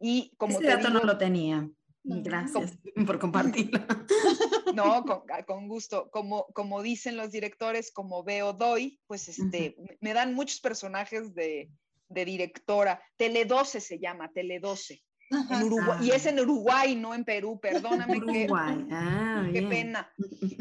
Y 0.00 0.34
como 0.38 0.58
Ese 0.58 0.68
dato 0.68 0.90
no 0.90 1.00
lo 1.00 1.18
tenía. 1.18 1.68
Gracias 2.04 2.78
por 3.06 3.18
compartirlo. 3.18 3.80
No, 4.74 5.02
con, 5.02 5.22
con, 5.46 5.66
gusto. 5.66 6.10
Como, 6.10 6.46
como 6.52 6.82
dicen 6.82 7.16
los 7.16 7.32
directores, 7.32 7.90
como 7.90 8.22
veo, 8.22 8.52
doy, 8.52 9.00
pues 9.06 9.28
este, 9.28 9.76
me 10.00 10.12
dan 10.12 10.34
muchos 10.34 10.60
personajes 10.60 11.34
de, 11.34 11.70
de 12.08 12.24
directora. 12.24 13.00
Tele 13.16 13.44
12 13.44 13.80
se 13.80 13.98
llama, 13.98 14.30
Tele 14.32 14.60
12. 14.60 15.02
En 15.30 15.62
Uruguay, 15.62 15.98
y 16.00 16.10
es 16.10 16.24
en 16.24 16.40
Uruguay, 16.40 16.96
no 16.96 17.14
en 17.14 17.22
Perú, 17.24 17.60
perdóname. 17.60 18.16
Uruguay. 18.16 18.76
Qué, 18.88 18.88
ah, 18.92 19.46
qué 19.52 19.62
pena. 19.62 20.10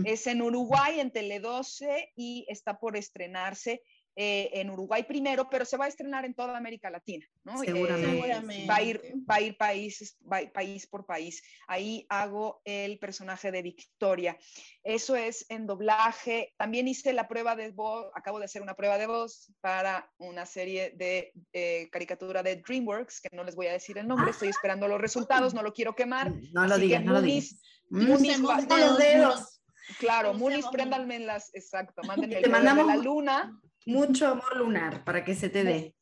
Es 0.03 0.27
en 0.27 0.41
Uruguay, 0.41 0.99
en 0.99 1.11
Tele 1.11 1.39
12, 1.39 2.11
y 2.17 2.45
está 2.49 2.77
por 2.77 2.97
estrenarse 2.97 3.81
eh, 4.19 4.49
en 4.59 4.71
Uruguay 4.71 5.03
primero, 5.03 5.47
pero 5.47 5.63
se 5.63 5.77
va 5.77 5.85
a 5.85 5.89
estrenar 5.89 6.25
en 6.25 6.33
toda 6.33 6.57
América 6.57 6.89
Latina, 6.89 7.23
¿no? 7.43 7.61
Eh, 7.61 7.67
Seguramente. 7.67 8.65
va, 8.65 8.77
a 8.77 8.81
ir, 8.81 8.99
va 9.29 9.35
a 9.35 9.41
ir 9.41 9.55
país, 9.57 10.17
país 10.51 10.87
por 10.87 11.05
país. 11.05 11.43
Ahí 11.67 12.03
hago 12.09 12.59
el 12.65 12.97
personaje 12.97 13.51
de 13.51 13.61
Victoria. 13.61 14.35
Eso 14.83 15.15
es 15.15 15.45
en 15.49 15.67
doblaje. 15.67 16.55
También 16.57 16.87
hice 16.87 17.13
la 17.13 17.27
prueba 17.27 17.55
de 17.55 17.69
voz, 17.69 18.07
acabo 18.15 18.39
de 18.39 18.45
hacer 18.45 18.63
una 18.63 18.73
prueba 18.73 18.97
de 18.97 19.05
voz 19.05 19.53
para 19.61 20.11
una 20.17 20.47
serie 20.47 20.93
de 20.95 21.31
eh, 21.53 21.87
caricatura 21.91 22.41
de 22.41 22.55
DreamWorks, 22.55 23.21
que 23.21 23.29
no 23.33 23.43
les 23.43 23.55
voy 23.55 23.67
a 23.67 23.73
decir 23.73 23.99
el 23.99 24.07
nombre, 24.07 24.31
estoy 24.31 24.49
esperando 24.49 24.87
los 24.87 24.99
resultados, 24.99 25.53
no 25.53 25.61
lo 25.61 25.73
quiero 25.73 25.93
quemar. 25.93 26.33
No 26.53 26.65
lo 26.65 26.79
digas, 26.79 27.03
no 27.03 27.13
lo 27.13 27.21
digas. 27.21 27.61
Munis, 27.91 28.39
los 28.39 28.97
dedos. 28.97 29.61
Claro, 29.99 30.33
Munis, 30.33 30.65
préndanme 30.71 31.19
las, 31.19 31.53
exacto, 31.53 32.01
mándenme 32.07 32.37
el 32.37 32.41
de 32.41 32.49
la 32.49 32.95
luna 32.97 33.61
mucho 33.87 34.27
amor 34.27 34.57
lunar 34.57 35.03
para 35.03 35.23
que 35.23 35.35
se 35.35 35.49
te 35.49 35.63
dé. 35.63 35.95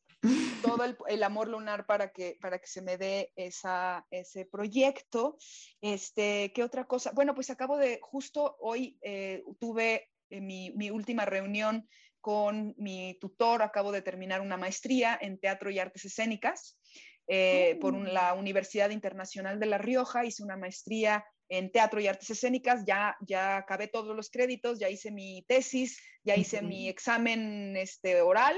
Todo 0.61 0.83
el, 1.07 1.23
amor 1.23 1.47
lunar 1.47 1.85
para 1.85 2.11
que, 2.11 2.37
para 2.41 2.57
que 2.57 2.67
se 2.67 2.81
me 2.81 2.97
dé 2.97 3.31
esa, 3.35 4.05
ese 4.09 4.45
proyecto. 4.45 5.37
Este, 5.81 6.51
¿Qué 6.53 6.63
otra 6.63 6.85
cosa? 6.85 7.11
Bueno, 7.13 7.35
pues 7.35 7.49
acabo 7.49 7.77
de, 7.77 7.99
justo 8.01 8.57
hoy 8.59 8.97
eh, 9.01 9.43
tuve 9.59 10.09
eh, 10.29 10.41
mi, 10.41 10.71
mi 10.71 10.89
última 10.89 11.25
reunión 11.25 11.87
con 12.21 12.73
mi 12.77 13.19
tutor, 13.21 13.61
acabo 13.61 13.91
de 13.91 14.01
terminar 14.01 14.41
una 14.41 14.57
maestría 14.57 15.15
en 15.21 15.39
teatro 15.39 15.69
y 15.69 15.77
artes 15.77 16.05
escénicas. 16.05 16.79
Eh, 17.27 17.77
por 17.81 17.93
mm. 17.93 18.05
la 18.05 18.33
Universidad 18.33 18.91
Internacional 18.91 19.59
de 19.59 19.65
La 19.65 19.77
Rioja, 19.77 20.25
hice 20.25 20.43
una 20.43 20.57
maestría 20.57 21.25
en 21.49 21.71
teatro 21.71 21.99
y 21.99 22.07
artes 22.07 22.29
escénicas, 22.29 22.83
ya, 22.85 23.15
ya 23.21 23.57
acabé 23.57 23.87
todos 23.87 24.15
los 24.15 24.29
créditos, 24.29 24.79
ya 24.79 24.89
hice 24.89 25.11
mi 25.11 25.43
tesis, 25.47 25.99
ya 26.23 26.35
hice 26.35 26.61
mi 26.61 26.89
examen 26.89 27.77
este, 27.77 28.21
oral 28.21 28.55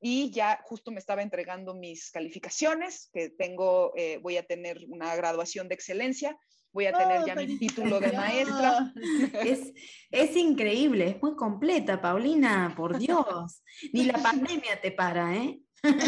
y 0.00 0.30
ya 0.32 0.60
justo 0.64 0.90
me 0.90 0.98
estaba 0.98 1.22
entregando 1.22 1.74
mis 1.74 2.10
calificaciones, 2.10 3.08
que 3.12 3.30
tengo, 3.30 3.92
eh, 3.96 4.18
voy 4.22 4.36
a 4.36 4.42
tener 4.42 4.84
una 4.88 5.14
graduación 5.14 5.68
de 5.68 5.74
excelencia, 5.74 6.36
voy 6.72 6.86
a 6.86 6.92
tener 6.92 7.24
ya 7.24 7.34
mi 7.34 7.58
título 7.58 8.00
de 8.00 8.12
maestra. 8.12 8.92
Es, 9.44 9.72
es 10.10 10.36
increíble, 10.36 11.08
es 11.08 11.22
muy 11.22 11.36
completa, 11.36 12.00
Paulina, 12.00 12.74
por 12.76 12.98
Dios. 12.98 13.62
Ni 13.92 14.04
la 14.04 14.14
pandemia 14.22 14.80
te 14.80 14.90
para, 14.90 15.36
¿eh? 15.36 15.60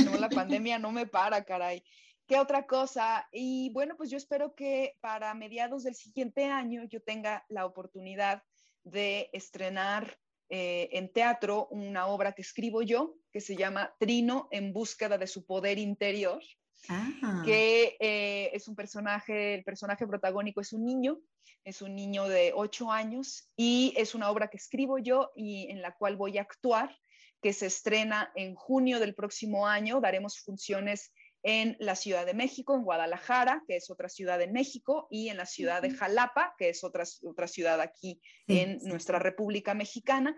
No, 0.05 0.17
la 0.19 0.29
pandemia 0.29 0.79
no 0.79 0.91
me 0.91 1.07
para, 1.07 1.45
caray. 1.45 1.83
¿Qué 2.27 2.39
otra 2.39 2.67
cosa? 2.67 3.29
Y 3.33 3.71
bueno, 3.71 3.97
pues 3.97 4.11
yo 4.11 4.17
espero 4.17 4.55
que 4.55 4.97
para 5.01 5.35
mediados 5.35 5.85
del 5.85 5.95
siguiente 5.95 6.47
año 6.47 6.85
yo 6.85 7.03
tenga 7.03 7.45
la 7.49 7.67
oportunidad 7.67 8.43
de 8.83 9.29
estrenar 9.33 10.19
eh, 10.49 10.89
en 10.93 11.13
teatro 11.13 11.69
una 11.71 12.07
obra 12.07 12.33
que 12.33 12.43
escribo 12.43 12.81
yo, 12.83 13.17
que 13.31 13.41
se 13.41 13.57
llama 13.57 13.95
Trino 13.99 14.49
en 14.51 14.73
búsqueda 14.73 15.19
de 15.19 15.27
su 15.27 15.45
poder 15.45 15.79
interior, 15.79 16.43
ah. 16.89 17.43
que 17.45 17.97
eh, 18.01 18.51
es 18.55 18.69
un 18.69 18.75
personaje, 18.75 19.57
el 19.57 19.65
personaje 19.65 20.07
protagónico 20.07 20.63
es 20.63 20.73
un 20.73 20.85
niño, 20.85 21.21
es 21.63 21.83
un 21.83 21.95
niño 21.95 22.27
de 22.29 22.53
ocho 22.55 22.91
años 22.91 23.51
y 23.57 23.93
es 23.97 24.15
una 24.15 24.31
obra 24.31 24.49
que 24.49 24.57
escribo 24.57 24.99
yo 24.99 25.31
y 25.37 25.71
en 25.71 25.83
la 25.83 25.95
cual 25.95 26.17
voy 26.17 26.39
a 26.39 26.43
actuar, 26.43 26.95
que 27.43 27.53
se 27.53 27.67
estrena 27.67 28.33
en 28.35 28.55
junio 28.55 28.99
del 28.99 29.15
próximo 29.15 29.67
año, 29.67 30.01
daremos 30.01 30.39
funciones 30.39 31.13
en 31.45 31.77
la 31.79 31.95
Ciudad 31.95 32.25
de 32.25 32.33
México, 32.33 32.75
en 32.75 32.85
Guadalajara, 32.85 33.63
que 33.69 33.77
es 33.77 33.91
otra 33.91 34.09
ciudad 34.09 34.41
en 34.41 34.53
México, 34.53 35.07
y 35.11 35.29
en 35.29 35.37
la 35.37 35.45
ciudad 35.45 35.83
de 35.83 35.91
Jalapa, 35.91 36.55
que 36.57 36.71
es 36.71 36.83
otra, 36.83 37.05
otra 37.23 37.47
ciudad 37.47 37.83
aquí 37.83 38.19
en 38.49 38.79
nuestra 38.85 39.19
República 39.19 39.75
Mexicana. 39.75 40.37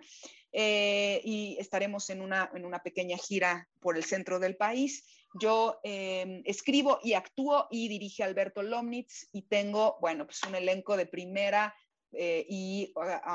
Eh, 0.50 1.20
y 1.24 1.56
estaremos 1.60 2.10
en 2.10 2.22
una, 2.22 2.50
en 2.54 2.64
una 2.64 2.82
pequeña 2.82 3.16
gira 3.18 3.68
por 3.80 3.96
el 3.96 4.02
centro 4.02 4.40
del 4.40 4.56
país. 4.56 5.04
Yo 5.40 5.78
em, 5.84 6.42
escribo 6.44 6.98
y 7.04 7.12
actúo 7.12 7.68
y 7.70 7.88
dirige 7.88 8.24
Alberto 8.24 8.62
Lomnitz 8.62 9.28
y 9.32 9.42
tengo, 9.42 9.98
bueno, 10.00 10.26
pues 10.26 10.42
un 10.42 10.56
elenco 10.56 10.96
de 10.96 11.06
primera 11.06 11.72
eh, 12.12 12.44
y 12.48 12.92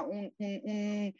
un, 0.09 0.33
un, 0.39 1.15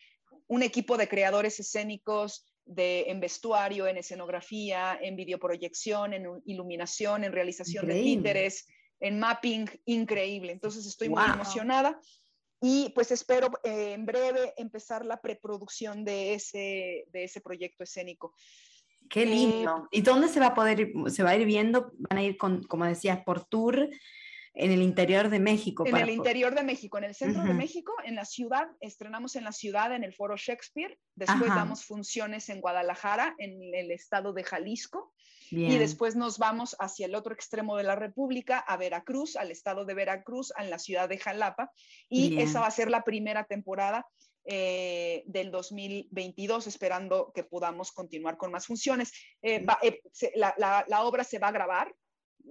un 0.48 0.64
equipo 0.64 0.98
de 0.98 1.08
creadores 1.08 1.62
escénicos 1.62 2.51
de, 2.74 3.06
en 3.08 3.20
vestuario, 3.20 3.88
en 3.88 3.98
escenografía, 3.98 4.98
en 5.02 5.16
videoproyección, 5.16 6.14
en 6.14 6.42
iluminación, 6.46 7.24
en 7.24 7.32
realización 7.32 7.88
de 7.88 8.02
títeres, 8.02 8.68
en 9.00 9.20
mapping, 9.20 9.70
increíble. 9.86 10.52
Entonces 10.52 10.86
estoy 10.86 11.10
muy 11.10 11.24
emocionada 11.24 12.00
y 12.62 12.90
pues 12.94 13.12
espero 13.12 13.50
eh, 13.64 13.94
en 13.94 14.06
breve 14.06 14.54
empezar 14.58 15.06
la 15.06 15.20
preproducción 15.20 16.06
de 16.06 16.36
ese, 16.36 17.06
de 17.12 17.24
ese 17.24 17.42
proyecto 17.42 17.84
escénico. 17.84 18.34
Qué 19.10 19.26
lindo. 19.26 19.88
¿Y 19.92 20.02
dónde 20.02 20.30
se 20.30 20.40
va 20.40 20.48
a 20.48 20.54
poder, 20.54 20.92
se 21.08 21.24
va 21.24 21.32
a 21.32 21.36
ir 21.36 21.46
viendo? 21.46 21.92
Van 21.98 22.20
a 22.20 22.24
ir, 22.24 22.38
con, 22.38 22.64
como 22.64 22.86
decías, 22.86 23.22
por 23.26 23.44
tour 23.46 23.90
en 24.54 24.72
el 24.72 24.82
interior 24.82 25.30
de 25.30 25.40
México. 25.40 25.86
En 25.86 25.96
el 25.96 26.10
interior 26.10 26.54
de 26.54 26.64
México, 26.64 26.98
en 26.98 27.06
el 27.06 27.16
centro 27.16 27.44
de 27.44 27.54
México, 27.54 27.94
en 28.04 28.16
la 28.16 28.26
ciudad, 28.26 28.68
estrenamos 28.82 29.36
en 29.36 29.46
la 29.46 29.52
ciudad, 29.52 29.94
en 29.94 30.04
el 30.04 30.14
Foro 30.14 30.36
Shakespeare, 30.38 30.98
después 31.16 31.50
damos 31.50 31.86
funciones 31.86 32.50
en 32.50 32.62
Guadalajara, 32.62 33.36
en 33.38 33.74
el 33.74 33.92
estado 33.92 34.34
de 34.34 34.44
Jalisco, 34.44 35.14
y 35.50 35.78
después 35.78 36.16
nos 36.16 36.38
vamos 36.38 36.78
hacia 36.80 37.06
el 37.06 37.16
otro 37.16 37.34
extremo 37.34 37.76
de 37.76 37.84
la 37.84 37.96
República, 37.96 38.60
a 38.60 38.78
Veracruz, 38.78 39.36
al 39.36 39.52
estado 39.52 39.86
de 39.86 39.94
Veracruz, 39.94 40.54
en 40.58 40.70
la 40.70 40.80
ciudad 40.80 41.10
de 41.10 41.18
Jalapa, 41.18 41.72
y 42.10 42.40
esa 42.40 42.62
va 42.62 42.68
a 42.68 42.72
ser 42.72 42.90
la 42.90 43.04
primera 43.04 43.44
temporada 43.46 44.06
eh, 44.44 45.24
del 45.28 45.52
2022, 45.52 46.66
esperando 46.66 47.32
que 47.36 47.44
podamos 47.44 47.92
continuar 47.92 48.38
con 48.38 48.52
más 48.52 48.66
funciones. 48.66 49.12
Eh, 49.42 49.64
eh, 49.84 50.02
la, 50.36 51.04
obra 51.04 51.24
se 51.24 51.38
va 51.38 51.50
a 51.50 51.52
grabar, 51.52 51.94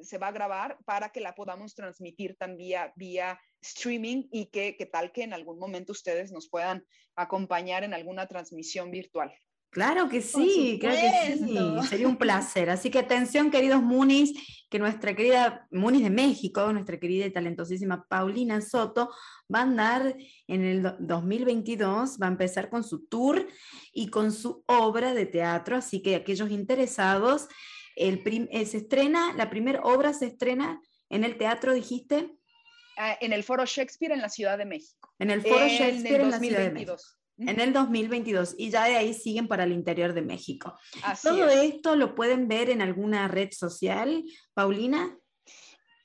se 0.03 0.19
va 0.19 0.29
a 0.29 0.33
grabar 0.33 0.79
para 0.85 1.11
que 1.11 1.21
la 1.21 1.35
podamos 1.35 1.75
transmitir 1.75 2.37
también 2.37 2.93
vía, 2.97 3.41
streaming 3.61 4.29
y 4.31 4.47
que, 4.47 4.77
que 4.77 4.87
tal 4.87 5.13
que 5.13 5.23
en 5.23 5.33
algún 5.33 5.59
momento 5.59 5.93
ustedes 5.93 6.33
nos 6.33 6.49
puedan 6.49 6.85
acompañar 7.17 7.85
en 7.85 7.95
alguna 7.95 8.27
transmisión 8.27 8.91
virtual. 8.91 9.33
Claro 9.71 10.09
que 10.09 10.21
sí, 10.21 10.79
claro 10.81 10.97
que 10.97 11.37
sí, 11.37 11.89
sería 11.89 12.09
un 12.09 12.17
placer. 12.17 12.71
Así 12.71 12.91
que 12.91 12.99
atención, 12.99 13.53
queridos 13.53 13.81
Munis, 13.81 14.67
que 14.69 14.81
nuestra 14.81 15.15
querida 15.15 15.69
Munis 15.71 16.03
de 16.03 16.11
México, 16.11 16.73
nuestra 16.73 16.99
querida 16.99 17.27
y 17.27 17.31
talentosísima 17.31 18.05
Paulina 18.09 18.61
Soto, 18.63 19.11
va 19.53 19.61
a 19.61 19.63
andar 19.63 20.17
en 20.49 20.65
el 20.65 20.97
2022, 20.99 22.19
va 22.21 22.27
a 22.27 22.31
empezar 22.31 22.69
con 22.69 22.83
su 22.83 23.07
tour 23.07 23.47
y 23.93 24.09
con 24.09 24.33
su 24.33 24.65
obra 24.67 25.15
de 25.15 25.27
teatro. 25.27 25.77
Así 25.77 26.03
que 26.03 26.17
aquellos 26.17 26.51
interesados, 26.51 27.47
el 28.01 28.49
eh, 28.51 28.67
se 28.67 28.79
estrena, 28.79 29.33
la 29.35 29.51
primera 29.51 29.81
obra 29.83 30.13
se 30.13 30.27
estrena 30.27 30.81
en 31.09 31.25
el 31.25 31.39
teatro, 31.39 31.75
dijiste. 31.75 32.37
Ah, 32.97 33.17
en 33.21 33.33
el 33.33 33.45
Foro 33.45 33.65
Shakespeare 33.65 34.13
en 34.13 34.21
la 34.21 34.29
Ciudad 34.29 34.59
de 34.59 34.67
México. 34.67 35.13
En 35.19 35.31
el 35.31 35.43
Foro 35.43 35.67
Shakespeare 35.69 36.23
en 36.23 36.31
la 36.31 36.39
Ciudad 36.39 36.61
de 36.61 36.71
México 36.71 36.97
en 37.41 37.61
el 37.61 37.73
2022 37.73 38.55
y 38.59 38.71
ya 38.71 38.85
de 38.85 38.97
ahí 38.97 39.15
siguen 39.15 39.49
para 39.49 39.65
el 39.65 39.73
interior 39.73 40.13
de 40.13 40.23
México. 40.23 40.79
¿Todo 41.23 41.49
esto 41.49 41.97
lo 41.97 42.15
pueden 42.15 42.49
ver 42.49 42.71
en 42.71 42.83
alguna 42.83 43.29
red 43.29 43.51
social, 43.53 44.25
Paulina? 44.55 45.17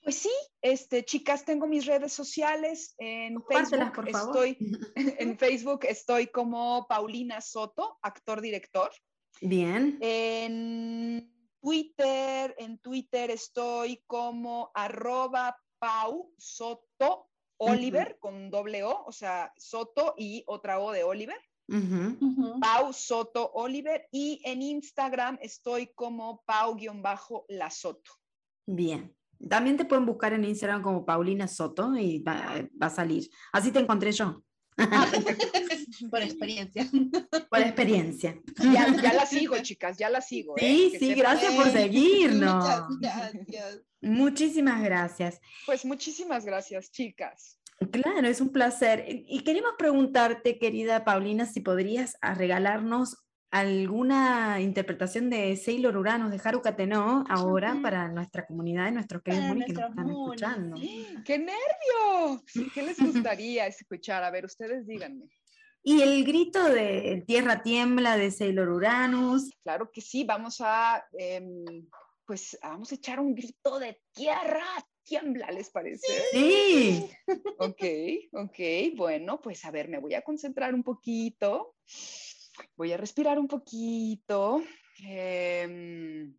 Pues 0.03 0.17
sí, 0.17 0.31
este, 0.61 1.03
chicas, 1.03 1.45
tengo 1.45 1.67
mis 1.67 1.85
redes 1.85 2.13
sociales. 2.13 2.93
En 2.99 3.43
Facebook, 3.43 3.91
por 3.93 4.09
favor. 4.11 4.45
Estoy, 4.45 4.57
en 5.19 5.37
Facebook 5.37 5.79
estoy 5.83 6.27
como 6.27 6.85
Paulina 6.87 7.41
Soto, 7.41 7.97
actor-director. 8.01 8.91
Bien. 9.41 9.97
En 10.01 11.34
Twitter, 11.65 12.53
en 12.59 12.77
Twitter 12.77 13.31
estoy 13.31 14.03
como 14.05 14.69
arroba 14.75 15.57
Pau 15.79 16.31
Soto 16.37 17.31
Oliver 17.57 18.19
con 18.19 18.51
doble 18.51 18.83
O, 18.83 19.05
o 19.07 19.11
sea, 19.11 19.51
Soto 19.57 20.13
y 20.15 20.43
otra 20.45 20.79
O 20.79 20.91
de 20.91 21.03
Oliver. 21.03 21.41
Pau 22.61 22.93
Soto 22.93 23.49
Oliver 23.53 24.07
y 24.11 24.41
en 24.45 24.61
Instagram 24.61 25.39
estoy 25.41 25.87
como 25.95 26.43
Pau-La 26.45 27.71
Soto. 27.71 28.11
Bien. 28.67 29.15
También 29.49 29.75
te 29.75 29.85
pueden 29.85 30.05
buscar 30.05 30.33
en 30.33 30.45
Instagram 30.45 30.83
como 30.83 31.03
Paulina 31.03 31.47
Soto 31.47 31.97
y 31.97 32.19
va, 32.19 32.69
a 32.79 32.89
salir. 32.91 33.27
Así 33.51 33.71
te 33.71 33.79
encontré 33.79 34.11
yo. 34.11 34.43
Por 36.11 36.21
experiencia. 36.21 36.89
Por 37.49 37.59
experiencia. 37.61 38.41
Ya, 38.73 39.13
la 39.13 39.25
sigo, 39.25 39.57
chicas, 39.59 39.97
ya 39.97 40.09
la 40.09 40.21
sigo. 40.21 40.55
¿eh? 40.57 40.89
Sí, 40.91 40.97
sí, 40.99 41.13
gracias 41.13 41.53
por 41.53 41.69
seguirnos. 41.69 42.89
Muchas 42.89 42.99
gracias. 42.99 43.81
Muchísimas 44.01 44.83
gracias. 44.83 45.41
Pues 45.65 45.85
muchísimas 45.85 46.45
gracias, 46.45 46.91
chicas. 46.91 47.59
Claro, 47.91 48.27
es 48.27 48.41
un 48.41 48.49
placer. 48.49 49.05
Y 49.07 49.43
queremos 49.43 49.71
preguntarte, 49.77 50.59
querida 50.59 51.03
Paulina, 51.03 51.45
si 51.45 51.61
podrías 51.61 52.17
regalarnos 52.21 53.24
alguna 53.55 54.59
interpretación 54.59 55.29
de 55.29 55.55
Sailor 55.55 55.95
Uranus 55.95 56.29
de 56.29 56.41
Haruka 56.43 56.75
Teno 56.75 57.23
ahora 57.29 57.79
para 57.81 58.09
nuestra 58.09 58.45
comunidad, 58.45 58.91
nuestros 58.91 59.23
queridos 59.23 59.45
que 59.65 59.73
nos 59.73 59.89
están 59.89 60.09
escuchando. 60.09 60.77
¡Qué 61.23 61.37
nervios! 61.37 62.43
¿Qué 62.73 62.83
les 62.83 62.97
gustaría 63.33 63.65
escuchar? 63.67 64.25
A 64.25 64.31
ver, 64.31 64.43
ustedes 64.43 64.85
díganme. 64.85 65.29
Y 65.83 66.01
el 66.01 66.25
grito 66.25 66.65
de 66.65 67.23
Tierra 67.25 67.63
Tiembla 67.63 68.17
de 68.17 68.29
Sailor 68.29 68.67
Uranus. 68.67 69.49
Claro 69.63 69.89
que 69.89 70.01
sí, 70.01 70.25
vamos 70.25 70.57
a 70.59 71.05
em, 71.17 71.87
pues 72.25 72.57
vamos 72.61 72.91
a 72.91 72.95
echar 72.95 73.21
un 73.21 73.35
grito 73.35 73.79
de 73.79 74.01
tierra, 74.11 74.65
tiembla, 75.03 75.49
¿les 75.51 75.69
parece? 75.69 76.07
Sí. 76.31 77.09
ok, 77.59 77.83
ok, 78.33 78.59
bueno, 78.95 79.39
pues 79.39 79.63
a 79.63 79.71
ver, 79.71 79.87
me 79.87 79.99
voy 79.99 80.15
a 80.15 80.23
concentrar 80.23 80.73
un 80.73 80.83
poquito, 80.83 81.75
voy 82.75 82.91
a 82.93 82.97
respirar 82.97 83.39
un 83.39 83.47
poquito. 83.47 84.63
Eh, 85.05 86.31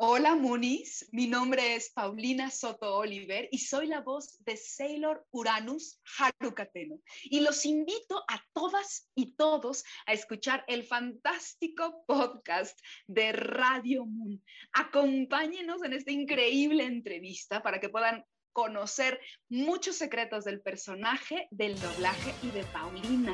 Hola 0.00 0.36
Munis, 0.36 1.08
mi 1.10 1.26
nombre 1.26 1.74
es 1.74 1.90
Paulina 1.90 2.52
Soto 2.52 2.98
Oliver 2.98 3.48
y 3.50 3.58
soy 3.58 3.88
la 3.88 4.00
voz 4.00 4.36
de 4.44 4.56
Sailor 4.56 5.26
Uranus 5.32 6.00
Harukateno. 6.16 7.00
Y 7.24 7.40
los 7.40 7.66
invito 7.66 8.22
a 8.28 8.40
todas 8.52 9.10
y 9.16 9.34
todos 9.34 9.82
a 10.06 10.12
escuchar 10.12 10.64
el 10.68 10.84
fantástico 10.84 12.04
podcast 12.06 12.78
de 13.08 13.32
Radio 13.32 14.06
Moon. 14.06 14.40
Acompáñenos 14.72 15.82
en 15.82 15.94
esta 15.94 16.12
increíble 16.12 16.84
entrevista 16.84 17.60
para 17.60 17.80
que 17.80 17.88
puedan 17.88 18.24
conocer 18.58 19.20
muchos 19.48 19.94
secretos 19.94 20.44
del 20.44 20.60
personaje, 20.60 21.46
del 21.52 21.80
doblaje 21.80 22.34
y 22.42 22.50
de 22.50 22.64
Paulina, 22.64 23.32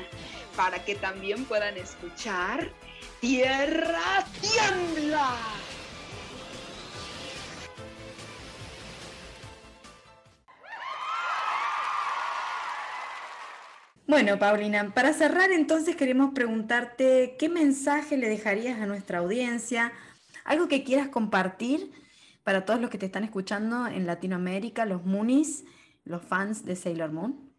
para 0.55 0.85
que 0.85 0.93
también 0.93 1.45
puedan 1.45 1.75
escuchar 1.77 2.71
Tierra 3.21 4.23
Tiembla. 4.39 5.35
Bueno, 14.05 14.37
Paulina, 14.37 14.93
para 14.93 15.11
cerrar 15.11 15.51
entonces 15.51 15.95
queremos 15.95 16.35
preguntarte 16.35 17.35
qué 17.39 17.49
mensaje 17.49 18.15
le 18.15 18.29
dejarías 18.29 18.79
a 18.79 18.85
nuestra 18.85 19.17
audiencia, 19.17 19.91
algo 20.43 20.67
que 20.67 20.83
quieras 20.83 21.07
compartir 21.07 22.04
para 22.45 22.63
todos 22.63 22.79
los 22.79 22.89
que 22.89 22.97
te 22.97 23.07
están 23.07 23.25
escuchando 23.25 23.87
en 23.87 24.07
Latinoamérica, 24.07 24.85
los 24.85 25.03
Moonies, 25.03 25.65
los 26.05 26.23
fans 26.23 26.63
de 26.63 26.77
Sailor 26.77 27.11
Moon. 27.11 27.53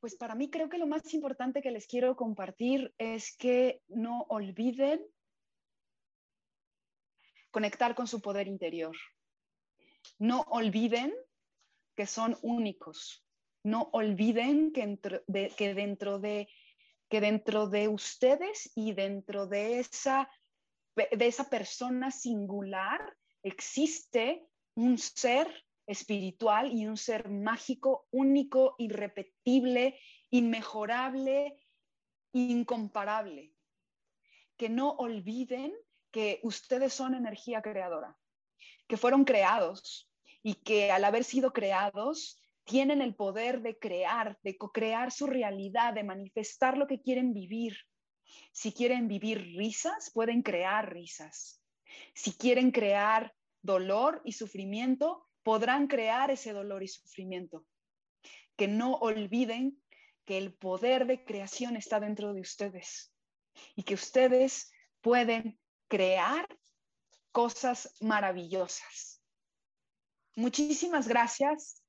Pues 0.00 0.14
para 0.14 0.34
mí 0.34 0.48
creo 0.48 0.70
que 0.70 0.78
lo 0.78 0.86
más 0.86 1.12
importante 1.12 1.60
que 1.60 1.70
les 1.70 1.86
quiero 1.86 2.16
compartir 2.16 2.94
es 2.96 3.36
que 3.36 3.82
no 3.88 4.22
olviden 4.30 5.04
conectar 7.50 7.94
con 7.94 8.06
su 8.06 8.22
poder 8.22 8.48
interior 8.48 8.96
no 10.18 10.42
olviden 10.50 11.14
que 11.96 12.06
son 12.06 12.36
únicos. 12.42 13.24
No 13.62 13.90
olviden 13.92 14.72
que, 14.72 14.86
dentro 15.74 16.18
de, 16.18 16.48
que 17.10 17.20
dentro 17.20 17.68
de 17.68 17.88
ustedes 17.88 18.72
y 18.74 18.94
dentro 18.94 19.46
de 19.46 19.80
esa, 19.80 20.30
de 20.96 21.26
esa 21.26 21.50
persona 21.50 22.10
singular 22.10 23.00
existe 23.42 24.46
un 24.74 24.96
ser 24.96 25.66
espiritual 25.86 26.72
y 26.72 26.86
un 26.86 26.96
ser 26.96 27.28
mágico, 27.28 28.06
único, 28.10 28.76
irrepetible, 28.78 29.98
inmejorable, 30.30 31.56
incomparable. 32.32 33.52
Que 34.56 34.68
no 34.70 34.92
olviden 34.92 35.74
que 36.10 36.40
ustedes 36.44 36.94
son 36.94 37.14
energía 37.14 37.60
creadora 37.60 38.16
que 38.90 38.96
fueron 38.96 39.24
creados 39.24 40.10
y 40.42 40.54
que 40.54 40.90
al 40.90 41.04
haber 41.04 41.22
sido 41.22 41.52
creados 41.52 42.39
tienen 42.70 43.02
el 43.02 43.16
poder 43.16 43.62
de 43.62 43.76
crear, 43.80 44.38
de 44.44 44.56
co-crear 44.56 45.10
su 45.10 45.26
realidad, 45.26 45.92
de 45.92 46.04
manifestar 46.04 46.78
lo 46.78 46.86
que 46.86 47.02
quieren 47.02 47.34
vivir. 47.34 47.76
Si 48.52 48.72
quieren 48.72 49.08
vivir 49.08 49.38
risas, 49.56 50.12
pueden 50.14 50.42
crear 50.42 50.92
risas. 50.92 51.60
Si 52.14 52.32
quieren 52.32 52.70
crear 52.70 53.34
dolor 53.60 54.22
y 54.24 54.32
sufrimiento, 54.32 55.26
podrán 55.42 55.88
crear 55.88 56.30
ese 56.30 56.52
dolor 56.52 56.84
y 56.84 56.86
sufrimiento. 56.86 57.66
Que 58.54 58.68
no 58.68 58.94
olviden 58.94 59.82
que 60.24 60.38
el 60.38 60.54
poder 60.54 61.08
de 61.08 61.24
creación 61.24 61.74
está 61.74 61.98
dentro 61.98 62.32
de 62.32 62.40
ustedes 62.40 63.12
y 63.74 63.82
que 63.82 63.94
ustedes 63.94 64.70
pueden 65.00 65.58
crear 65.88 66.46
cosas 67.32 67.96
maravillosas. 68.00 69.20
Muchísimas 70.36 71.08
gracias 71.08 71.79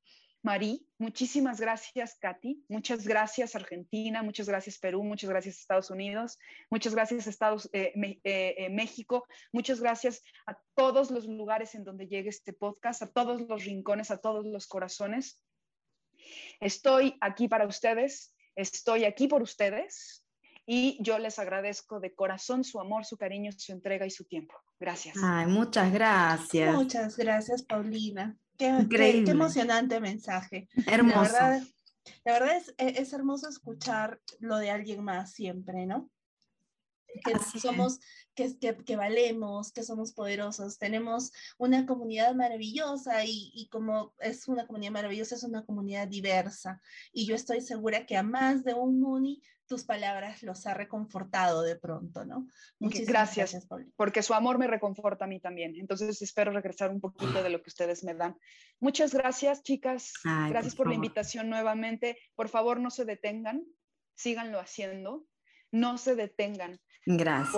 Marí, 0.44 0.88
muchísimas 0.98 1.60
gracias, 1.60 2.18
Katy, 2.20 2.66
muchas 2.68 3.08
gracias, 3.08 3.56
Argentina, 3.56 4.24
muchas 4.24 4.48
gracias, 4.48 4.80
Perú, 4.80 5.04
muchas 5.04 5.30
gracias, 5.30 5.60
Estados 5.60 5.92
Unidos, 5.92 6.39
muchas 6.72 6.96
gracias, 6.96 7.28
Estados, 7.28 7.70
eh, 7.74 7.94
eh, 7.96 8.20
eh, 8.24 8.70
México, 8.70 9.28
muchas 9.52 9.80
gracias 9.80 10.24
a 10.48 10.58
todos 10.74 11.12
los 11.12 11.28
lugares 11.28 11.76
en 11.76 11.84
donde 11.84 12.08
llegue 12.08 12.30
este 12.30 12.54
podcast, 12.54 13.04
a 13.04 13.08
todos 13.12 13.42
los 13.42 13.66
rincones, 13.66 14.10
a 14.10 14.18
todos 14.18 14.46
los 14.46 14.66
corazones. 14.66 15.44
Estoy 16.60 17.16
aquí 17.22 17.48
para 17.48 17.68
ustedes, 17.68 18.34
estoy 18.56 19.06
aquí 19.06 19.28
por 19.28 19.44
ustedes 19.44 20.26
y 20.66 20.98
yo 21.02 21.20
les 21.20 21.38
agradezco 21.38 22.00
de 22.00 22.16
corazón 22.16 22.64
su 22.64 22.80
amor, 22.80 23.06
su 23.06 23.18
cariño, 23.18 23.52
su 23.52 23.74
entrega 23.74 24.08
y 24.08 24.12
su 24.12 24.26
tiempo. 24.26 24.56
Gracias. 24.80 25.18
Ay, 25.22 25.46
muchas 25.46 25.92
gracias. 25.92 26.74
Muchas 26.74 27.16
gracias, 27.16 27.62
Paulina. 27.62 28.36
Qué, 28.62 29.24
emocionante 29.28 29.99
mensaje. 29.99 30.70
Hermoso. 30.86 31.34
La 32.24 32.34
verdad, 32.34 32.57
es, 32.57 32.70
e, 32.78 33.01
es, 33.01 33.12
hermoso 33.14 33.49
escuchar 33.49 34.20
lo 34.39 34.57
de 34.57 34.70
alguien 34.70 35.03
más 35.03 35.34
siempre, 35.34 35.88
¿no? 35.88 36.12
Que 37.26 37.34
somos, 37.59 37.99
que, 38.36 38.55
que, 38.57 38.95
valemos, 38.95 39.72
que 39.72 39.84
somos 39.84 40.14
poderosos, 40.14 40.78
tenemos 40.78 41.32
una 41.57 41.86
comunidad 41.86 42.36
maravillosa 42.36 43.26
y, 43.26 43.51
y, 43.53 43.68
como 43.70 44.14
es 44.20 44.47
una 44.47 44.66
comunidad 44.68 44.91
maravillosa, 44.91 45.36
es 45.36 45.43
una 45.43 45.66
comunidad 45.66 46.07
diversa. 46.07 46.82
Y 47.12 47.26
yo 47.26 47.36
estoy 47.36 47.62
segura 47.62 48.05
que 48.05 48.16
a 48.16 48.24
más 48.24 48.64
de 48.64 48.76
un 48.76 48.99
Muni 49.01 49.41
tus 49.72 49.86
palabras 49.86 50.44
los 50.44 50.68
ha 50.68 50.74
reconfortado 50.74 51.62
de 51.62 51.78
pronto, 51.78 52.26
¿no? 52.26 52.46
Muchas 52.78 53.06
gracias, 53.06 53.54
gracias 53.54 53.90
porque 53.96 54.22
su 54.22 54.34
amor 54.34 54.58
me 54.60 54.68
reconforta 54.68 55.24
a 55.24 55.28
mí 55.30 55.40
también. 55.40 55.78
Entonces 55.78 56.22
espero 56.22 56.52
regresar 56.52 56.92
un 56.92 57.00
poquito 57.00 57.42
de 57.42 57.50
lo 57.50 57.64
que 57.64 57.70
ustedes 57.70 58.04
me 58.04 58.14
dan. 58.14 58.36
Muchas 58.82 59.14
gracias, 59.14 59.64
chicas. 59.64 60.12
gracias 60.50 60.76
por, 60.76 60.90
la 60.90 60.96
invitación 60.96 61.50
nuevamente. 61.50 62.18
Por 62.36 62.50
favor, 62.50 62.82
no 62.82 62.90
se 62.90 63.06
detengan, 63.06 63.64
síganlo 64.14 64.60
haciendo. 64.60 65.26
No 65.72 65.98
se 65.98 66.16
detengan. 66.16 66.78
Gracias. 67.06 67.56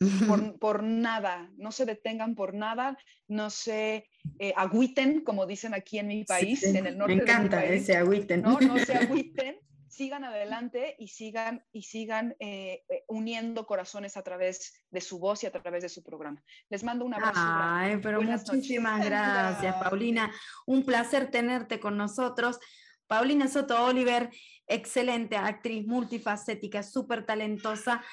Por, 0.28 0.58
por, 0.58 0.82
nada, 0.82 1.50
no 1.56 1.72
se 1.72 1.86
detengan 1.86 2.34
por 2.34 2.52
nada, 2.52 2.98
no 3.28 3.48
se 3.48 4.10
eh, 4.38 4.52
agüiten, 4.54 5.22
como 5.22 5.46
dicen 5.46 5.72
aquí 5.72 5.98
en 5.98 6.08
mi 6.08 6.22
país, 6.22 6.62
en 6.64 6.86
el 6.86 6.98
norte. 6.98 7.16
Me 7.16 7.22
encanta 7.22 7.64
ese 7.64 7.96
agüiten. 7.96 8.42
No, 8.42 8.60
no 8.60 8.76
se 8.76 8.92
agüiten, 8.92 9.56
sigan 9.96 10.24
adelante 10.24 10.94
y 10.98 11.08
sigan, 11.08 11.64
y 11.72 11.82
sigan 11.82 12.36
eh, 12.38 12.84
eh, 12.90 13.04
uniendo 13.08 13.66
corazones 13.66 14.18
a 14.18 14.22
través 14.22 14.84
de 14.90 15.00
su 15.00 15.18
voz 15.18 15.42
y 15.42 15.46
a 15.46 15.50
través 15.50 15.82
de 15.82 15.88
su 15.88 16.02
programa. 16.02 16.42
Les 16.68 16.84
mando 16.84 17.06
un 17.06 17.14
abrazo. 17.14 17.40
Ay, 17.40 17.98
pero 18.02 18.20
muchísimas 18.20 19.02
gracias, 19.06 19.74
Paulina. 19.76 20.30
Un 20.66 20.84
placer 20.84 21.30
tenerte 21.30 21.80
con 21.80 21.96
nosotros. 21.96 22.60
Paulina 23.06 23.48
Soto 23.48 23.84
Oliver, 23.84 24.28
excelente 24.66 25.36
actriz 25.36 25.86
multifacética, 25.86 26.82
súper 26.82 27.24
talentosa, 27.24 28.04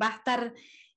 va 0.00 0.08
a 0.08 0.16
estar 0.16 0.52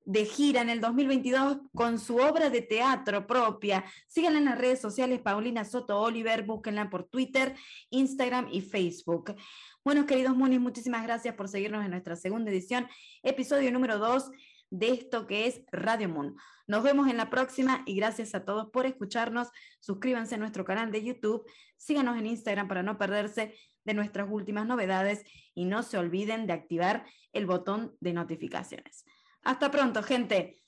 de 0.06 0.26
gira 0.26 0.62
en 0.62 0.70
el 0.70 0.82
2022 0.82 1.60
con 1.74 2.00
su 2.00 2.18
obra 2.18 2.50
de 2.50 2.62
teatro 2.62 3.26
propia. 3.26 3.86
Síganla 4.08 4.40
en 4.40 4.46
las 4.46 4.58
redes 4.58 4.82
sociales, 4.82 5.22
Paulina 5.22 5.66
Soto 5.66 6.00
Oliver, 6.00 6.44
búsquenla 6.44 6.90
por 6.90 7.06
Twitter, 7.06 7.56
Instagram 7.90 8.48
y 8.52 8.62
Facebook. 8.62 9.36
Bueno, 9.84 10.06
queridos 10.06 10.36
Munis, 10.36 10.60
muchísimas 10.60 11.04
gracias 11.04 11.36
por 11.36 11.48
seguirnos 11.48 11.84
en 11.84 11.92
nuestra 11.92 12.16
segunda 12.16 12.52
edición, 12.52 12.88
episodio 13.22 13.72
número 13.72 13.98
2 13.98 14.32
de 14.70 14.90
esto 14.90 15.28
que 15.28 15.46
es 15.48 15.62
Radio 15.72 16.10
Moon. 16.10 16.36
Nos 16.66 16.84
vemos 16.84 17.08
en 17.08 17.18
la 17.18 17.30
próxima 17.30 17.84
y 17.86 17.96
gracias 17.96 18.34
a 18.34 18.44
todos 18.44 18.72
por 18.72 18.86
escucharnos. 18.86 19.50
Suscríbanse 19.80 20.36
a 20.36 20.38
nuestro 20.40 20.66
canal 20.66 20.92
de 20.92 21.04
YouTube, 21.04 21.46
síganos 21.78 22.18
en 22.18 22.26
Instagram 22.26 22.68
para 22.68 22.84
no 22.84 22.98
perderse 22.98 23.56
de 23.86 23.94
nuestras 23.94 24.28
últimas 24.30 24.66
novedades 24.66 25.24
y 25.54 25.66
no 25.66 25.84
se 25.84 25.98
olviden 25.98 26.48
de 26.48 26.54
activar 26.54 27.06
el 27.34 27.46
botón 27.46 27.96
de 28.00 28.14
notificaciones. 28.14 29.06
Hasta 29.44 29.70
pronto, 29.70 30.02
gente. 30.04 30.60